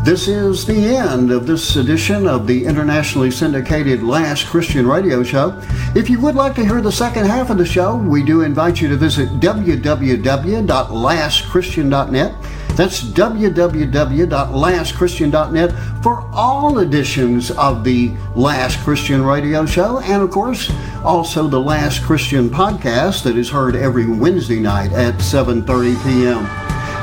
This 0.05 0.29
is 0.29 0.67
the 0.67 0.95
end 0.95 1.31
of 1.31 1.47
this 1.47 1.77
edition 1.77 2.27
of 2.27 2.47
the 2.47 2.67
internationally 2.67 3.31
syndicated 3.31 4.03
Last 4.03 4.47
Christian 4.47 4.87
Radio 4.87 5.23
Show. 5.23 5.59
If 5.95 6.11
you 6.11 6.21
would 6.21 6.35
like 6.35 6.55
to 6.57 6.65
hear 6.65 6.83
the 6.83 6.93
second 6.93 7.25
half 7.25 7.49
of 7.49 7.57
the 7.57 7.65
show, 7.65 7.97
we 7.97 8.23
do 8.23 8.43
invite 8.43 8.83
you 8.83 8.89
to 8.89 8.97
visit 8.97 9.41
www.lastchristian.net. 9.41 12.35
That's 12.79 13.03
www.lastchristian.net 13.03 15.73
for 16.01 16.31
all 16.33 16.79
editions 16.79 17.51
of 17.51 17.83
the 17.83 18.13
Last 18.37 18.79
Christian 18.85 19.25
Radio 19.25 19.67
Show, 19.67 19.99
and 19.99 20.23
of 20.23 20.31
course, 20.31 20.71
also 21.03 21.49
the 21.49 21.59
Last 21.59 22.05
Christian 22.05 22.49
podcast 22.49 23.25
that 23.25 23.37
is 23.37 23.51
heard 23.51 23.75
every 23.75 24.07
Wednesday 24.07 24.61
night 24.61 24.93
at 24.93 25.15
7:30 25.15 26.01
p.m. 26.05 26.47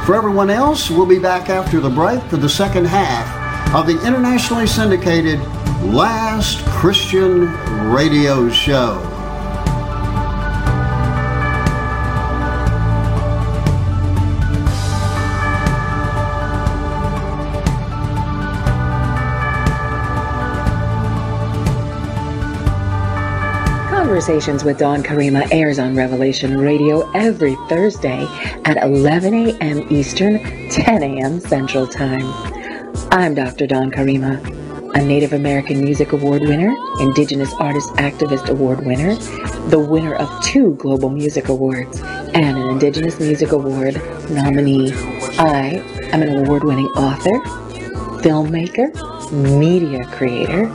For 0.06 0.16
everyone 0.16 0.50
else, 0.50 0.90
we'll 0.90 1.06
be 1.06 1.20
back 1.20 1.50
after 1.50 1.82
the 1.82 1.90
break 1.90 2.24
for 2.24 2.38
the 2.38 2.48
second 2.48 2.86
half 2.86 3.76
of 3.76 3.86
the 3.86 4.02
internationally 4.08 4.68
syndicated 4.68 5.42
Last 5.84 6.66
Christian 6.68 7.52
Radio 7.92 8.50
Show. 8.50 9.15
Conversations 24.06 24.64
with 24.64 24.78
Dawn 24.78 25.02
Karima 25.02 25.48
airs 25.52 25.80
on 25.80 25.96
Revelation 25.96 26.60
Radio 26.60 27.10
every 27.14 27.56
Thursday 27.68 28.28
at 28.64 28.78
11 28.84 29.34
a.m. 29.34 29.88
Eastern, 29.92 30.70
10 30.70 31.02
a.m. 31.02 31.40
Central 31.40 31.88
Time. 31.88 32.22
I'm 33.10 33.34
Dr. 33.34 33.66
Dawn 33.66 33.90
Karima, 33.90 34.40
a 34.94 35.04
Native 35.04 35.34
American 35.34 35.84
Music 35.84 36.12
Award 36.12 36.44
winner, 36.44 36.76
Indigenous 37.00 37.52
Artist 37.56 37.90
Activist 37.96 38.48
Award 38.48 38.86
winner, 38.86 39.16
the 39.70 39.80
winner 39.80 40.14
of 40.14 40.30
two 40.44 40.76
Global 40.76 41.10
Music 41.10 41.50
Awards, 41.50 42.00
and 42.00 42.60
an 42.60 42.70
Indigenous 42.70 43.20
Music 43.20 43.54
Award 43.54 43.96
nominee. 44.30 44.94
I 45.40 45.84
am 46.14 46.22
an 46.22 46.46
award 46.46 46.64
winning 46.64 46.90
author, 46.90 47.40
filmmaker, 48.22 48.94
media 49.60 50.06
creator, 50.06 50.70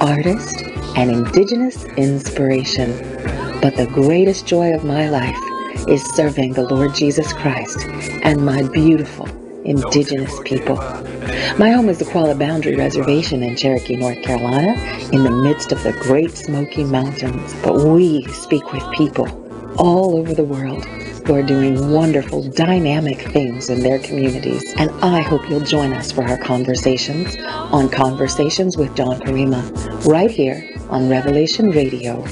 artist, 0.00 0.62
and 0.96 1.10
indigenous 1.10 1.84
inspiration. 1.96 2.90
But 3.60 3.76
the 3.76 3.86
greatest 3.86 4.46
joy 4.46 4.74
of 4.74 4.84
my 4.84 5.08
life 5.08 5.38
is 5.88 6.02
serving 6.14 6.54
the 6.54 6.62
Lord 6.62 6.94
Jesus 6.94 7.32
Christ 7.32 7.78
and 8.22 8.44
my 8.44 8.62
beautiful 8.62 9.28
indigenous 9.64 10.40
people. 10.44 10.76
My 11.58 11.70
home 11.70 11.88
is 11.88 11.98
the 11.98 12.04
Qualla 12.06 12.38
Boundary 12.38 12.76
Reservation 12.76 13.42
in 13.42 13.56
Cherokee, 13.56 13.96
North 13.96 14.22
Carolina, 14.22 14.74
in 15.12 15.24
the 15.24 15.30
midst 15.30 15.72
of 15.72 15.82
the 15.82 15.92
Great 15.92 16.36
Smoky 16.36 16.84
Mountains. 16.84 17.54
But 17.62 17.84
we 17.84 18.24
speak 18.28 18.72
with 18.72 18.88
people 18.92 19.28
all 19.78 20.16
over 20.16 20.34
the 20.34 20.44
world 20.44 20.84
who 21.26 21.34
are 21.34 21.42
doing 21.42 21.90
wonderful, 21.90 22.44
dynamic 22.50 23.20
things 23.32 23.68
in 23.68 23.80
their 23.80 23.98
communities. 23.98 24.72
And 24.78 24.90
I 25.02 25.20
hope 25.20 25.48
you'll 25.50 25.60
join 25.60 25.92
us 25.92 26.12
for 26.12 26.22
our 26.22 26.38
conversations 26.38 27.36
on 27.40 27.88
Conversations 27.88 28.76
with 28.76 28.94
Dawn 28.94 29.18
Karima, 29.20 30.06
right 30.06 30.30
here 30.30 30.75
on 30.90 31.08
Revelation 31.08 31.70
Radio. 31.70 32.22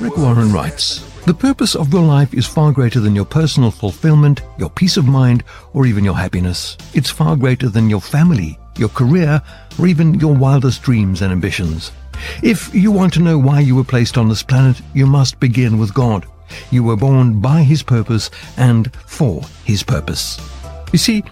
Rick 0.00 0.16
Warren 0.16 0.52
writes 0.52 1.00
The 1.24 1.34
purpose 1.34 1.74
of 1.74 1.92
your 1.92 2.02
life 2.02 2.32
is 2.34 2.46
far 2.46 2.72
greater 2.72 3.00
than 3.00 3.14
your 3.14 3.24
personal 3.24 3.70
fulfillment, 3.70 4.42
your 4.58 4.70
peace 4.70 4.96
of 4.96 5.06
mind, 5.06 5.42
or 5.72 5.86
even 5.86 6.04
your 6.04 6.14
happiness. 6.14 6.76
It's 6.94 7.10
far 7.10 7.36
greater 7.36 7.68
than 7.68 7.90
your 7.90 8.00
family, 8.00 8.58
your 8.76 8.88
career, 8.90 9.42
or 9.78 9.86
even 9.86 10.14
your 10.14 10.34
wildest 10.34 10.82
dreams 10.82 11.22
and 11.22 11.32
ambitions. 11.32 11.92
If 12.42 12.74
you 12.74 12.92
want 12.92 13.12
to 13.14 13.20
know 13.20 13.38
why 13.38 13.60
you 13.60 13.74
were 13.74 13.84
placed 13.84 14.16
on 14.16 14.28
this 14.28 14.42
planet, 14.42 14.80
you 14.94 15.06
must 15.06 15.40
begin 15.40 15.78
with 15.78 15.94
God. 15.94 16.26
You 16.70 16.84
were 16.84 16.96
born 16.96 17.40
by 17.40 17.62
His 17.62 17.82
purpose 17.82 18.30
and 18.56 18.94
for 19.06 19.42
His 19.64 19.82
purpose. 19.82 20.38
You 20.92 20.98
see, 20.98 21.24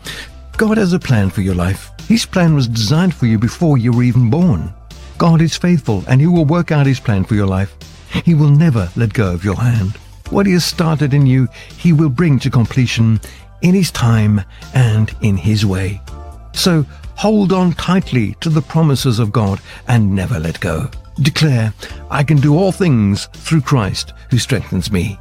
God 0.56 0.76
has 0.76 0.92
a 0.92 0.98
plan 0.98 1.30
for 1.30 1.40
your 1.40 1.54
life. 1.54 1.90
His 2.08 2.26
plan 2.26 2.54
was 2.54 2.68
designed 2.68 3.14
for 3.14 3.26
you 3.26 3.38
before 3.38 3.78
you 3.78 3.92
were 3.92 4.02
even 4.02 4.30
born. 4.30 4.72
God 5.18 5.40
is 5.40 5.56
faithful 5.56 6.04
and 6.08 6.20
He 6.20 6.26
will 6.26 6.44
work 6.44 6.72
out 6.72 6.86
His 6.86 7.00
plan 7.00 7.24
for 7.24 7.34
your 7.34 7.46
life. 7.46 7.74
He 8.24 8.34
will 8.34 8.50
never 8.50 8.90
let 8.96 9.12
go 9.12 9.32
of 9.32 9.44
your 9.44 9.56
hand. 9.56 9.96
What 10.30 10.46
He 10.46 10.52
has 10.52 10.64
started 10.64 11.14
in 11.14 11.26
you, 11.26 11.48
He 11.76 11.92
will 11.92 12.08
bring 12.08 12.38
to 12.40 12.50
completion 12.50 13.20
in 13.62 13.74
His 13.74 13.90
time 13.90 14.40
and 14.74 15.14
in 15.20 15.36
His 15.36 15.64
way. 15.64 16.00
So 16.52 16.84
hold 17.16 17.52
on 17.52 17.72
tightly 17.72 18.34
to 18.40 18.48
the 18.48 18.62
promises 18.62 19.18
of 19.18 19.32
God 19.32 19.60
and 19.88 20.14
never 20.14 20.38
let 20.38 20.60
go. 20.60 20.90
Declare, 21.20 21.72
I 22.10 22.24
can 22.24 22.38
do 22.38 22.56
all 22.56 22.72
things 22.72 23.26
through 23.34 23.60
Christ 23.60 24.12
who 24.30 24.38
strengthens 24.38 24.90
me. 24.90 25.18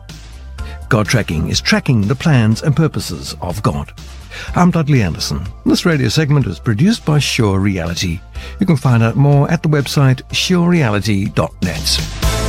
God 0.90 1.08
Tracking 1.08 1.50
is 1.50 1.62
tracking 1.62 2.02
the 2.02 2.16
plans 2.16 2.62
and 2.62 2.76
purposes 2.76 3.36
of 3.42 3.62
God. 3.64 3.94
I'm 4.56 4.72
Dudley 4.72 5.02
Anderson. 5.02 5.46
This 5.66 5.86
radio 5.86 6.10
segment 6.10 6.48
is 6.48 6.60
produced 6.60 7.06
by 7.06 7.20
Sure 7.20 7.60
Reality. 7.60 8.20
You 8.60 8.66
can 8.66 8.78
find 8.78 9.04
out 9.04 9.16
more 9.16 9.50
at 9.52 9.64
the 9.64 9.70
website 9.70 10.22
surereality.net. 10.30 12.43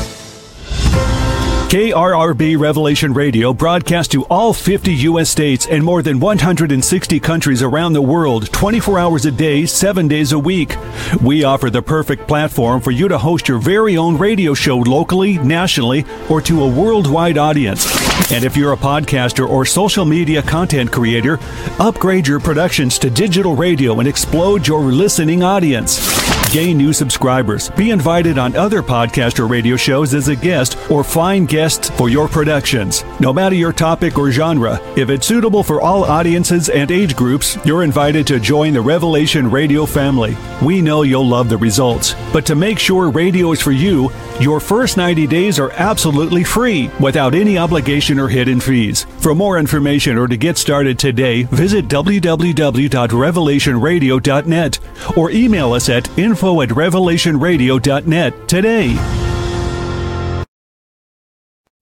KRRB 1.68 2.56
Revelation 2.56 3.12
Radio 3.14 3.52
broadcasts 3.52 4.12
to 4.12 4.24
all 4.26 4.52
50 4.52 4.94
U.S. 4.94 5.28
states 5.28 5.66
and 5.66 5.82
more 5.82 6.02
than 6.02 6.20
160 6.20 7.18
countries 7.18 7.62
around 7.62 7.94
the 7.94 8.02
world 8.02 8.52
24 8.52 8.96
hours 8.96 9.26
a 9.26 9.32
day, 9.32 9.66
7 9.66 10.06
days 10.06 10.30
a 10.30 10.38
week. 10.38 10.76
We 11.20 11.42
offer 11.42 11.70
the 11.70 11.82
perfect 11.82 12.28
platform 12.28 12.80
for 12.80 12.92
you 12.92 13.08
to 13.08 13.18
host 13.18 13.48
your 13.48 13.58
very 13.58 13.96
own 13.96 14.16
radio 14.16 14.54
show 14.54 14.78
locally, 14.78 15.38
nationally, 15.38 16.04
or 16.30 16.40
to 16.42 16.62
a 16.62 16.68
worldwide 16.68 17.38
audience. 17.38 17.86
And 18.30 18.44
if 18.44 18.56
you're 18.56 18.74
a 18.74 18.76
podcaster 18.76 19.48
or 19.48 19.64
social 19.64 20.04
media 20.04 20.42
content 20.42 20.92
creator, 20.92 21.40
upgrade 21.80 22.28
your 22.28 22.38
productions 22.38 23.00
to 23.00 23.10
digital 23.10 23.56
radio 23.56 23.98
and 23.98 24.08
explode 24.08 24.68
your 24.68 24.82
listening 24.82 25.42
audience. 25.42 26.23
Gain 26.54 26.78
new 26.78 26.92
subscribers, 26.92 27.70
be 27.70 27.90
invited 27.90 28.38
on 28.38 28.54
other 28.54 28.80
podcast 28.80 29.40
or 29.40 29.48
radio 29.48 29.74
shows 29.74 30.14
as 30.14 30.28
a 30.28 30.36
guest, 30.36 30.78
or 30.88 31.02
find 31.02 31.48
guests 31.48 31.90
for 31.90 32.08
your 32.08 32.28
productions. 32.28 33.02
No 33.18 33.32
matter 33.32 33.56
your 33.56 33.72
topic 33.72 34.16
or 34.16 34.30
genre, 34.30 34.78
if 34.96 35.10
it's 35.10 35.26
suitable 35.26 35.64
for 35.64 35.80
all 35.80 36.04
audiences 36.04 36.68
and 36.68 36.92
age 36.92 37.16
groups, 37.16 37.58
you're 37.64 37.82
invited 37.82 38.24
to 38.28 38.38
join 38.38 38.72
the 38.72 38.80
Revelation 38.80 39.50
Radio 39.50 39.84
family. 39.84 40.36
We 40.62 40.80
know 40.80 41.02
you'll 41.02 41.26
love 41.26 41.48
the 41.48 41.58
results. 41.58 42.14
But 42.32 42.46
to 42.46 42.54
make 42.54 42.78
sure 42.78 43.10
radio 43.10 43.50
is 43.50 43.60
for 43.60 43.72
you, 43.72 44.12
your 44.38 44.60
first 44.60 44.96
90 44.96 45.26
days 45.26 45.58
are 45.58 45.72
absolutely 45.72 46.44
free 46.44 46.88
without 47.00 47.34
any 47.34 47.58
obligation 47.58 48.20
or 48.20 48.28
hidden 48.28 48.60
fees. 48.60 49.06
For 49.18 49.34
more 49.34 49.58
information 49.58 50.16
or 50.16 50.28
to 50.28 50.36
get 50.36 50.56
started 50.56 51.00
today, 51.00 51.42
visit 51.42 51.88
www.revelationradio.net 51.88 54.78
or 55.16 55.30
email 55.32 55.72
us 55.72 55.88
at 55.88 56.16
info 56.16 56.43
at 56.44 56.68
revelationradio.net 56.68 58.48
today. 58.48 58.94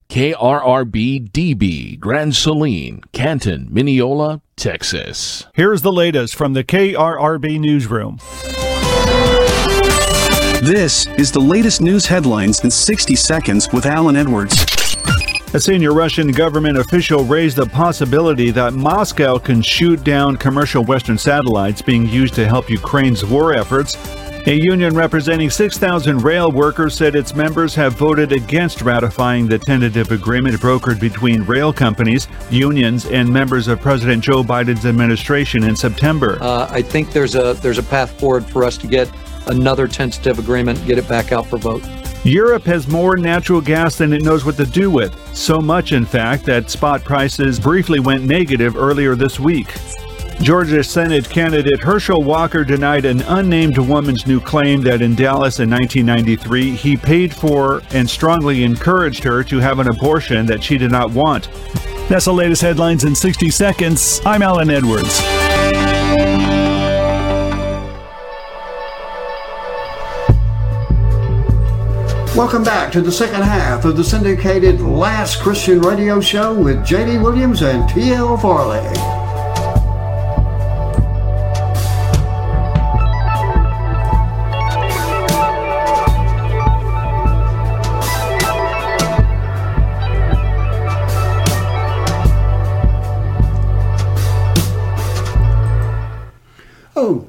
KRRB 0.09 1.31
DB, 1.31 1.99
Grand 1.99 2.35
Saline, 2.35 3.01
Canton, 3.11 3.67
Mineola, 3.69 4.41
Texas. 4.55 5.47
Here's 5.53 5.81
the 5.81 5.91
latest 5.91 6.35
from 6.35 6.53
the 6.53 6.63
KRRB 6.63 7.59
newsroom. 7.59 8.19
This 10.63 11.07
is 11.17 11.31
the 11.31 11.41
latest 11.41 11.81
news 11.81 12.05
headlines 12.05 12.63
in 12.63 12.71
60 12.71 13.15
seconds 13.15 13.73
with 13.73 13.85
Alan 13.85 14.15
Edwards. 14.15 14.63
A 15.55 15.59
senior 15.59 15.93
Russian 15.93 16.31
government 16.31 16.77
official 16.77 17.25
raised 17.25 17.57
the 17.57 17.65
possibility 17.65 18.49
that 18.51 18.73
Moscow 18.73 19.37
can 19.37 19.61
shoot 19.61 20.03
down 20.03 20.37
commercial 20.37 20.83
Western 20.83 21.17
satellites 21.17 21.81
being 21.81 22.07
used 22.07 22.33
to 22.35 22.47
help 22.47 22.69
Ukraine's 22.69 23.25
war 23.25 23.53
efforts. 23.53 23.95
A 24.45 24.53
union 24.53 24.93
representing 24.93 25.49
6,000 25.49 26.21
rail 26.21 26.51
workers 26.51 26.95
said 26.95 27.15
its 27.15 27.33
members 27.33 27.73
have 27.75 27.93
voted 27.93 28.33
against 28.33 28.81
ratifying 28.81 29.47
the 29.47 29.57
tentative 29.57 30.11
agreement 30.11 30.59
brokered 30.59 30.99
between 30.99 31.43
rail 31.43 31.71
companies, 31.71 32.27
unions, 32.49 33.05
and 33.05 33.31
members 33.31 33.69
of 33.69 33.79
President 33.79 34.21
Joe 34.21 34.43
Biden's 34.43 34.85
administration 34.85 35.63
in 35.63 35.77
September. 35.77 36.37
Uh, 36.41 36.67
I 36.69 36.81
think 36.81 37.13
there's 37.13 37.35
a 37.35 37.53
there's 37.61 37.77
a 37.77 37.83
path 37.83 38.19
forward 38.19 38.45
for 38.45 38.65
us 38.65 38.77
to 38.79 38.87
get 38.87 39.09
another 39.47 39.87
tentative 39.87 40.39
agreement, 40.39 40.85
get 40.85 40.97
it 40.97 41.07
back 41.07 41.31
out 41.31 41.47
for 41.47 41.57
vote. 41.57 41.81
Europe 42.25 42.63
has 42.63 42.85
more 42.89 43.15
natural 43.15 43.61
gas 43.61 43.97
than 43.97 44.11
it 44.11 44.23
knows 44.23 44.43
what 44.43 44.57
to 44.57 44.65
do 44.65 44.91
with. 44.91 45.15
So 45.33 45.61
much, 45.61 45.93
in 45.93 46.05
fact, 46.05 46.45
that 46.47 46.69
spot 46.69 47.05
prices 47.05 47.61
briefly 47.61 48.01
went 48.01 48.25
negative 48.25 48.75
earlier 48.75 49.15
this 49.15 49.39
week. 49.39 49.73
Georgia 50.41 50.83
Senate 50.83 51.29
candidate 51.29 51.79
Herschel 51.81 52.21
Walker 52.21 52.63
denied 52.63 53.05
an 53.05 53.21
unnamed 53.21 53.77
woman's 53.77 54.27
new 54.27 54.41
claim 54.41 54.81
that 54.81 55.01
in 55.01 55.15
Dallas 55.15 55.59
in 55.59 55.69
1993 55.69 56.75
he 56.75 56.97
paid 56.97 57.33
for 57.33 57.81
and 57.91 58.09
strongly 58.09 58.63
encouraged 58.63 59.23
her 59.23 59.43
to 59.45 59.59
have 59.59 59.79
an 59.79 59.87
abortion 59.87 60.45
that 60.47 60.63
she 60.63 60.77
did 60.77 60.91
not 60.91 61.11
want. 61.11 61.49
That's 62.09 62.25
the 62.25 62.33
latest 62.33 62.61
headlines 62.61 63.05
in 63.05 63.15
60 63.15 63.49
seconds. 63.49 64.21
I'm 64.25 64.41
Alan 64.41 64.69
Edwards. 64.69 65.21
Welcome 72.35 72.63
back 72.63 72.91
to 72.93 73.01
the 73.01 73.11
second 73.11 73.43
half 73.43 73.85
of 73.85 73.95
the 73.95 74.03
syndicated 74.03 74.81
Last 74.81 75.39
Christian 75.39 75.79
Radio 75.79 76.19
Show 76.19 76.53
with 76.59 76.83
J.D. 76.83 77.19
Williams 77.19 77.61
and 77.61 77.87
T.L. 77.87 78.37
Farley. 78.37 79.22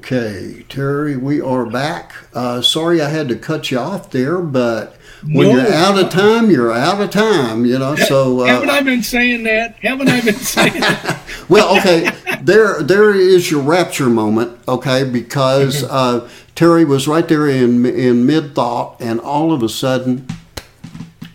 Okay, 0.05 0.63
Terry, 0.69 1.17
we 1.17 1.41
are 1.41 1.65
back. 1.65 2.13
Uh, 2.31 2.61
sorry 2.61 3.01
I 3.01 3.09
had 3.09 3.27
to 3.29 3.35
cut 3.35 3.71
you 3.71 3.79
off 3.79 4.11
there, 4.11 4.37
but 4.37 4.97
when 5.27 5.47
No. 5.47 5.53
you're 5.55 5.73
out 5.73 5.97
of 5.97 6.11
time, 6.11 6.51
you're 6.51 6.71
out 6.71 7.01
of 7.01 7.09
time, 7.09 7.65
you 7.65 7.79
know. 7.79 7.95
So, 7.95 8.43
Haven't 8.43 8.69
uh, 8.69 8.73
I 8.73 8.81
been 8.81 9.01
saying 9.01 9.45
that? 9.45 9.77
Haven't 9.81 10.09
I 10.09 10.21
been 10.21 10.35
saying 10.35 10.79
that? 10.79 11.19
well, 11.49 11.75
okay, 11.79 12.11
there 12.43 12.83
there 12.83 13.15
is 13.15 13.49
your 13.49 13.63
rapture 13.63 14.05
moment, 14.05 14.55
okay, 14.67 15.05
because 15.05 15.83
uh, 15.85 16.29
Terry 16.53 16.85
was 16.85 17.07
right 17.07 17.27
there 17.27 17.47
in 17.47 17.83
in 17.87 18.27
mid 18.27 18.53
thought, 18.53 18.97
and 19.01 19.19
all 19.19 19.51
of 19.51 19.63
a 19.63 19.69
sudden, 19.69 20.27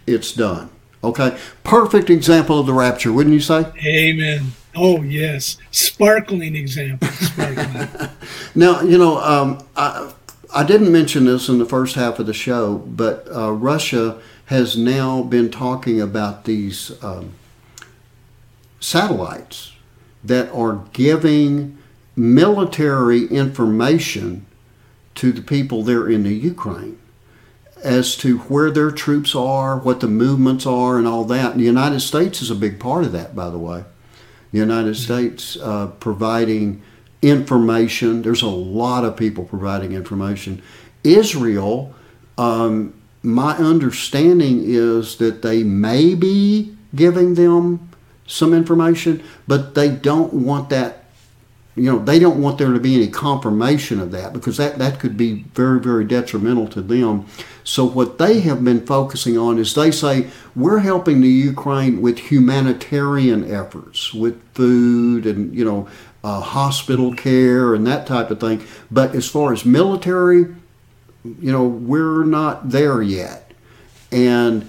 it's 0.06 0.30
done. 0.32 0.70
Okay, 1.02 1.36
perfect 1.64 2.08
example 2.08 2.60
of 2.60 2.66
the 2.66 2.72
rapture, 2.72 3.12
wouldn't 3.12 3.34
you 3.34 3.40
say? 3.40 3.66
Amen. 3.84 4.52
Oh 4.74 5.02
yes, 5.02 5.56
sparkling 5.70 6.56
example. 6.56 7.08
Sparkling. 7.08 7.88
Now, 8.54 8.80
you 8.80 8.98
know, 8.98 9.20
um, 9.20 9.64
I, 9.76 10.12
I 10.52 10.64
didn't 10.64 10.90
mention 10.90 11.24
this 11.24 11.48
in 11.48 11.58
the 11.58 11.64
first 11.64 11.94
half 11.94 12.18
of 12.18 12.26
the 12.26 12.34
show, 12.34 12.78
but 12.78 13.28
uh, 13.32 13.52
Russia 13.52 14.20
has 14.46 14.76
now 14.76 15.22
been 15.22 15.50
talking 15.50 16.00
about 16.00 16.44
these 16.44 16.92
um, 17.04 17.34
satellites 18.80 19.72
that 20.24 20.50
are 20.52 20.84
giving 20.92 21.78
military 22.16 23.26
information 23.26 24.46
to 25.14 25.32
the 25.32 25.42
people 25.42 25.82
there 25.82 26.08
in 26.08 26.24
the 26.24 26.34
Ukraine 26.34 26.98
as 27.82 28.16
to 28.16 28.38
where 28.38 28.70
their 28.70 28.90
troops 28.90 29.34
are, 29.34 29.78
what 29.78 30.00
the 30.00 30.08
movements 30.08 30.66
are, 30.66 30.98
and 30.98 31.06
all 31.06 31.24
that. 31.24 31.52
And 31.52 31.60
the 31.60 31.64
United 31.64 32.00
States 32.00 32.42
is 32.42 32.50
a 32.50 32.54
big 32.54 32.78
part 32.78 33.04
of 33.04 33.12
that, 33.12 33.34
by 33.34 33.48
the 33.48 33.58
way. 33.58 33.84
The 34.52 34.58
United 34.58 34.96
States 34.96 35.56
uh, 35.56 35.88
providing 36.00 36.82
information. 37.22 38.22
There's 38.22 38.42
a 38.42 38.48
lot 38.48 39.04
of 39.04 39.16
people 39.16 39.44
providing 39.44 39.92
information. 39.92 40.62
Israel, 41.04 41.94
um, 42.38 42.94
my 43.22 43.56
understanding 43.56 44.62
is 44.64 45.16
that 45.16 45.42
they 45.42 45.62
may 45.62 46.14
be 46.14 46.76
giving 46.94 47.34
them 47.34 47.88
some 48.26 48.54
information, 48.54 49.22
but 49.46 49.74
they 49.74 49.90
don't 49.90 50.32
want 50.32 50.70
that. 50.70 50.99
You 51.76 51.84
know, 51.84 51.98
they 51.98 52.18
don't 52.18 52.42
want 52.42 52.58
there 52.58 52.72
to 52.72 52.80
be 52.80 52.96
any 52.96 53.08
confirmation 53.08 54.00
of 54.00 54.10
that 54.10 54.32
because 54.32 54.56
that, 54.56 54.78
that 54.78 54.98
could 54.98 55.16
be 55.16 55.44
very, 55.54 55.80
very 55.80 56.04
detrimental 56.04 56.66
to 56.68 56.82
them. 56.82 57.26
So, 57.62 57.84
what 57.84 58.18
they 58.18 58.40
have 58.40 58.64
been 58.64 58.84
focusing 58.84 59.38
on 59.38 59.58
is 59.58 59.74
they 59.74 59.90
say, 59.92 60.28
we're 60.56 60.80
helping 60.80 61.20
the 61.20 61.28
Ukraine 61.28 62.02
with 62.02 62.18
humanitarian 62.18 63.50
efforts, 63.50 64.12
with 64.12 64.42
food 64.52 65.26
and, 65.26 65.54
you 65.54 65.64
know, 65.64 65.88
uh, 66.24 66.40
hospital 66.40 67.14
care 67.14 67.74
and 67.74 67.86
that 67.86 68.06
type 68.06 68.30
of 68.30 68.40
thing. 68.40 68.64
But 68.90 69.14
as 69.14 69.28
far 69.28 69.52
as 69.52 69.64
military, 69.64 70.54
you 71.24 71.52
know, 71.52 71.64
we're 71.64 72.24
not 72.24 72.70
there 72.70 73.00
yet. 73.00 73.52
And 74.10 74.68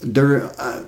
there, 0.00 0.52
uh, 0.60 0.84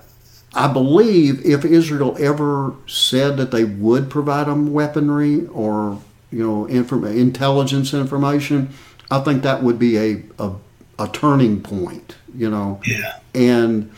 I 0.54 0.72
believe 0.72 1.44
if 1.44 1.64
Israel 1.64 2.16
ever 2.18 2.74
said 2.86 3.36
that 3.38 3.50
they 3.50 3.64
would 3.64 4.08
provide 4.08 4.46
them 4.46 4.72
weaponry 4.72 5.46
or, 5.48 6.00
you 6.30 6.46
know, 6.46 6.66
inform- 6.66 7.04
intelligence 7.04 7.92
information, 7.92 8.70
I 9.10 9.20
think 9.20 9.42
that 9.42 9.62
would 9.62 9.78
be 9.78 9.96
a, 9.98 10.22
a, 10.38 10.52
a 10.98 11.08
turning 11.08 11.60
point, 11.60 12.16
you 12.34 12.48
know. 12.48 12.80
Yeah. 12.86 13.18
And 13.34 13.90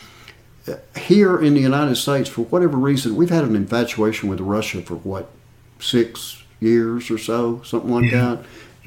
uh, 0.67 0.75
here 0.97 1.39
in 1.39 1.53
the 1.53 1.61
United 1.61 1.95
States, 1.95 2.27
for 2.27 2.45
whatever 2.45 2.77
reason, 2.77 3.15
we've 3.15 3.29
had 3.29 3.43
an 3.43 3.55
infatuation 3.55 4.27
with 4.29 4.39
Russia 4.39 4.81
for 4.81 4.95
what, 4.95 5.29
six 5.79 6.43
years 6.59 7.11
or 7.11 7.19
so, 7.19 7.61
something 7.63 7.91
like 7.91 8.11
that. 8.11 8.39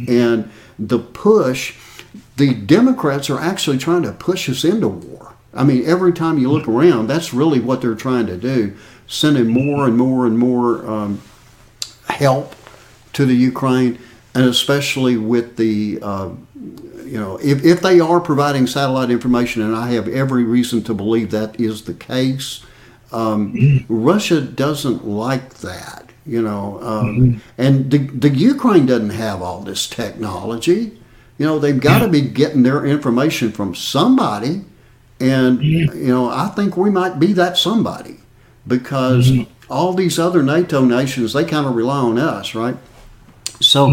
And 0.09 0.51
the 0.79 0.99
push, 0.99 1.77
the 2.37 2.55
Democrats 2.55 3.31
are 3.31 3.39
actually 3.39 3.79
trying 3.79 4.03
to 4.03 4.13
push 4.13 4.49
us 4.49 4.65
into 4.65 4.89
war. 4.89 5.20
I 5.53 5.65
mean, 5.65 5.85
every 5.87 6.13
time 6.13 6.39
you 6.39 6.51
look 6.51 6.69
around, 6.69 7.09
that's 7.09 7.35
really 7.35 7.61
what 7.61 7.81
they're 7.81 7.95
trying 7.95 8.27
to 8.27 8.37
do, 8.37 8.77
sending 9.07 9.49
more 9.49 9.87
and 9.87 9.97
more 9.97 10.27
and 10.27 10.39
more 10.39 10.89
um, 10.89 11.21
help 12.09 12.55
to 13.15 13.27
the 13.27 13.35
Ukraine, 13.35 13.99
and 14.35 14.45
especially 14.45 15.17
with 15.17 15.57
the, 15.57 15.99
uh, 16.01 16.31
you 17.05 17.19
know, 17.19 17.37
if, 17.43 17.65
if 17.65 17.81
they 17.81 17.99
are 17.99 18.21
providing 18.21 18.69
satellite 18.69 19.11
information, 19.11 19.63
and 19.63 19.75
I 19.75 19.91
have 19.91 20.07
every 20.07 20.45
reason 20.45 20.85
to 20.85 20.95
believe 20.95 21.33
that 21.33 21.59
is 21.59 21.83
the 21.83 21.95
case, 21.95 22.65
um, 23.11 23.85
Russia 23.89 24.41
doesn't 24.41 25.05
like 25.05 25.55
that, 25.55 26.11
you 26.25 26.41
know, 26.41 26.79
um, 26.81 27.43
and 27.59 27.91
the, 27.91 27.99
the 27.99 28.29
Ukraine 28.29 28.87
doesn't 28.87 29.11
have 29.11 29.43
all 29.43 29.63
this 29.63 29.89
technology. 29.89 30.93
You 31.39 31.47
know, 31.47 31.59
they've 31.59 31.81
got 31.81 32.01
to 32.01 32.09
be 32.09 32.21
getting 32.21 32.63
their 32.63 32.87
information 32.87 33.51
from 33.51 33.75
somebody, 33.75 34.63
and 35.21 35.63
you 35.63 35.87
know, 36.09 36.31
I 36.31 36.49
think 36.49 36.77
we 36.77 36.91
might 36.91 37.19
be 37.19 37.33
that 37.35 37.57
somebody 37.57 38.19
because 38.67 39.31
all 39.69 39.93
these 39.95 40.19
other 40.19 40.43
NATO 40.43 40.85
nations 40.85 41.33
they 41.33 41.45
kind 41.45 41.67
of 41.67 41.75
rely 41.75 41.99
on 41.99 42.19
us, 42.19 42.55
right? 42.55 42.77
So, 43.61 43.89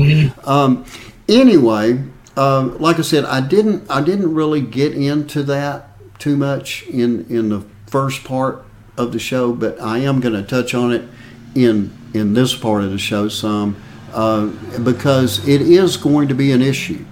um, 0.46 0.86
anyway, 1.28 2.02
uh, 2.38 2.66
like 2.80 3.00
I 3.00 3.02
said, 3.02 3.26
I 3.26 3.42
didn't 3.42 3.90
I 3.90 4.02
didn't 4.02 4.34
really 4.34 4.62
get 4.62 4.94
into 4.94 5.44
that 5.44 5.90
too 6.20 6.38
much 6.38 6.84
in 6.84 7.26
in 7.30 7.50
the 7.50 7.66
first 7.88 8.24
part 8.24 8.66
of 8.98 9.12
the 9.12 9.20
show, 9.20 9.54
but 9.54 9.80
I 9.82 10.00
am 10.00 10.20
going 10.20 10.34
to 10.34 10.44
touch 10.44 10.74
on 10.74 10.92
it 10.92 11.08
in 11.56 11.92
in 12.14 12.34
this 12.34 12.56
part 12.56 12.84
of 12.84 12.92
the 12.92 12.98
show 12.98 13.28
some 13.28 13.76
uh, 14.14 14.48
because 14.84 15.48
it 15.48 15.62
is 15.62 15.98
going 15.98 16.28
to 16.30 16.36
be 16.36 16.52
an 16.52 16.62
issue. 16.62 17.06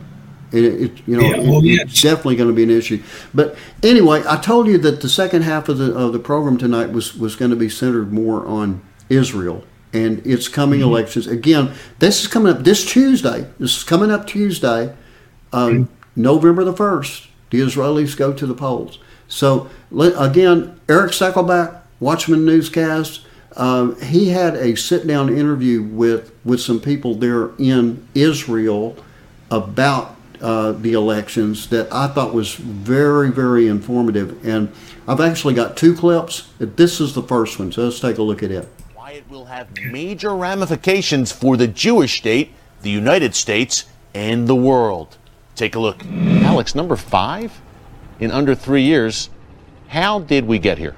It, 0.52 0.64
it, 0.64 0.92
you 1.08 1.18
know, 1.18 1.24
Yeah, 1.28 1.38
well, 1.50 1.64
yes. 1.64 1.90
it's 1.90 2.02
definitely 2.02 2.36
going 2.38 2.50
to 2.50 2.56
be 2.56 2.64
an 2.64 2.70
issue. 2.70 3.02
But 3.34 3.58
anyway, 3.84 4.24
I 4.28 4.38
told 4.38 4.68
you 4.68 4.78
that 4.80 5.02
the 5.02 5.10
second 5.10 5.42
half 5.44 5.70
of 5.70 5.78
the 5.78 5.94
of 5.94 6.14
the 6.14 6.20
program 6.20 6.58
tonight 6.58 6.92
was 6.92 7.16
was 7.16 7.36
going 7.36 7.52
to 7.52 7.58
be 7.58 7.70
centered 7.70 8.14
more 8.14 8.46
on 8.46 8.82
Israel 9.10 9.64
and 9.94 10.26
its 10.26 10.48
coming 10.48 10.80
Mm-hmm. 10.82 10.90
elections. 10.90 11.28
Again, 11.28 11.74
this 12.00 12.22
is 12.22 12.28
coming 12.28 12.54
up 12.54 12.64
this 12.64 12.86
Tuesday. 12.86 13.48
This 13.60 13.78
is 13.78 13.84
coming 13.84 14.12
up 14.12 14.28
Tuesday, 14.28 14.94
um, 15.54 15.90
November 16.16 16.64
the 16.64 16.74
first. 16.74 17.28
The 17.50 17.60
Israelis 17.62 18.16
go 18.18 18.34
to 18.34 18.46
the 18.46 18.56
polls. 18.56 19.00
So 19.28 19.70
again, 19.92 20.80
Eric 20.90 21.12
Stakelbeck, 21.12 21.80
Watchman 22.00 22.46
Newscast. 22.46 23.22
Um, 23.58 24.00
he 24.02 24.30
had 24.30 24.56
a 24.56 24.76
sit 24.76 25.08
down 25.08 25.30
interview 25.30 25.82
with 25.82 26.34
with 26.44 26.60
some 26.60 26.80
people 26.82 27.16
there 27.16 27.52
in 27.58 28.06
Israel 28.14 28.98
about 29.50 30.15
uh, 30.42 30.74
the 30.74 30.94
elections 30.94 31.70
that 31.70 31.92
I 31.92 32.08
thought 32.08 32.34
was 32.34 32.56
very, 32.56 33.32
very 33.32 33.68
informative. 33.68 34.46
And 34.46 34.72
I've 35.08 35.22
actually 35.22 35.54
got 35.54 35.78
two 35.78 35.96
clips. 35.96 36.50
This 36.60 37.00
is 37.00 37.14
the 37.14 37.24
first 37.24 37.60
one, 37.60 37.72
so 37.72 37.84
let's 37.84 38.00
take 38.00 38.18
a 38.18 38.24
look 38.24 38.44
at 38.44 38.52
it. 38.52 38.68
Why 38.94 39.12
it 39.12 39.30
will 39.30 39.46
have 39.46 39.68
major 39.80 40.36
ramifications 40.36 41.32
for 41.32 41.58
the 41.58 41.68
Jewish 41.68 42.18
state, 42.18 42.52
the 42.82 42.90
United 42.90 43.36
States, 43.36 43.86
and 44.14 44.48
the 44.48 44.56
world. 44.56 45.18
Take 45.56 45.76
a 45.76 45.80
look. 45.80 46.06
Alex, 46.06 46.76
number 46.76 46.96
five 46.96 47.62
in 48.20 48.32
under 48.32 48.56
three 48.56 48.84
years. 48.84 49.30
How 49.88 50.20
did 50.20 50.46
we 50.46 50.60
get 50.60 50.78
here? 50.78 50.96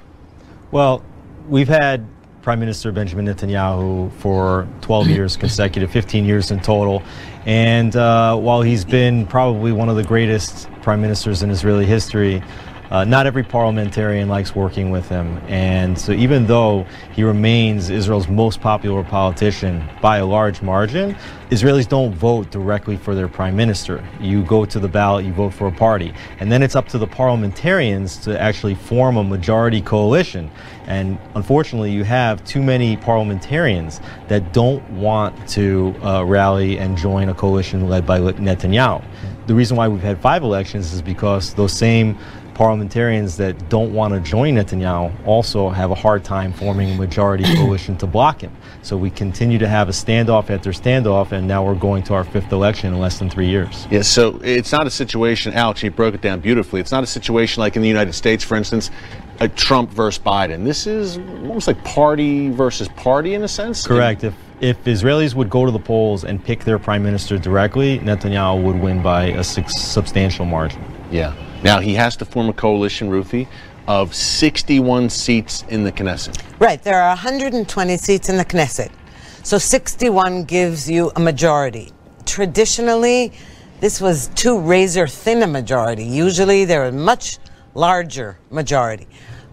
Well, 0.70 1.02
we've 1.48 1.68
had 1.68 2.06
Prime 2.42 2.60
Minister 2.60 2.92
Benjamin 2.92 3.26
Netanyahu 3.26 4.12
for 4.14 4.66
12 4.80 5.08
years 5.08 5.36
consecutive, 5.44 5.90
15 5.90 6.24
years 6.24 6.50
in 6.50 6.60
total. 6.60 7.02
And 7.48 7.96
uh, 7.96 8.36
while 8.36 8.60
he's 8.60 8.84
been 8.84 9.26
probably 9.26 9.72
one 9.72 9.88
of 9.88 9.96
the 9.96 10.04
greatest 10.04 10.70
prime 10.82 11.00
ministers 11.00 11.42
in 11.42 11.48
Israeli 11.48 11.86
history, 11.86 12.42
uh, 12.90 13.04
not 13.04 13.26
every 13.26 13.42
parliamentarian 13.42 14.28
likes 14.28 14.54
working 14.54 14.90
with 14.90 15.08
him. 15.08 15.38
And 15.48 15.98
so, 15.98 16.12
even 16.12 16.46
though 16.46 16.86
he 17.12 17.22
remains 17.22 17.90
Israel's 17.90 18.28
most 18.28 18.60
popular 18.60 19.04
politician 19.04 19.88
by 20.00 20.18
a 20.18 20.26
large 20.26 20.62
margin, 20.62 21.16
Israelis 21.50 21.88
don't 21.88 22.14
vote 22.14 22.50
directly 22.50 22.96
for 22.96 23.14
their 23.14 23.28
prime 23.28 23.56
minister. 23.56 24.06
You 24.20 24.42
go 24.44 24.64
to 24.66 24.78
the 24.78 24.88
ballot, 24.88 25.24
you 25.24 25.32
vote 25.32 25.54
for 25.54 25.66
a 25.66 25.72
party. 25.72 26.12
And 26.40 26.52
then 26.52 26.62
it's 26.62 26.76
up 26.76 26.88
to 26.88 26.98
the 26.98 27.06
parliamentarians 27.06 28.18
to 28.18 28.38
actually 28.38 28.74
form 28.74 29.16
a 29.16 29.24
majority 29.24 29.80
coalition. 29.80 30.50
And 30.86 31.18
unfortunately, 31.34 31.90
you 31.90 32.04
have 32.04 32.44
too 32.44 32.62
many 32.62 32.96
parliamentarians 32.96 34.00
that 34.28 34.52
don't 34.52 34.88
want 34.90 35.48
to 35.50 35.94
uh, 36.02 36.24
rally 36.24 36.78
and 36.78 36.96
join 36.96 37.28
a 37.28 37.34
coalition 37.34 37.88
led 37.88 38.06
by 38.06 38.18
Netanyahu. 38.18 39.02
The 39.46 39.54
reason 39.54 39.78
why 39.78 39.88
we've 39.88 40.02
had 40.02 40.20
five 40.20 40.42
elections 40.42 40.92
is 40.92 41.00
because 41.00 41.54
those 41.54 41.72
same 41.72 42.18
parliamentarians 42.58 43.36
that 43.36 43.68
don't 43.68 43.94
want 43.94 44.12
to 44.12 44.18
join 44.18 44.56
Netanyahu 44.56 45.14
also 45.24 45.68
have 45.68 45.92
a 45.92 45.94
hard 45.94 46.24
time 46.24 46.52
forming 46.52 46.90
a 46.90 46.94
majority 46.96 47.44
coalition 47.56 47.96
to 47.98 48.06
block 48.06 48.40
him. 48.40 48.54
So 48.82 48.96
we 48.96 49.10
continue 49.10 49.58
to 49.58 49.68
have 49.68 49.88
a 49.88 49.92
standoff 49.92 50.50
after 50.50 50.70
standoff, 50.70 51.30
and 51.30 51.46
now 51.46 51.64
we're 51.64 51.76
going 51.76 52.02
to 52.04 52.14
our 52.14 52.24
fifth 52.24 52.50
election 52.50 52.92
in 52.92 52.98
less 52.98 53.20
than 53.20 53.30
three 53.30 53.46
years. 53.46 53.86
Yes, 53.92 54.08
so 54.08 54.40
it's 54.42 54.72
not 54.72 54.88
a 54.88 54.90
situation, 54.90 55.54
Alex, 55.54 55.84
you 55.84 55.92
broke 55.92 56.16
it 56.16 56.20
down 56.20 56.40
beautifully. 56.40 56.80
It's 56.80 56.90
not 56.90 57.04
a 57.04 57.06
situation 57.06 57.60
like 57.60 57.76
in 57.76 57.82
the 57.82 57.88
United 57.88 58.12
States, 58.12 58.42
for 58.42 58.56
instance, 58.56 58.90
a 59.38 59.48
Trump 59.48 59.90
versus 59.90 60.20
Biden. 60.20 60.64
This 60.64 60.88
is 60.88 61.16
almost 61.16 61.68
like 61.68 61.82
party 61.84 62.50
versus 62.50 62.88
party 62.88 63.34
in 63.34 63.44
a 63.44 63.48
sense. 63.48 63.86
Correct. 63.86 64.24
If 64.24 64.34
if 64.60 64.82
Israelis 64.82 65.36
would 65.36 65.48
go 65.48 65.64
to 65.64 65.70
the 65.70 65.78
polls 65.78 66.24
and 66.24 66.44
pick 66.44 66.64
their 66.64 66.80
prime 66.80 67.04
minister 67.04 67.38
directly, 67.38 68.00
Netanyahu 68.00 68.64
would 68.64 68.80
win 68.80 69.00
by 69.00 69.26
a 69.26 69.44
six, 69.44 69.80
substantial 69.80 70.44
margin. 70.44 70.82
Yeah. 71.12 71.32
Now 71.62 71.80
he 71.80 71.94
has 71.94 72.16
to 72.18 72.24
form 72.24 72.48
a 72.48 72.52
coalition, 72.52 73.10
Ruthie, 73.10 73.48
of 73.88 74.14
61 74.14 75.10
seats 75.10 75.64
in 75.68 75.82
the 75.82 75.90
Knesset. 75.90 76.40
Right, 76.60 76.80
there 76.82 77.00
are 77.00 77.08
120 77.08 77.96
seats 77.96 78.28
in 78.28 78.36
the 78.36 78.44
Knesset. 78.44 78.90
So 79.42 79.58
61 79.58 80.44
gives 80.44 80.88
you 80.88 81.10
a 81.16 81.20
majority. 81.20 81.92
Traditionally, 82.26 83.32
this 83.80 84.00
was 84.00 84.28
too 84.34 84.58
razor 84.58 85.06
thin 85.06 85.42
a 85.42 85.46
majority. 85.46 86.04
Usually, 86.04 86.64
they're 86.64 86.86
a 86.86 86.92
much 86.92 87.38
larger 87.74 88.38
majority. 88.50 89.08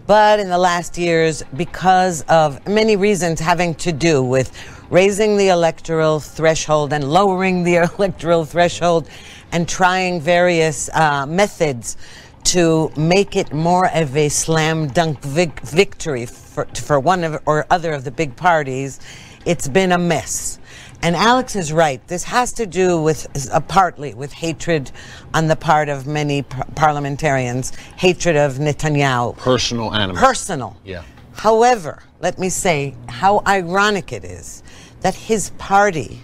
But 0.06 0.38
in 0.38 0.48
the 0.48 0.58
last 0.58 0.96
years, 0.98 1.42
because 1.56 2.22
of 2.28 2.64
many 2.68 2.94
reasons 2.94 3.40
having 3.40 3.74
to 3.76 3.90
do 3.90 4.22
with 4.22 4.52
raising 4.90 5.36
the 5.36 5.48
electoral 5.48 6.20
threshold 6.20 6.92
and 6.92 7.10
lowering 7.10 7.64
the 7.64 7.76
electoral 7.98 8.44
threshold 8.44 9.08
and 9.56 9.66
trying 9.66 10.20
various 10.20 10.90
uh, 10.92 11.24
methods 11.24 11.96
to 12.44 12.92
make 12.94 13.34
it 13.36 13.54
more 13.54 13.88
of 13.94 14.14
a 14.14 14.28
slam 14.28 14.86
dunk 14.88 15.18
vic- 15.22 15.60
victory 15.60 16.26
for, 16.26 16.66
for 16.74 17.00
one 17.00 17.24
of, 17.24 17.40
or 17.46 17.64
other 17.70 17.92
of 17.94 18.04
the 18.04 18.10
big 18.10 18.36
parties, 18.36 19.00
it's 19.46 19.66
been 19.66 19.92
a 19.92 19.98
mess. 19.98 20.58
And 21.00 21.16
Alex 21.16 21.56
is 21.56 21.72
right. 21.72 22.06
This 22.06 22.24
has 22.24 22.52
to 22.52 22.66
do 22.66 23.00
with, 23.00 23.26
uh, 23.50 23.60
partly 23.60 24.12
with 24.12 24.30
hatred 24.30 24.92
on 25.32 25.46
the 25.46 25.56
part 25.56 25.88
of 25.88 26.06
many 26.06 26.42
par- 26.42 26.66
parliamentarians, 26.74 27.74
hatred 27.96 28.36
of 28.36 28.56
Netanyahu. 28.56 29.38
Personal 29.38 29.94
animus. 29.94 30.22
Personal. 30.22 30.76
Yeah. 30.84 31.02
However, 31.32 32.02
let 32.20 32.38
me 32.38 32.50
say 32.50 32.94
how 33.08 33.42
ironic 33.46 34.12
it 34.12 34.26
is 34.26 34.62
that 35.00 35.14
his 35.14 35.48
party 35.56 36.22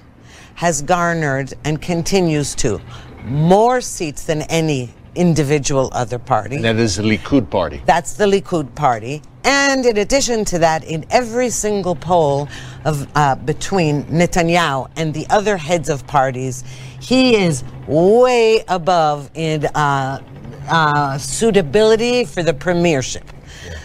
has 0.62 0.82
garnered 0.82 1.52
and 1.64 1.82
continues 1.82 2.54
to 2.54 2.80
more 3.24 3.80
seats 3.80 4.24
than 4.24 4.42
any 4.42 4.90
individual 5.14 5.90
other 5.92 6.18
party. 6.18 6.56
And 6.56 6.64
that 6.64 6.76
is 6.76 6.96
the 6.96 7.02
Likud 7.02 7.50
party. 7.50 7.82
That's 7.84 8.14
the 8.14 8.24
Likud 8.26 8.74
party. 8.74 9.22
And 9.44 9.84
in 9.84 9.98
addition 9.98 10.44
to 10.46 10.58
that, 10.60 10.84
in 10.84 11.04
every 11.10 11.50
single 11.50 11.96
poll 11.96 12.48
of 12.84 13.08
uh, 13.14 13.34
between 13.34 14.04
Netanyahu 14.04 14.90
and 14.96 15.12
the 15.12 15.26
other 15.30 15.56
heads 15.56 15.88
of 15.88 16.06
parties, 16.06 16.64
he 17.00 17.36
is 17.36 17.64
way 17.86 18.64
above 18.68 19.30
in 19.34 19.66
uh, 19.66 20.22
uh, 20.68 21.18
suitability 21.18 22.24
for 22.24 22.42
the 22.42 22.54
premiership. 22.54 23.24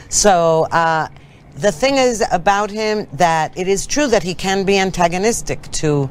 So 0.09 0.67
uh, 0.71 1.07
the 1.55 1.71
thing 1.71 1.95
is 1.95 2.23
about 2.31 2.69
him 2.69 3.07
that 3.13 3.57
it 3.57 3.67
is 3.67 3.87
true 3.87 4.07
that 4.07 4.21
he 4.21 4.35
can 4.35 4.63
be 4.63 4.77
antagonistic 4.77 5.63
to 5.71 6.09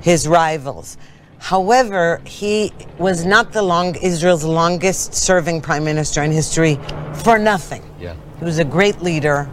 his 0.00 0.26
rivals. 0.26 0.96
However, 1.38 2.20
he 2.26 2.72
was 2.98 3.24
not 3.24 3.52
the 3.52 3.62
long 3.62 3.94
Israel's 3.96 4.44
longest 4.44 5.14
serving 5.14 5.60
prime 5.60 5.84
minister 5.84 6.22
in 6.22 6.32
history 6.32 6.78
for 7.14 7.38
nothing. 7.38 7.82
Yeah. 8.00 8.14
He 8.38 8.44
was 8.44 8.58
a 8.58 8.64
great 8.64 9.00
leader, 9.02 9.48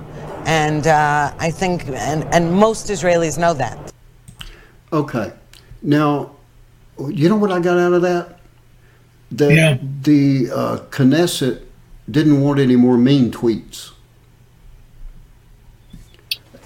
and 0.45 0.87
uh, 0.87 1.33
I 1.39 1.51
think, 1.51 1.87
and, 1.87 2.23
and 2.33 2.51
most 2.51 2.87
Israelis 2.87 3.37
know 3.37 3.53
that. 3.53 3.93
Okay. 4.91 5.31
Now, 5.81 6.31
you 7.07 7.29
know 7.29 7.35
what 7.37 7.51
I 7.51 7.59
got 7.59 7.77
out 7.77 7.93
of 7.93 8.01
that? 8.03 8.39
That 9.31 9.53
Yeah. 9.53 9.77
the 10.01 10.51
uh, 10.53 10.77
Knesset 10.91 11.61
didn't 12.09 12.41
want 12.41 12.59
any 12.59 12.75
more 12.75 12.97
mean 12.97 13.31
tweets. 13.31 13.92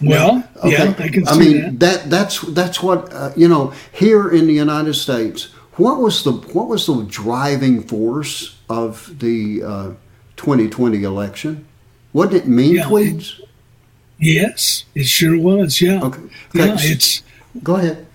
Well, 0.02 0.44
yeah, 0.64 0.94
I 1.00 1.08
can 1.10 1.26
see 1.26 1.32
I 1.32 1.38
mean 1.38 1.62
that. 1.62 1.80
that. 1.80 2.10
that's 2.10 2.42
that's 2.42 2.84
what 2.84 3.12
uh, 3.14 3.32
you 3.36 3.48
know 3.48 3.74
here 3.92 4.30
in 4.30 4.46
the 4.48 4.54
United 4.54 4.94
States. 4.94 5.46
What 5.78 6.00
was 6.00 6.24
the 6.24 6.32
what 6.32 6.68
was 6.68 6.86
the 6.86 7.04
driving 7.04 7.82
force 7.84 8.58
of 8.70 9.20
the 9.20 9.64
uh, 9.64 9.90
2020 10.36 11.04
election? 11.04 11.66
Wasn't 12.14 12.36
it 12.36 12.48
mean 12.48 12.76
Yeah. 12.76 12.84
tweets? 12.84 13.42
Yes, 14.20 14.86
it 14.96 15.06
sure 15.06 15.38
was. 15.40 15.82
Yeah. 15.82 16.02
Okay. 16.04 16.22
Yeah, 16.54 16.76
it's 16.80 17.22
Go 17.64 17.76
ahead. 17.76 18.06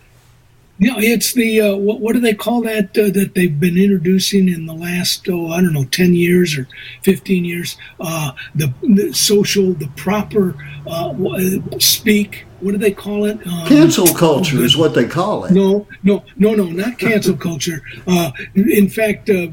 Yeah, 0.82 0.94
it's 0.98 1.32
the 1.32 1.60
uh, 1.60 1.76
what, 1.76 2.00
what 2.00 2.12
do 2.14 2.20
they 2.20 2.34
call 2.34 2.62
that 2.62 2.96
uh, 2.98 3.10
that 3.10 3.32
they've 3.34 3.58
been 3.60 3.78
introducing 3.78 4.48
in 4.48 4.66
the 4.66 4.74
last 4.74 5.28
oh 5.28 5.48
I 5.50 5.60
don't 5.60 5.72
know 5.72 5.84
ten 5.84 6.12
years 6.14 6.56
or 6.58 6.66
fifteen 7.02 7.44
years 7.44 7.76
uh, 8.00 8.32
the, 8.54 8.72
the 8.82 9.12
social 9.12 9.72
the 9.74 9.88
proper 9.96 10.56
uh, 10.86 11.10
uh, 11.10 11.78
speak 11.78 12.44
what 12.60 12.72
do 12.72 12.78
they 12.78 12.92
call 12.92 13.24
it 13.26 13.44
um, 13.46 13.66
Cancel 13.68 14.06
culture 14.14 14.62
is 14.62 14.76
what 14.76 14.94
they 14.94 15.06
call 15.06 15.44
it. 15.44 15.52
No, 15.52 15.86
no, 16.02 16.24
no, 16.36 16.54
no, 16.54 16.64
not 16.64 16.98
cancel 16.98 17.36
culture. 17.48 17.82
Uh, 18.06 18.30
in 18.54 18.88
fact, 18.88 19.28
uh, 19.30 19.48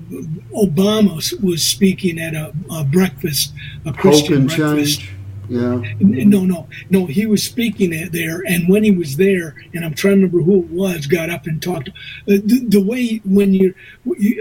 Obama 0.54 1.16
was- 1.44 1.64
speaking 1.64 2.20
at 2.20 2.34
a, 2.36 2.54
a 2.72 2.84
breakfast, 2.84 3.54
a 3.86 3.94
Christian 3.94 4.46
breakfast. 4.46 5.02
change. 5.02 5.19
Yeah. 5.50 5.82
No, 6.00 6.46
no, 6.46 6.68
no. 6.90 7.06
He 7.08 7.26
was 7.26 7.44
speaking 7.44 7.90
there, 8.12 8.44
and 8.48 8.70
when 8.70 8.84
he 8.84 8.92
was 8.92 9.18
there, 9.18 9.56
and 9.74 9.84
I'm 9.84 9.96
trying 9.96 10.22
to 10.22 10.28
remember 10.28 10.42
who 10.42 10.60
it 10.60 10.70
was, 10.70 11.08
got 11.08 11.30
up 11.30 11.48
and 11.48 11.62
talked. 11.62 11.90
Uh, 11.90 12.38
the, 12.44 12.66
the 12.68 12.82
way 12.82 13.20
when 13.26 13.54
you're 13.56 13.74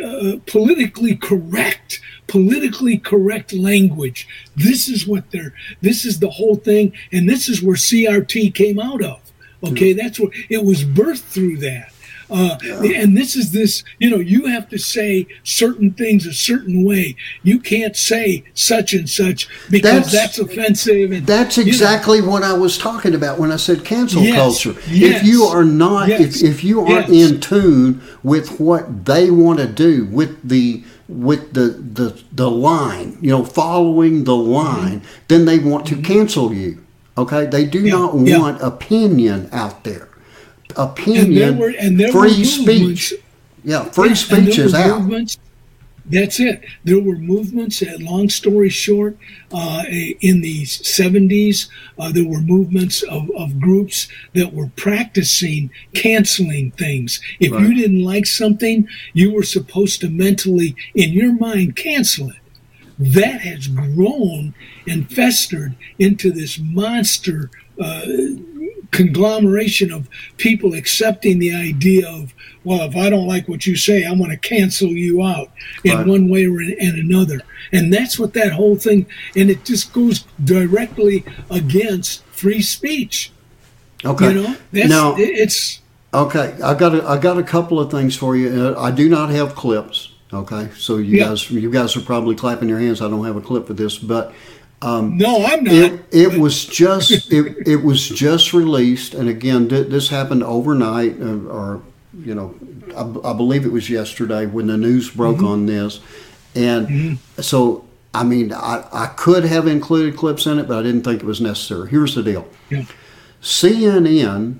uh, 0.04 0.36
politically 0.46 1.16
correct, 1.16 2.00
politically 2.26 2.98
correct 2.98 3.54
language. 3.54 4.28
This 4.54 4.88
is 4.88 5.06
what 5.06 5.30
they're. 5.30 5.54
This 5.80 6.04
is 6.04 6.20
the 6.20 6.30
whole 6.30 6.56
thing, 6.56 6.92
and 7.10 7.28
this 7.28 7.48
is 7.48 7.62
where 7.62 7.76
CRT 7.76 8.54
came 8.54 8.78
out 8.78 9.02
of. 9.02 9.20
Okay, 9.64 9.92
that's 9.92 10.20
where 10.20 10.30
it 10.48 10.64
was 10.64 10.84
birthed 10.84 11.20
through 11.20 11.56
that. 11.58 11.92
Uh, 12.30 12.58
and 12.82 13.16
this 13.16 13.36
is 13.36 13.52
this, 13.52 13.84
you 13.98 14.10
know, 14.10 14.18
you 14.18 14.46
have 14.46 14.68
to 14.68 14.78
say 14.78 15.26
certain 15.44 15.92
things 15.92 16.26
a 16.26 16.32
certain 16.32 16.84
way. 16.84 17.16
You 17.42 17.58
can't 17.58 17.96
say 17.96 18.44
such 18.54 18.92
and 18.92 19.08
such 19.08 19.48
because 19.70 20.12
that's, 20.12 20.36
that's 20.36 20.38
offensive. 20.38 21.12
And, 21.12 21.26
that's 21.26 21.58
exactly 21.58 22.18
you 22.18 22.24
know. 22.24 22.30
what 22.30 22.42
I 22.42 22.52
was 22.52 22.76
talking 22.78 23.14
about 23.14 23.38
when 23.38 23.50
I 23.50 23.56
said 23.56 23.84
cancel 23.84 24.22
yes, 24.22 24.36
culture. 24.36 24.80
Yes, 24.88 25.22
if 25.22 25.26
you 25.26 25.44
are 25.44 25.64
not, 25.64 26.08
yes, 26.08 26.42
if, 26.42 26.58
if 26.58 26.64
you 26.64 26.80
aren't 26.80 27.08
in 27.08 27.40
tune 27.40 28.02
with 28.22 28.60
what 28.60 29.06
they 29.06 29.30
want 29.30 29.58
to 29.60 29.66
do, 29.66 30.04
with 30.06 30.48
the 30.48 30.84
with 31.08 31.54
the, 31.54 31.68
the 31.68 32.22
the 32.32 32.50
line, 32.50 33.16
you 33.22 33.30
know, 33.30 33.44
following 33.44 34.24
the 34.24 34.36
line, 34.36 35.00
mm-hmm. 35.00 35.24
then 35.28 35.46
they 35.46 35.58
want 35.58 35.86
to 35.86 36.00
cancel 36.02 36.52
you. 36.52 36.84
Okay, 37.16 37.46
they 37.46 37.64
do 37.64 37.80
Yeah, 37.80 37.92
not 37.92 38.14
yeah. 38.18 38.38
want 38.38 38.62
opinion 38.62 39.48
out 39.50 39.84
there. 39.84 40.08
And 40.70 40.78
Opinion, 40.78 41.34
there 41.34 41.52
were, 41.52 41.70
and 41.78 41.98
there 41.98 42.12
free 42.12 42.38
were 42.38 42.44
speech. 42.44 43.14
Yeah, 43.64 43.84
free 43.84 44.04
Yeah, 44.06 44.08
and 44.10 44.18
speech 44.18 44.58
is 44.58 44.74
out. 44.74 45.00
movements- 45.02 45.38
That's 46.10 46.40
it. 46.40 46.62
There 46.84 47.00
were 47.00 47.18
movements. 47.18 47.82
uh, 47.82 47.96
Long 48.00 48.30
story 48.30 48.70
short, 48.70 49.18
uh, 49.52 49.84
in 50.20 50.40
the 50.40 50.64
seventies, 50.64 51.68
uh, 51.98 52.10
there 52.12 52.24
were 52.24 52.40
movements 52.40 53.02
of, 53.02 53.30
of 53.36 53.60
groups 53.60 54.08
that 54.32 54.54
were 54.54 54.68
practicing 54.76 55.70
canceling 55.94 56.70
things. 56.72 57.20
If 57.40 57.50
you 57.50 57.74
didn't 57.74 58.02
like 58.04 58.24
something, 58.24 58.88
you 59.12 59.32
were 59.32 59.42
supposed 59.42 60.00
to 60.00 60.08
mentally, 60.08 60.74
in 60.94 61.12
your 61.12 61.32
mind, 61.34 61.76
cancel 61.76 62.30
it. 62.30 62.36
That 62.98 63.42
has 63.42 63.66
grown 63.68 64.54
and 64.86 65.10
festered 65.10 65.74
into 65.98 66.30
this 66.32 66.58
monster 66.58 67.50
uh, 67.78 68.06
conglomeration 68.90 69.92
of 69.92 70.08
people 70.36 70.74
accepting 70.74 71.38
the 71.38 71.54
idea 71.54 72.08
of, 72.08 72.34
well, 72.64 72.82
if 72.88 72.96
I 72.96 73.10
don't 73.10 73.26
like 73.26 73.48
what 73.48 73.66
you 73.66 73.76
say, 73.76 74.04
I'm 74.04 74.18
going 74.18 74.30
to 74.30 74.36
cancel 74.36 74.88
you 74.88 75.22
out 75.22 75.50
in 75.84 75.96
Right. 75.96 76.06
one 76.06 76.28
way 76.28 76.46
or 76.46 76.60
in, 76.60 76.72
in 76.78 76.98
another. 76.98 77.40
And 77.72 77.92
that's 77.92 78.18
what 78.18 78.32
that 78.34 78.52
whole 78.52 78.76
thing, 78.76 79.06
and 79.36 79.50
it 79.50 79.64
just 79.64 79.92
goes 79.92 80.24
directly 80.42 81.24
against 81.50 82.24
free 82.26 82.62
speech. 82.62 83.30
Okay. 84.04 84.28
You 84.32 84.42
know, 84.42 84.56
that's, 84.72 84.88
now, 84.88 85.14
it's, 85.18 85.80
Okay, 86.14 86.56
I 86.64 86.72
got 86.72 86.94
a, 86.94 87.06
I 87.06 87.18
got 87.18 87.36
a 87.36 87.42
couple 87.42 87.78
of 87.78 87.90
things 87.90 88.16
for 88.16 88.34
you. 88.34 88.48
Uh, 88.48 88.80
I 88.80 88.90
do 88.90 89.10
not 89.10 89.28
have 89.28 89.54
clips. 89.54 90.12
Okay, 90.32 90.70
so 90.76 90.96
you 90.96 91.18
Yeah. 91.18 91.24
guys 91.26 91.50
you 91.50 91.70
guys 91.70 91.96
are 91.98 92.00
probably 92.00 92.34
clapping 92.34 92.68
your 92.68 92.78
hands. 92.78 93.02
I 93.02 93.08
don't 93.08 93.24
have 93.26 93.36
a 93.36 93.42
clip 93.42 93.66
for 93.66 93.74
this, 93.74 93.98
but 93.98 94.32
um, 94.82 95.16
no, 95.18 95.44
I'm 95.44 95.64
not. 95.64 95.74
it, 95.74 96.00
it 96.12 96.38
was 96.40 96.64
just 96.64 97.32
it, 97.32 97.56
it 97.66 97.82
was 97.82 98.08
just 98.08 98.52
released, 98.52 99.14
and 99.14 99.28
again, 99.28 99.68
th- 99.68 99.88
this 99.88 100.08
happened 100.08 100.42
overnight, 100.44 101.20
uh, 101.20 101.46
or 101.48 101.82
you 102.22 102.34
know, 102.34 102.54
I, 102.96 103.30
I 103.30 103.32
believe 103.34 103.64
it 103.66 103.72
was 103.72 103.90
yesterday 103.90 104.46
when 104.46 104.66
the 104.68 104.76
news 104.76 105.10
broke 105.10 105.38
Mhm. 105.38 105.48
on 105.48 105.66
this, 105.66 106.00
and 106.54 107.18
so 107.38 107.84
I 108.14 108.24
mean, 108.24 108.52
I, 108.52 108.84
I 108.92 109.06
could 109.16 109.44
have 109.44 109.66
included 109.66 110.16
clips 110.16 110.46
in 110.46 110.58
it, 110.58 110.66
but 110.68 110.78
I 110.78 110.82
didn't 110.82 111.02
think 111.02 111.22
it 111.22 111.26
was 111.26 111.40
necessary. 111.40 111.90
Here's 111.90 112.14
the 112.14 112.22
deal: 112.22 112.46
Yeah. 112.70 112.84
CNN 113.42 114.58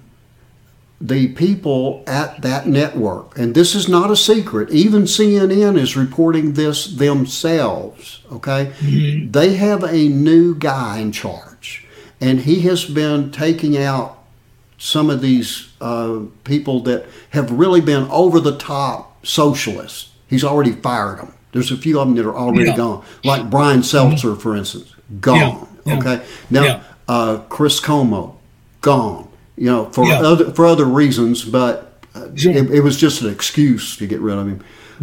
the 1.01 1.29
people 1.29 2.03
at 2.09 2.43
that 2.43 2.67
network, 2.67 3.39
and 3.39 3.55
this 3.55 3.75
is 3.75 3.89
not 3.89 4.11
a 4.11 4.17
secret, 4.17 4.71
even 4.71 5.03
CNN 5.03 5.79
is 5.79 5.97
reporting 5.97 6.55
this 6.55 6.87
themselves, 6.87 8.21
okay? 8.33 8.73
They 9.31 9.55
have 9.55 9.85
a 9.85 10.09
new 10.09 10.55
guy 10.57 10.99
in 10.99 11.13
charge, 11.13 11.87
and 12.21 12.41
he 12.41 12.61
has 12.63 12.85
been 12.85 13.31
taking 13.31 13.77
out 13.77 14.19
some 14.77 15.09
of 15.11 15.21
these 15.21 15.69
uh, 15.81 16.21
people 16.45 16.81
that 16.85 17.07
have 17.31 17.51
really 17.53 17.81
been 17.81 18.09
over 18.11 18.41
the 18.41 18.57
top 18.57 19.25
socialists. 19.25 20.11
He's 20.29 20.45
already 20.45 20.73
fired 20.73 21.19
them. 21.19 21.33
There's 21.53 21.71
a 21.71 21.77
few 21.77 21.99
of 22.01 22.09
them 22.09 22.17
that 22.17 22.27
are 22.27 22.37
already 22.37 22.71
Yeah. 22.71 22.77
gone, 22.77 23.05
like 23.25 23.49
Brian 23.51 23.81
Stelter, 23.83 24.39
for 24.39 24.57
instance, 24.57 24.95
gone. 25.21 25.39
Yeah, 25.87 25.95
yeah, 25.95 25.99
Okay, 25.99 26.27
now 26.51 26.81
uh, 27.09 27.39
Chris 27.49 27.81
Cuomo, 27.81 28.35
gone. 28.81 29.28
You 29.59 29.67
know, 29.67 29.85
for 29.87 30.07
Yeah. 30.07 30.21
other 30.21 30.51
for 30.53 30.67
other 30.67 30.85
reasons, 30.85 31.45
but 31.45 32.01
uh, 32.15 32.27
Sure. 32.35 32.53
it, 32.53 32.71
it 32.71 32.81
was 32.81 32.97
just 32.97 33.23
an 33.23 33.31
excuse 33.31 33.97
to 33.97 34.07
get 34.07 34.21
rid 34.21 34.37
of 34.39 34.47
him. 34.47 34.61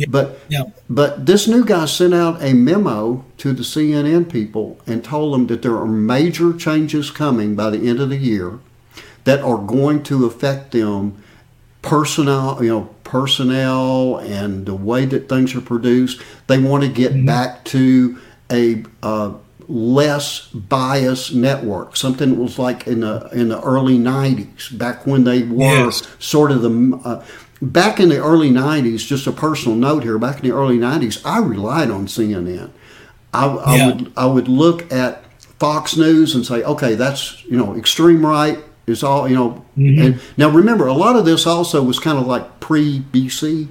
But 0.09 0.39
yeah. 0.49 0.63
but 0.89 1.25
this 1.25 1.47
new 1.47 1.63
guy 1.63 1.85
sent 1.85 2.13
out 2.13 2.41
a 2.41 2.53
memo 2.53 3.23
to 3.37 3.53
the 3.53 3.63
CNN 3.63 4.29
people 4.29 4.77
and 4.85 5.03
told 5.03 5.33
them 5.33 5.47
that 5.47 5.61
there 5.61 5.75
are 5.77 5.87
major 5.87 6.51
changes 6.51 7.11
coming 7.11 7.55
by 7.55 7.69
the 7.69 7.87
end 7.87 7.99
of 8.01 8.09
the 8.09 8.17
year 8.17 8.59
that 9.23 9.41
are 9.41 9.57
going 9.57 10.03
to 10.03 10.25
affect 10.25 10.71
them 10.71 11.15
personnel, 11.81 12.57
you 12.61 12.69
know, 12.69 12.89
personnel 13.03 14.17
and 14.17 14.65
the 14.65 14.75
way 14.75 15.05
that 15.05 15.29
things 15.29 15.55
are 15.55 15.61
produced. 15.61 16.21
They 16.47 16.57
want 16.57 16.83
to 16.83 16.89
get 16.89 17.25
back 17.25 17.63
to 17.65 18.17
a 18.51 18.83
uh, 19.01 19.33
less 19.67 20.47
biased 20.53 21.33
network, 21.33 21.95
something 21.95 22.29
that 22.31 22.39
was 22.41 22.57
like 22.59 22.87
in 22.87 23.01
the 23.01 23.29
in 23.33 23.49
the 23.49 23.61
early 23.61 23.97
'90s, 23.97 24.77
back 24.77 25.05
when 25.07 25.23
they 25.23 25.43
were 25.43 25.63
Yes. 25.85 26.03
sort 26.19 26.51
of 26.51 26.61
the. 26.61 26.99
Uh, 27.03 27.23
Back 27.61 28.01
in 28.01 28.09
the 28.09 28.17
early 28.17 28.51
'90s, 28.51 28.97
just 29.07 29.27
a 29.27 29.31
personal 29.31 29.77
note 29.77 30.03
here. 30.03 30.17
Back 30.19 30.43
in 30.43 30.49
the 30.49 30.53
early 30.55 30.77
'90s, 30.77 31.21
I 31.23 31.39
relied 31.39 31.89
on 31.89 32.05
CNN. 32.05 32.69
I, 33.33 33.45
I 33.47 33.75
Yeah. 33.77 33.85
would 33.87 34.11
I 34.17 34.25
would 34.25 34.47
look 34.49 34.91
at 34.91 35.23
Fox 35.57 35.95
News 35.95 36.35
and 36.35 36.45
say, 36.45 36.63
okay, 36.63 36.95
that's 36.95 37.43
you 37.45 37.57
know 37.57 37.73
extreme 37.75 38.25
right 38.25 38.59
is 38.87 39.03
all 39.03 39.27
you 39.27 39.35
know. 39.35 39.63
Mm-hmm. 39.77 40.05
And 40.05 40.19
now 40.35 40.49
remember, 40.49 40.85
a 40.85 40.93
lot 40.93 41.15
of 41.15 41.23
this 41.23 41.47
also 41.47 41.81
was 41.81 41.97
kind 41.97 42.17
of 42.19 42.27
like 42.27 42.59
pre 42.59 42.99
BC, 43.13 43.69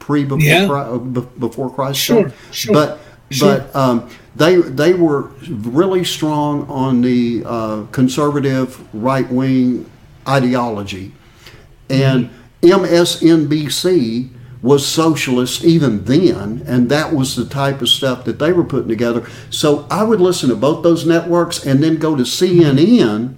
pre 0.00 0.24
before 0.24 0.40
Yeah. 0.40 0.66
Christ, 0.66 0.90
uh, 0.90 0.98
before 0.98 1.70
Christ. 1.70 2.00
Sure, 2.00 2.32
sure, 2.50 2.74
But 2.74 2.98
sure. 3.30 3.58
but 3.58 3.76
um, 3.76 4.08
they 4.36 4.56
they 4.56 4.94
were 4.94 5.22
really 5.48 6.04
strong 6.04 6.66
on 6.68 7.00
the 7.02 7.42
uh, 7.46 7.84
conservative 7.92 8.80
right 8.94 9.28
wing 9.30 9.88
ideology, 10.26 11.12
and 11.88 12.30
MSNBC 12.62 14.30
was 14.62 14.86
socialist 14.86 15.62
even 15.62 16.04
then, 16.04 16.62
and 16.66 16.88
that 16.88 17.12
was 17.12 17.36
the 17.36 17.44
type 17.44 17.82
of 17.82 17.88
stuff 17.88 18.24
that 18.24 18.38
they 18.38 18.50
were 18.52 18.64
putting 18.64 18.88
together. 18.88 19.28
So 19.50 19.86
I 19.90 20.02
would 20.04 20.20
listen 20.20 20.48
to 20.48 20.56
both 20.56 20.82
those 20.82 21.04
networks 21.06 21.64
and 21.66 21.82
then 21.82 21.96
go 21.96 22.16
to 22.16 22.22
CNN 22.22 23.34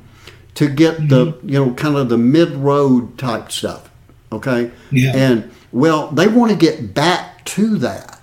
to 0.54 0.68
get 0.68 1.08
the 1.08 1.36
you 1.42 1.64
know 1.64 1.74
kind 1.74 1.96
of 1.96 2.08
the 2.08 2.18
mid 2.18 2.52
road 2.52 3.18
type 3.18 3.50
stuff. 3.50 3.90
Okay, 4.32 4.70
Yeah. 4.90 5.12
and 5.14 5.50
well, 5.72 6.08
they 6.08 6.28
want 6.28 6.50
to 6.52 6.56
get 6.56 6.94
back 6.94 7.44
to 7.46 7.76
that. 7.78 8.15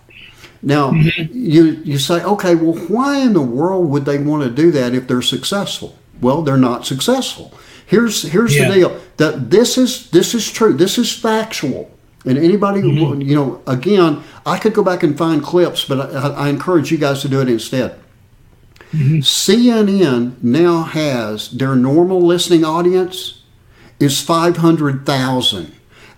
Now, 0.64 0.92
mm-hmm. 0.92 1.34
you 1.34 1.82
you 1.84 1.98
say, 2.00 2.24
okay, 2.24 2.56
well, 2.56 2.76
why 2.88 3.20
in 3.20 3.34
the 3.34 3.42
world 3.42 3.90
would 3.90 4.06
they 4.06 4.18
want 4.18 4.44
to 4.44 4.50
do 4.50 4.72
that 4.72 4.96
if 4.96 5.08
they're 5.08 5.22
successful? 5.22 5.98
Well, 6.22 6.42
they're 6.42 6.58
not 6.58 6.86
successful. 6.86 7.54
Here's 7.86 8.24
here's 8.24 8.56
Yeah. 8.56 8.70
the 8.70 8.74
deal. 8.74 9.02
That 9.18 9.52
this 9.52 9.78
is 9.78 10.10
this 10.12 10.34
is 10.34 10.50
true. 10.50 10.74
This 10.74 10.98
is 10.98 11.12
factual. 11.12 11.92
And 12.26 12.38
anybody, 12.38 12.80
who 12.80 12.92
mm-hmm. 12.92 13.22
you 13.22 13.36
know, 13.36 13.62
again, 13.68 14.24
I 14.46 14.58
could 14.58 14.74
go 14.74 14.84
back 14.84 15.04
and 15.04 15.18
find 15.18 15.44
clips, 15.44 15.84
but 15.84 16.16
I, 16.16 16.46
I 16.46 16.50
encourage 16.50 16.92
you 16.92 16.98
guys 16.98 17.22
to 17.22 17.28
do 17.30 17.42
it 17.42 17.50
instead. 17.50 18.00
Mm-hmm. 18.94 19.18
CNN 19.20 20.42
now 20.42 20.84
has 20.84 21.50
their 21.50 21.76
normal 21.76 22.22
listening 22.22 22.64
audience 22.64 23.42
is 24.00 24.22
500,000. 24.22 25.74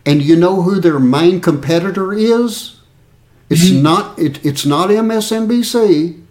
And 0.05 0.21
you 0.21 0.35
know 0.35 0.61
who 0.61 0.79
their 0.79 0.99
main 0.99 1.41
competitor 1.41 2.13
is? 2.13 2.74
It's 3.49 3.65
mm-hmm. 3.65 3.83
not 3.83 4.19
it, 4.19 4.43
it's 4.45 4.65
not 4.65 4.89
MSNBC. 4.89 6.21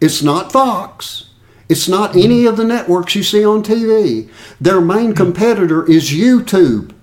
It's 0.00 0.22
not 0.22 0.52
Fox. 0.52 1.30
It's 1.68 1.88
not 1.88 2.10
mm-hmm. 2.10 2.20
any 2.20 2.46
of 2.46 2.56
the 2.56 2.64
networks 2.64 3.14
you 3.14 3.22
see 3.22 3.44
on 3.44 3.62
TV. 3.62 4.30
Their 4.60 4.80
main 4.80 5.08
mm-hmm. 5.08 5.12
competitor 5.12 5.88
is 5.88 6.10
YouTube. 6.10 6.94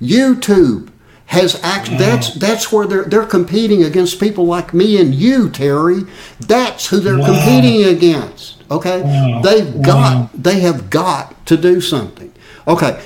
YouTube 0.00 0.90
has 1.26 1.58
act 1.62 1.88
that's 1.96 2.34
that's 2.34 2.70
where 2.70 2.86
they're 2.86 3.04
they're 3.04 3.24
competing 3.24 3.82
against 3.82 4.20
people 4.20 4.44
like 4.44 4.74
me 4.74 5.00
and 5.00 5.14
you, 5.14 5.48
Terry. 5.48 6.02
That's 6.40 6.88
who 6.88 7.00
they're 7.00 7.18
Wow. 7.18 7.26
competing 7.26 7.84
against. 7.84 8.62
Okay? 8.70 9.00
Wow. 9.00 9.40
They've 9.42 9.74
Wow. 9.74 9.82
got 9.82 10.42
they 10.42 10.60
have 10.60 10.90
got 10.90 11.46
to 11.46 11.56
do 11.56 11.80
something. 11.80 12.32
Okay. 12.68 13.00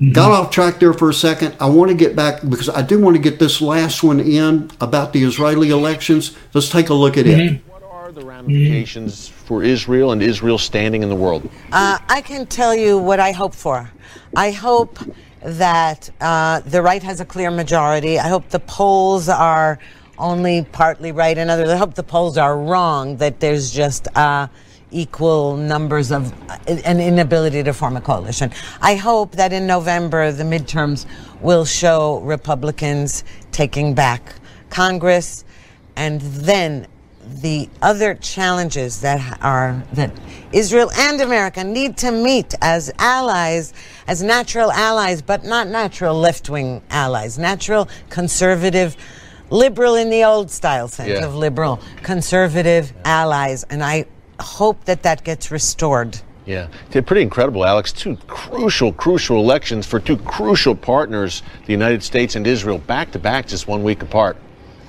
Mm-hmm. 0.00 0.12
Got 0.12 0.30
off 0.30 0.50
track 0.50 0.78
there 0.78 0.92
for 0.92 1.10
a 1.10 1.14
second. 1.14 1.56
I 1.58 1.68
want 1.68 1.90
to 1.90 1.96
get 1.96 2.14
back 2.14 2.40
because 2.48 2.68
I 2.68 2.82
do 2.82 3.00
want 3.00 3.16
to 3.16 3.22
get 3.22 3.40
this 3.40 3.60
last 3.60 4.04
one 4.04 4.20
in 4.20 4.70
about 4.80 5.12
the 5.12 5.24
Israeli 5.24 5.70
elections. 5.70 6.36
Let's 6.54 6.68
take 6.68 6.88
a 6.88 6.94
look 6.94 7.16
at 7.16 7.26
Mm-hmm. 7.26 7.56
it. 7.56 7.62
What 7.66 7.82
are 7.82 8.12
the 8.12 8.24
ramifications 8.24 9.28
for 9.28 9.64
Israel 9.64 10.12
and 10.12 10.22
Israel's 10.22 10.62
standing 10.62 11.02
in 11.02 11.08
the 11.08 11.16
world? 11.16 11.50
Uh, 11.72 11.98
I 12.08 12.20
can 12.20 12.46
tell 12.46 12.76
you 12.76 12.96
what 12.96 13.18
I 13.18 13.32
hope 13.32 13.54
for. 13.54 13.90
I 14.36 14.52
hope 14.52 15.00
that 15.42 16.08
uh, 16.20 16.60
the 16.60 16.80
right 16.80 17.02
has 17.02 17.20
a 17.20 17.24
clear 17.24 17.50
majority. 17.50 18.20
I 18.20 18.28
hope 18.28 18.48
the 18.50 18.60
polls 18.60 19.28
are 19.28 19.80
only 20.16 20.64
partly 20.70 21.10
right. 21.10 21.36
In 21.36 21.50
other 21.50 21.62
words, 21.62 21.72
I 21.72 21.76
hope 21.76 21.94
the 21.94 22.02
polls 22.04 22.38
are 22.38 22.56
wrong, 22.56 23.16
that 23.16 23.40
there's 23.40 23.70
just, 23.70 24.06
uh, 24.16 24.46
equal 24.90 25.56
numbers 25.56 26.10
of 26.10 26.32
uh, 26.50 26.58
an 26.66 27.00
inability 27.00 27.62
to 27.62 27.72
form 27.72 27.96
a 27.96 28.00
coalition. 28.00 28.50
I 28.80 28.96
hope 28.96 29.32
that 29.32 29.52
in 29.52 29.66
November 29.66 30.32
the 30.32 30.44
midterms 30.44 31.06
will 31.40 31.64
show 31.64 32.18
Republicans 32.20 33.24
taking 33.52 33.94
back 33.94 34.34
Congress 34.70 35.44
and 35.96 36.20
then 36.20 36.86
the 37.42 37.68
other 37.82 38.14
challenges 38.14 39.00
that 39.02 39.38
are 39.42 39.82
that 39.92 40.10
Israel 40.52 40.90
and 40.96 41.20
America 41.20 41.62
need 41.62 41.96
to 41.98 42.10
meet 42.10 42.54
as 42.62 42.90
allies, 42.98 43.74
as 44.06 44.22
natural 44.22 44.72
allies, 44.72 45.20
but 45.20 45.44
not 45.44 45.68
natural 45.68 46.14
left-wing 46.14 46.82
allies, 46.90 47.38
natural 47.38 47.88
conservative, 48.08 48.96
liberal 49.50 49.94
in 49.96 50.08
the 50.08 50.24
old 50.24 50.50
style 50.50 50.88
sense 50.88 51.10
yeah. 51.10 51.24
of 51.24 51.34
liberal, 51.34 51.80
conservative 52.02 52.92
allies, 53.04 53.64
and 53.64 53.84
I 53.84 54.06
hope 54.40 54.84
that 54.84 55.02
that 55.02 55.24
gets 55.24 55.50
restored. 55.50 56.20
Yeah, 56.46 56.68
pretty 56.90 57.20
incredible, 57.20 57.64
Alex. 57.64 57.92
Two 57.92 58.16
crucial, 58.26 58.90
crucial 58.92 59.38
elections 59.38 59.86
for 59.86 60.00
two 60.00 60.16
crucial 60.16 60.74
partners, 60.74 61.42
the 61.66 61.72
United 61.72 62.02
States 62.02 62.36
and 62.36 62.46
Israel, 62.46 62.78
back 62.78 63.10
to 63.12 63.18
back, 63.18 63.46
just 63.46 63.68
one 63.68 63.82
week 63.82 64.02
apart. 64.02 64.36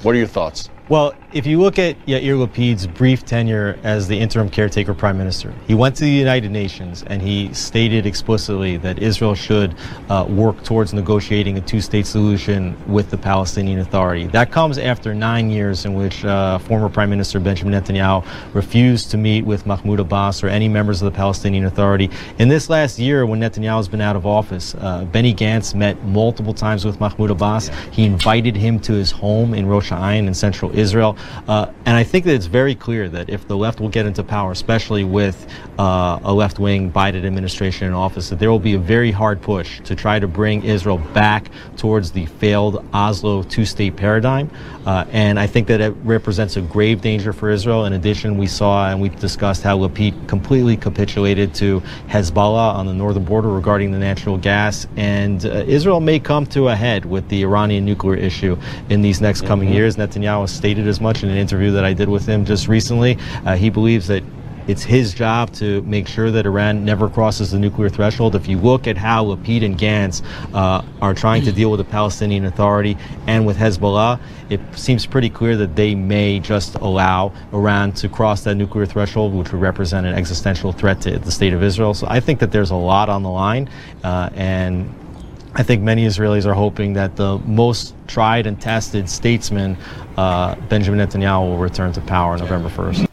What 0.01 0.15
are 0.15 0.17
your 0.17 0.27
thoughts? 0.27 0.69
Well, 0.89 1.13
if 1.31 1.45
you 1.45 1.61
look 1.61 1.77
at 1.77 2.03
Yair 2.07 2.39
Lapid's 2.39 2.87
brief 2.87 3.23
tenure 3.23 3.77
as 3.83 4.07
the 4.07 4.19
interim 4.19 4.49
caretaker 4.49 4.95
prime 4.95 5.19
minister, 5.19 5.53
he 5.67 5.75
went 5.75 5.95
to 5.97 6.03
the 6.03 6.09
United 6.09 6.49
Nations 6.49 7.03
and 7.05 7.21
he 7.21 7.53
stated 7.53 8.07
explicitly 8.07 8.77
that 8.77 8.97
Israel 8.97 9.35
should 9.35 9.75
uh, 10.09 10.25
work 10.27 10.63
towards 10.63 10.91
negotiating 10.91 11.59
a 11.59 11.61
two-state 11.61 12.07
solution 12.07 12.75
with 12.91 13.11
the 13.11 13.17
Palestinian 13.19 13.81
Authority. 13.81 14.25
That 14.25 14.51
comes 14.51 14.79
after 14.79 15.13
nine 15.13 15.51
years 15.51 15.85
in 15.85 15.93
which 15.93 16.25
uh, 16.25 16.57
former 16.57 16.89
Prime 16.89 17.11
Minister 17.11 17.39
Benjamin 17.39 17.79
Netanyahu 17.79 18.25
refused 18.55 19.11
to 19.11 19.17
meet 19.17 19.45
with 19.45 19.67
Mahmoud 19.67 19.99
Abbas 19.99 20.41
or 20.41 20.47
any 20.47 20.67
members 20.67 21.03
of 21.03 21.13
the 21.13 21.15
Palestinian 21.15 21.65
Authority. 21.65 22.09
In 22.39 22.47
this 22.47 22.67
last 22.67 22.97
year, 22.97 23.27
when 23.27 23.39
Netanyahu 23.39 23.77
has 23.77 23.87
been 23.87 24.01
out 24.01 24.15
of 24.15 24.25
office, 24.25 24.73
uh, 24.79 25.05
Benny 25.05 25.35
Gantz 25.35 25.75
met 25.75 26.03
multiple 26.05 26.55
times 26.55 26.83
with 26.83 26.99
Mahmoud 26.99 27.29
Abbas. 27.29 27.69
He 27.91 28.05
invited 28.05 28.55
him 28.55 28.79
to 28.79 28.93
his 28.93 29.11
home 29.11 29.53
in 29.53 29.67
Rosh 29.67 29.91
Ayin 29.91 30.25
in 30.25 30.33
central 30.33 30.78
Israel. 30.79 31.17
Uh, 31.47 31.71
and 31.85 31.95
I 31.95 32.03
think 32.03 32.25
that 32.25 32.33
it's 32.33 32.47
very 32.47 32.75
clear 32.75 33.09
that 33.09 33.29
if 33.29 33.47
the 33.47 33.57
left 33.57 33.79
will 33.79 33.89
get 33.89 34.05
into 34.05 34.23
power, 34.23 34.51
especially 34.51 35.03
with 35.03 35.37
uh, 35.77 36.19
a 36.23 36.33
left 36.33 36.57
wing 36.59 36.91
Biden 36.91 37.25
administration 37.25 37.87
in 37.87 37.93
office, 37.93 38.29
that 38.29 38.39
there 38.39 38.51
will 38.51 38.59
be 38.71 38.73
a 38.73 38.79
very 38.79 39.11
hard 39.11 39.41
push 39.41 39.79
to 39.81 39.95
try 39.95 40.19
to 40.19 40.27
bring 40.27 40.63
Israel 40.63 40.97
back 41.13 41.51
towards 41.77 42.11
the 42.11 42.25
failed 42.41 42.85
Oslo 42.93 43.43
two 43.43 43.65
state 43.65 43.95
paradigm. 43.95 44.49
Uh, 44.85 45.05
and 45.11 45.39
I 45.39 45.47
think 45.47 45.67
that 45.67 45.81
it 45.81 45.93
represents 46.03 46.57
a 46.57 46.61
grave 46.61 47.01
danger 47.01 47.33
for 47.33 47.49
Israel. 47.49 47.85
In 47.85 47.93
addition, 47.93 48.37
we 48.37 48.47
saw 48.47 48.89
and 48.89 48.99
we 49.01 49.09
discussed 49.09 49.61
how 49.63 49.77
Lapid 49.77 50.27
completely 50.27 50.77
capitulated 50.77 51.53
to 51.55 51.81
Hezbollah 52.07 52.73
on 52.73 52.85
the 52.85 52.93
northern 52.93 53.25
border 53.25 53.49
regarding 53.49 53.91
the 53.91 53.99
natural 53.99 54.37
gas. 54.37 54.87
And 54.95 55.45
uh, 55.45 55.63
Israel 55.67 55.99
may 55.99 56.19
come 56.19 56.45
to 56.47 56.69
a 56.69 56.75
head 56.75 57.05
with 57.05 57.27
the 57.29 57.43
Iranian 57.43 57.85
nuclear 57.85 58.15
issue 58.15 58.57
in 58.89 59.01
these 59.01 59.21
next 59.21 59.41
coming 59.45 59.67
mm-hmm. 59.67 59.77
years. 59.77 59.97
Netanyahu 59.97 60.47
stated 60.69 60.87
as 60.87 61.01
much 61.01 61.23
in 61.23 61.29
an 61.29 61.37
interview 61.37 61.71
that 61.71 61.83
I 61.83 61.93
did 61.93 62.09
with 62.09 62.27
him 62.27 62.45
just 62.45 62.67
recently. 62.67 63.17
Uh, 63.43 63.55
he 63.55 63.71
believes 63.71 64.05
that 64.05 64.23
it's 64.67 64.83
his 64.83 65.15
job 65.15 65.51
to 65.53 65.81
make 65.81 66.07
sure 66.07 66.29
that 66.29 66.45
Iran 66.45 66.85
never 66.85 67.09
crosses 67.09 67.49
the 67.49 67.57
nuclear 67.57 67.89
threshold. 67.89 68.35
If 68.35 68.47
you 68.47 68.59
look 68.59 68.85
at 68.85 68.95
how 68.95 69.25
Lapid 69.25 69.65
and 69.65 69.79
Gantz 69.79 70.21
uh, 70.53 70.83
are 71.01 71.15
trying 71.15 71.43
to 71.45 71.51
deal 71.51 71.71
with 71.71 71.79
the 71.79 71.85
Palestinian 71.85 72.45
Authority 72.45 72.95
and 73.25 73.47
with 73.47 73.57
Hezbollah, 73.57 74.19
it 74.51 74.59
seems 74.75 75.07
pretty 75.07 75.31
clear 75.31 75.57
that 75.57 75.75
they 75.75 75.95
may 75.95 76.39
just 76.39 76.75
allow 76.75 77.33
Iran 77.51 77.91
to 77.93 78.07
cross 78.07 78.43
that 78.43 78.53
nuclear 78.53 78.85
threshold, 78.85 79.33
which 79.33 79.51
would 79.51 79.61
represent 79.61 80.05
an 80.05 80.13
existential 80.13 80.71
threat 80.71 81.01
to 81.01 81.17
the 81.17 81.31
state 81.31 81.53
of 81.53 81.63
Israel. 81.63 81.95
So 81.95 82.05
I 82.07 82.19
think 82.19 82.39
that 82.41 82.51
there's 82.51 82.69
a 82.69 82.75
lot 82.75 83.09
on 83.09 83.23
the 83.23 83.29
line, 83.29 83.67
uh, 84.03 84.29
and 84.35 84.93
I 85.55 85.63
think 85.63 85.81
many 85.81 86.05
Israelis 86.05 86.45
are 86.45 86.53
hoping 86.53 86.93
that 86.93 87.15
the 87.15 87.39
most 87.39 87.95
tried 88.07 88.45
and 88.45 88.59
tested 88.61 89.09
statesman, 89.09 89.77
uh, 90.15 90.55
Benjamin 90.69 91.05
Netanyahu, 91.05 91.49
will 91.49 91.57
return 91.57 91.91
to 91.93 92.01
power 92.01 92.37
November 92.37 92.69
1st. 92.69 93.07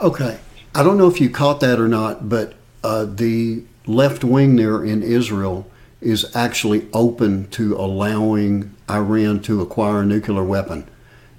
Okay. 0.00 0.38
I 0.74 0.82
don't 0.82 0.98
know 0.98 1.08
if 1.08 1.20
you 1.20 1.30
caught 1.30 1.60
that 1.60 1.80
or 1.80 1.88
not, 1.88 2.28
but 2.28 2.54
uh, 2.84 3.06
the 3.06 3.62
left 3.86 4.22
wing 4.22 4.56
there 4.56 4.84
in 4.84 5.02
Israel 5.02 5.68
is 6.00 6.36
actually 6.36 6.86
open 6.92 7.48
to 7.50 7.74
allowing 7.76 8.74
Iran 8.88 9.40
to 9.42 9.60
acquire 9.60 10.02
a 10.02 10.06
nuclear 10.06 10.44
weapon. 10.44 10.86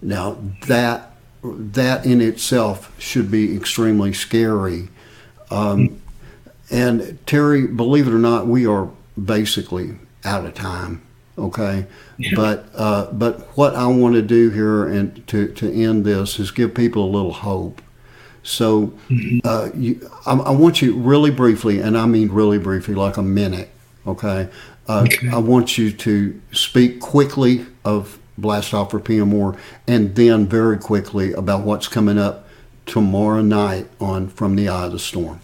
Now, 0.01 0.37
that, 0.67 1.13
that 1.43 2.05
in 2.05 2.19
itself 2.19 2.93
should 2.99 3.31
be 3.31 3.55
extremely 3.55 4.11
scary. 4.13 4.89
Um, 5.51 6.01
and 6.69 7.17
Terry, 7.25 7.67
believe 7.67 8.07
it 8.07 8.13
or 8.13 8.19
not, 8.19 8.47
we 8.47 8.65
are 8.65 8.89
basically 9.25 9.95
out 10.23 10.45
of 10.45 10.53
time. 10.53 11.01
Okay, 11.37 11.85
but 12.35 12.69
uh, 12.75 13.05
but 13.13 13.41
what 13.57 13.73
I 13.73 13.87
want 13.87 14.15
to 14.15 14.21
do 14.21 14.49
here 14.49 14.85
and 14.85 15.25
to 15.27 15.47
to 15.53 15.71
end 15.71 16.03
this 16.03 16.37
is 16.37 16.51
give 16.51 16.73
people 16.73 17.05
a 17.05 17.09
little 17.09 17.31
hope. 17.31 17.81
So 18.43 18.87
mm-hmm. 19.09 19.39
uh, 19.43 19.69
you, 19.73 20.09
I, 20.25 20.33
I, 20.33 20.51
want 20.51 20.81
you 20.81 20.97
really 20.97 21.29
briefly, 21.29 21.79
and 21.79 21.97
I 21.97 22.05
mean 22.07 22.29
really 22.29 22.57
briefly, 22.57 22.93
like 22.93 23.15
a 23.15 23.21
minute. 23.21 23.69
Okay, 24.05 24.49
uh, 24.89 25.03
okay. 25.03 25.29
I 25.29 25.37
want 25.37 25.77
you 25.77 25.91
to 25.91 26.41
speak 26.51 26.99
quickly 26.99 27.65
of 27.85 28.19
Blast 28.37 28.73
Off 28.73 28.93
Repeal 28.93 29.25
More, 29.25 29.57
and 29.87 30.15
then 30.15 30.45
very 30.45 30.77
quickly 30.77 31.31
about 31.33 31.63
what's 31.63 31.87
coming 31.87 32.17
up 32.17 32.47
tomorrow 32.85 33.41
night 33.41 33.87
on 34.01 34.27
From 34.27 34.55
the 34.55 34.67
Eye 34.67 34.85
of 34.85 34.91
the 34.91 34.99
Storm. 34.99 35.39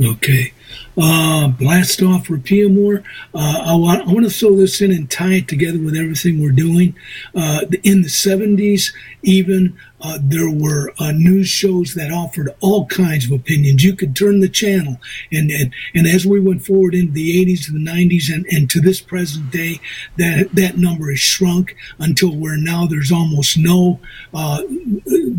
Okay. 0.00 0.52
Uh, 0.96 1.48
blast 1.48 2.02
off, 2.02 2.30
repeal 2.30 2.68
more. 2.68 3.02
Uh, 3.34 3.62
I, 3.66 3.74
want, 3.74 4.08
I 4.08 4.12
want 4.12 4.24
to 4.24 4.30
throw 4.30 4.56
this 4.56 4.80
in 4.80 4.90
and 4.90 5.10
tie 5.10 5.34
it 5.34 5.48
together 5.48 5.78
with 5.78 5.96
everything 5.96 6.42
we're 6.42 6.50
doing. 6.50 6.96
Uh, 7.34 7.60
in 7.82 8.02
the 8.02 8.08
70s, 8.08 8.92
even 9.22 9.76
uh, 10.04 10.18
there 10.20 10.50
were 10.50 10.92
uh, 10.98 11.12
news 11.12 11.48
shows 11.48 11.94
that 11.94 12.12
offered 12.12 12.54
all 12.60 12.84
kinds 12.86 13.24
of 13.24 13.32
opinions. 13.32 13.82
You 13.82 13.96
could 13.96 14.14
turn 14.14 14.40
the 14.40 14.50
channel, 14.50 15.00
and 15.32 15.50
and, 15.50 15.72
and 15.94 16.06
as 16.06 16.26
we 16.26 16.40
went 16.40 16.64
forward 16.64 16.94
into 16.94 17.12
the 17.12 17.44
80s 17.44 17.68
and 17.68 17.86
the 17.86 17.90
90s 17.90 18.32
and, 18.32 18.44
and 18.50 18.68
to 18.68 18.80
this 18.80 19.00
present 19.00 19.50
day, 19.50 19.80
that 20.18 20.54
that 20.54 20.76
number 20.76 21.10
has 21.10 21.20
shrunk 21.20 21.74
until 21.98 22.36
where 22.36 22.58
now 22.58 22.84
there's 22.84 23.10
almost 23.10 23.56
no 23.56 23.98
uh, 24.34 24.62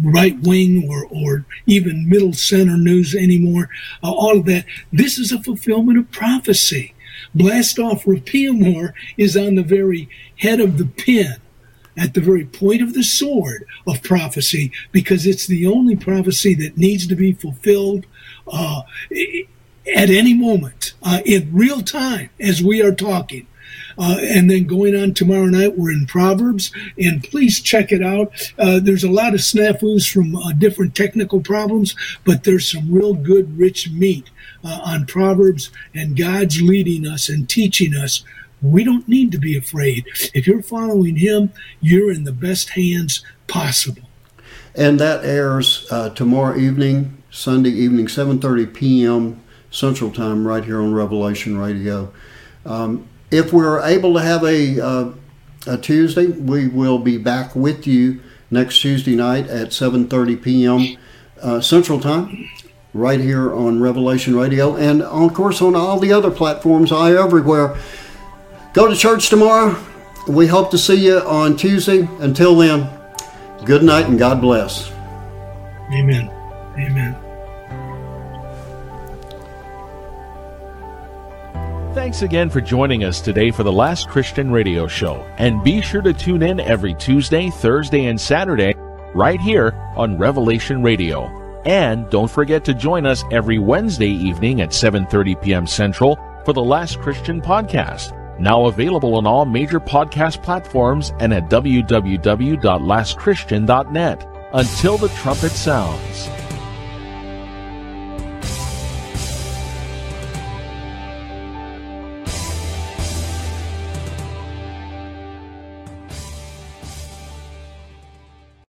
right 0.01 0.39
wing 0.39 0.87
or 0.89 1.05
or 1.11 1.45
even 1.67 2.09
middle 2.09 2.33
center 2.33 2.75
news 2.75 3.13
anymore. 3.13 3.69
Uh, 4.03 4.11
all 4.11 4.39
of 4.39 4.45
that. 4.47 4.65
This 4.91 5.19
is 5.19 5.31
a 5.31 5.43
fulfillment 5.43 5.99
of 5.99 6.09
prophecy. 6.09 6.95
Blast 7.35 7.77
off, 7.77 8.07
repeal 8.07 8.53
more 8.53 8.95
is 9.15 9.37
on 9.37 9.55
the 9.55 9.63
very 9.63 10.09
head 10.37 10.59
of 10.59 10.79
the 10.79 10.85
pin 10.85 11.35
at 11.97 12.13
the 12.13 12.21
very 12.21 12.45
point 12.45 12.81
of 12.81 12.93
the 12.93 13.03
sword 13.03 13.65
of 13.87 14.03
prophecy 14.03 14.71
because 14.91 15.25
it's 15.25 15.47
the 15.47 15.65
only 15.65 15.95
prophecy 15.95 16.53
that 16.55 16.77
needs 16.77 17.07
to 17.07 17.15
be 17.15 17.33
fulfilled 17.33 18.05
uh, 18.47 18.81
at 19.95 20.09
any 20.09 20.33
moment 20.33 20.93
uh, 21.03 21.21
in 21.25 21.49
real 21.53 21.81
time 21.81 22.29
as 22.39 22.61
we 22.61 22.81
are 22.81 22.93
talking. 22.93 23.47
Uh, 23.97 24.17
and 24.21 24.51
then 24.51 24.65
going 24.65 24.95
on 24.95 25.13
tomorrow 25.13 25.45
night, 25.45 25.77
we're 25.77 25.91
in 25.91 26.05
Proverbs, 26.05 26.71
and 26.97 27.23
please 27.23 27.61
check 27.61 27.91
it 27.91 28.03
out. 28.03 28.31
Uh, 28.59 28.79
there's 28.79 29.03
a 29.03 29.09
lot 29.09 29.33
of 29.33 29.39
snafus 29.39 30.11
from 30.11 30.35
uh, 30.35 30.51
different 30.53 30.95
technical 30.95 31.39
problems, 31.39 31.95
but 32.25 32.43
there's 32.43 32.69
some 32.69 32.91
real 32.91 33.13
good, 33.13 33.57
rich 33.57 33.89
meat 33.89 34.29
uh, 34.63 34.81
on 34.83 35.05
Proverbs, 35.05 35.71
and 35.93 36.17
God's 36.17 36.61
leading 36.61 37.07
us 37.07 37.29
and 37.29 37.47
teaching 37.49 37.95
us 37.95 38.23
we 38.61 38.83
don't 38.83 39.07
need 39.07 39.31
to 39.31 39.37
be 39.37 39.57
afraid. 39.57 40.05
If 40.33 40.47
you're 40.47 40.61
following 40.61 41.17
Him, 41.17 41.51
you're 41.81 42.11
in 42.11 42.23
the 42.23 42.31
best 42.31 42.69
hands 42.69 43.23
possible. 43.47 44.03
And 44.75 44.99
that 44.99 45.23
airs 45.23 45.87
uh, 45.91 46.09
tomorrow 46.09 46.57
evening, 46.57 47.21
Sunday 47.31 47.69
evening, 47.69 48.07
7:30 48.07 48.73
p.m. 48.73 49.41
Central 49.71 50.11
Time, 50.11 50.47
right 50.47 50.63
here 50.63 50.81
on 50.81 50.93
Revelation 50.93 51.57
Radio. 51.57 52.11
Um, 52.65 53.07
if 53.31 53.53
we're 53.53 53.81
able 53.81 54.13
to 54.13 54.21
have 54.21 54.43
a, 54.43 54.79
uh, 54.79 55.11
a 55.67 55.77
Tuesday, 55.77 56.27
we 56.27 56.67
will 56.67 56.99
be 56.99 57.17
back 57.17 57.55
with 57.55 57.85
you 57.87 58.21
next 58.51 58.79
Tuesday 58.79 59.15
night 59.15 59.47
at 59.47 59.69
7:30 59.69 60.41
p.m. 60.41 60.97
Uh, 61.41 61.61
Central 61.61 61.99
Time, 61.99 62.49
right 62.93 63.19
here 63.19 63.53
on 63.53 63.81
Revelation 63.81 64.35
Radio, 64.35 64.75
and 64.75 65.01
of 65.01 65.33
course 65.33 65.61
on 65.61 65.75
all 65.75 65.99
the 65.99 66.11
other 66.11 66.31
platforms, 66.31 66.91
I 66.91 67.11
everywhere. 67.11 67.77
Go 68.75 68.89
to 68.89 68.95
church 68.95 69.29
tomorrow. 69.29 69.73
We 70.27 70.47
hope 70.47 70.69
to 70.71 70.77
see 70.77 71.05
you 71.05 71.19
on 71.19 71.55
Tuesday. 71.55 72.09
Until 72.19 72.57
then, 72.57 72.89
good 73.63 73.83
night 73.83 74.07
and 74.07 74.19
God 74.19 74.41
bless. 74.41 74.91
Amen. 75.93 76.29
Amen. 76.77 77.15
Thanks 81.93 82.21
again 82.21 82.49
for 82.49 82.59
joining 82.59 83.05
us 83.05 83.21
today 83.21 83.49
for 83.49 83.63
the 83.63 83.71
Last 83.71 84.09
Christian 84.09 84.51
Radio 84.51 84.87
Show. 84.87 85.25
And 85.37 85.63
be 85.63 85.79
sure 85.81 86.01
to 86.01 86.11
tune 86.11 86.43
in 86.43 86.59
every 86.59 86.95
Tuesday, 86.95 87.49
Thursday, 87.49 88.07
and 88.07 88.19
Saturday 88.19 88.73
right 89.13 89.39
here 89.39 89.71
on 89.95 90.17
Revelation 90.17 90.83
Radio. 90.83 91.27
And 91.63 92.09
don't 92.09 92.29
forget 92.29 92.65
to 92.65 92.73
join 92.73 93.05
us 93.05 93.23
every 93.31 93.57
Wednesday 93.57 94.11
evening 94.11 94.59
at 94.59 94.71
7:30 94.71 95.41
p.m. 95.41 95.65
Central 95.65 96.19
for 96.43 96.51
the 96.51 96.61
Last 96.61 96.99
Christian 96.99 97.41
podcast. 97.41 98.24
Now 98.39 98.65
available 98.65 99.15
on 99.15 99.25
all 99.25 99.45
major 99.45 99.79
podcast 99.79 100.43
platforms 100.43 101.13
and 101.19 101.33
at 101.33 101.49
www.lastchristian.net. 101.49 104.27
Until 104.53 104.97
the 104.97 105.09
trumpet 105.09 105.51
sounds. 105.51 106.29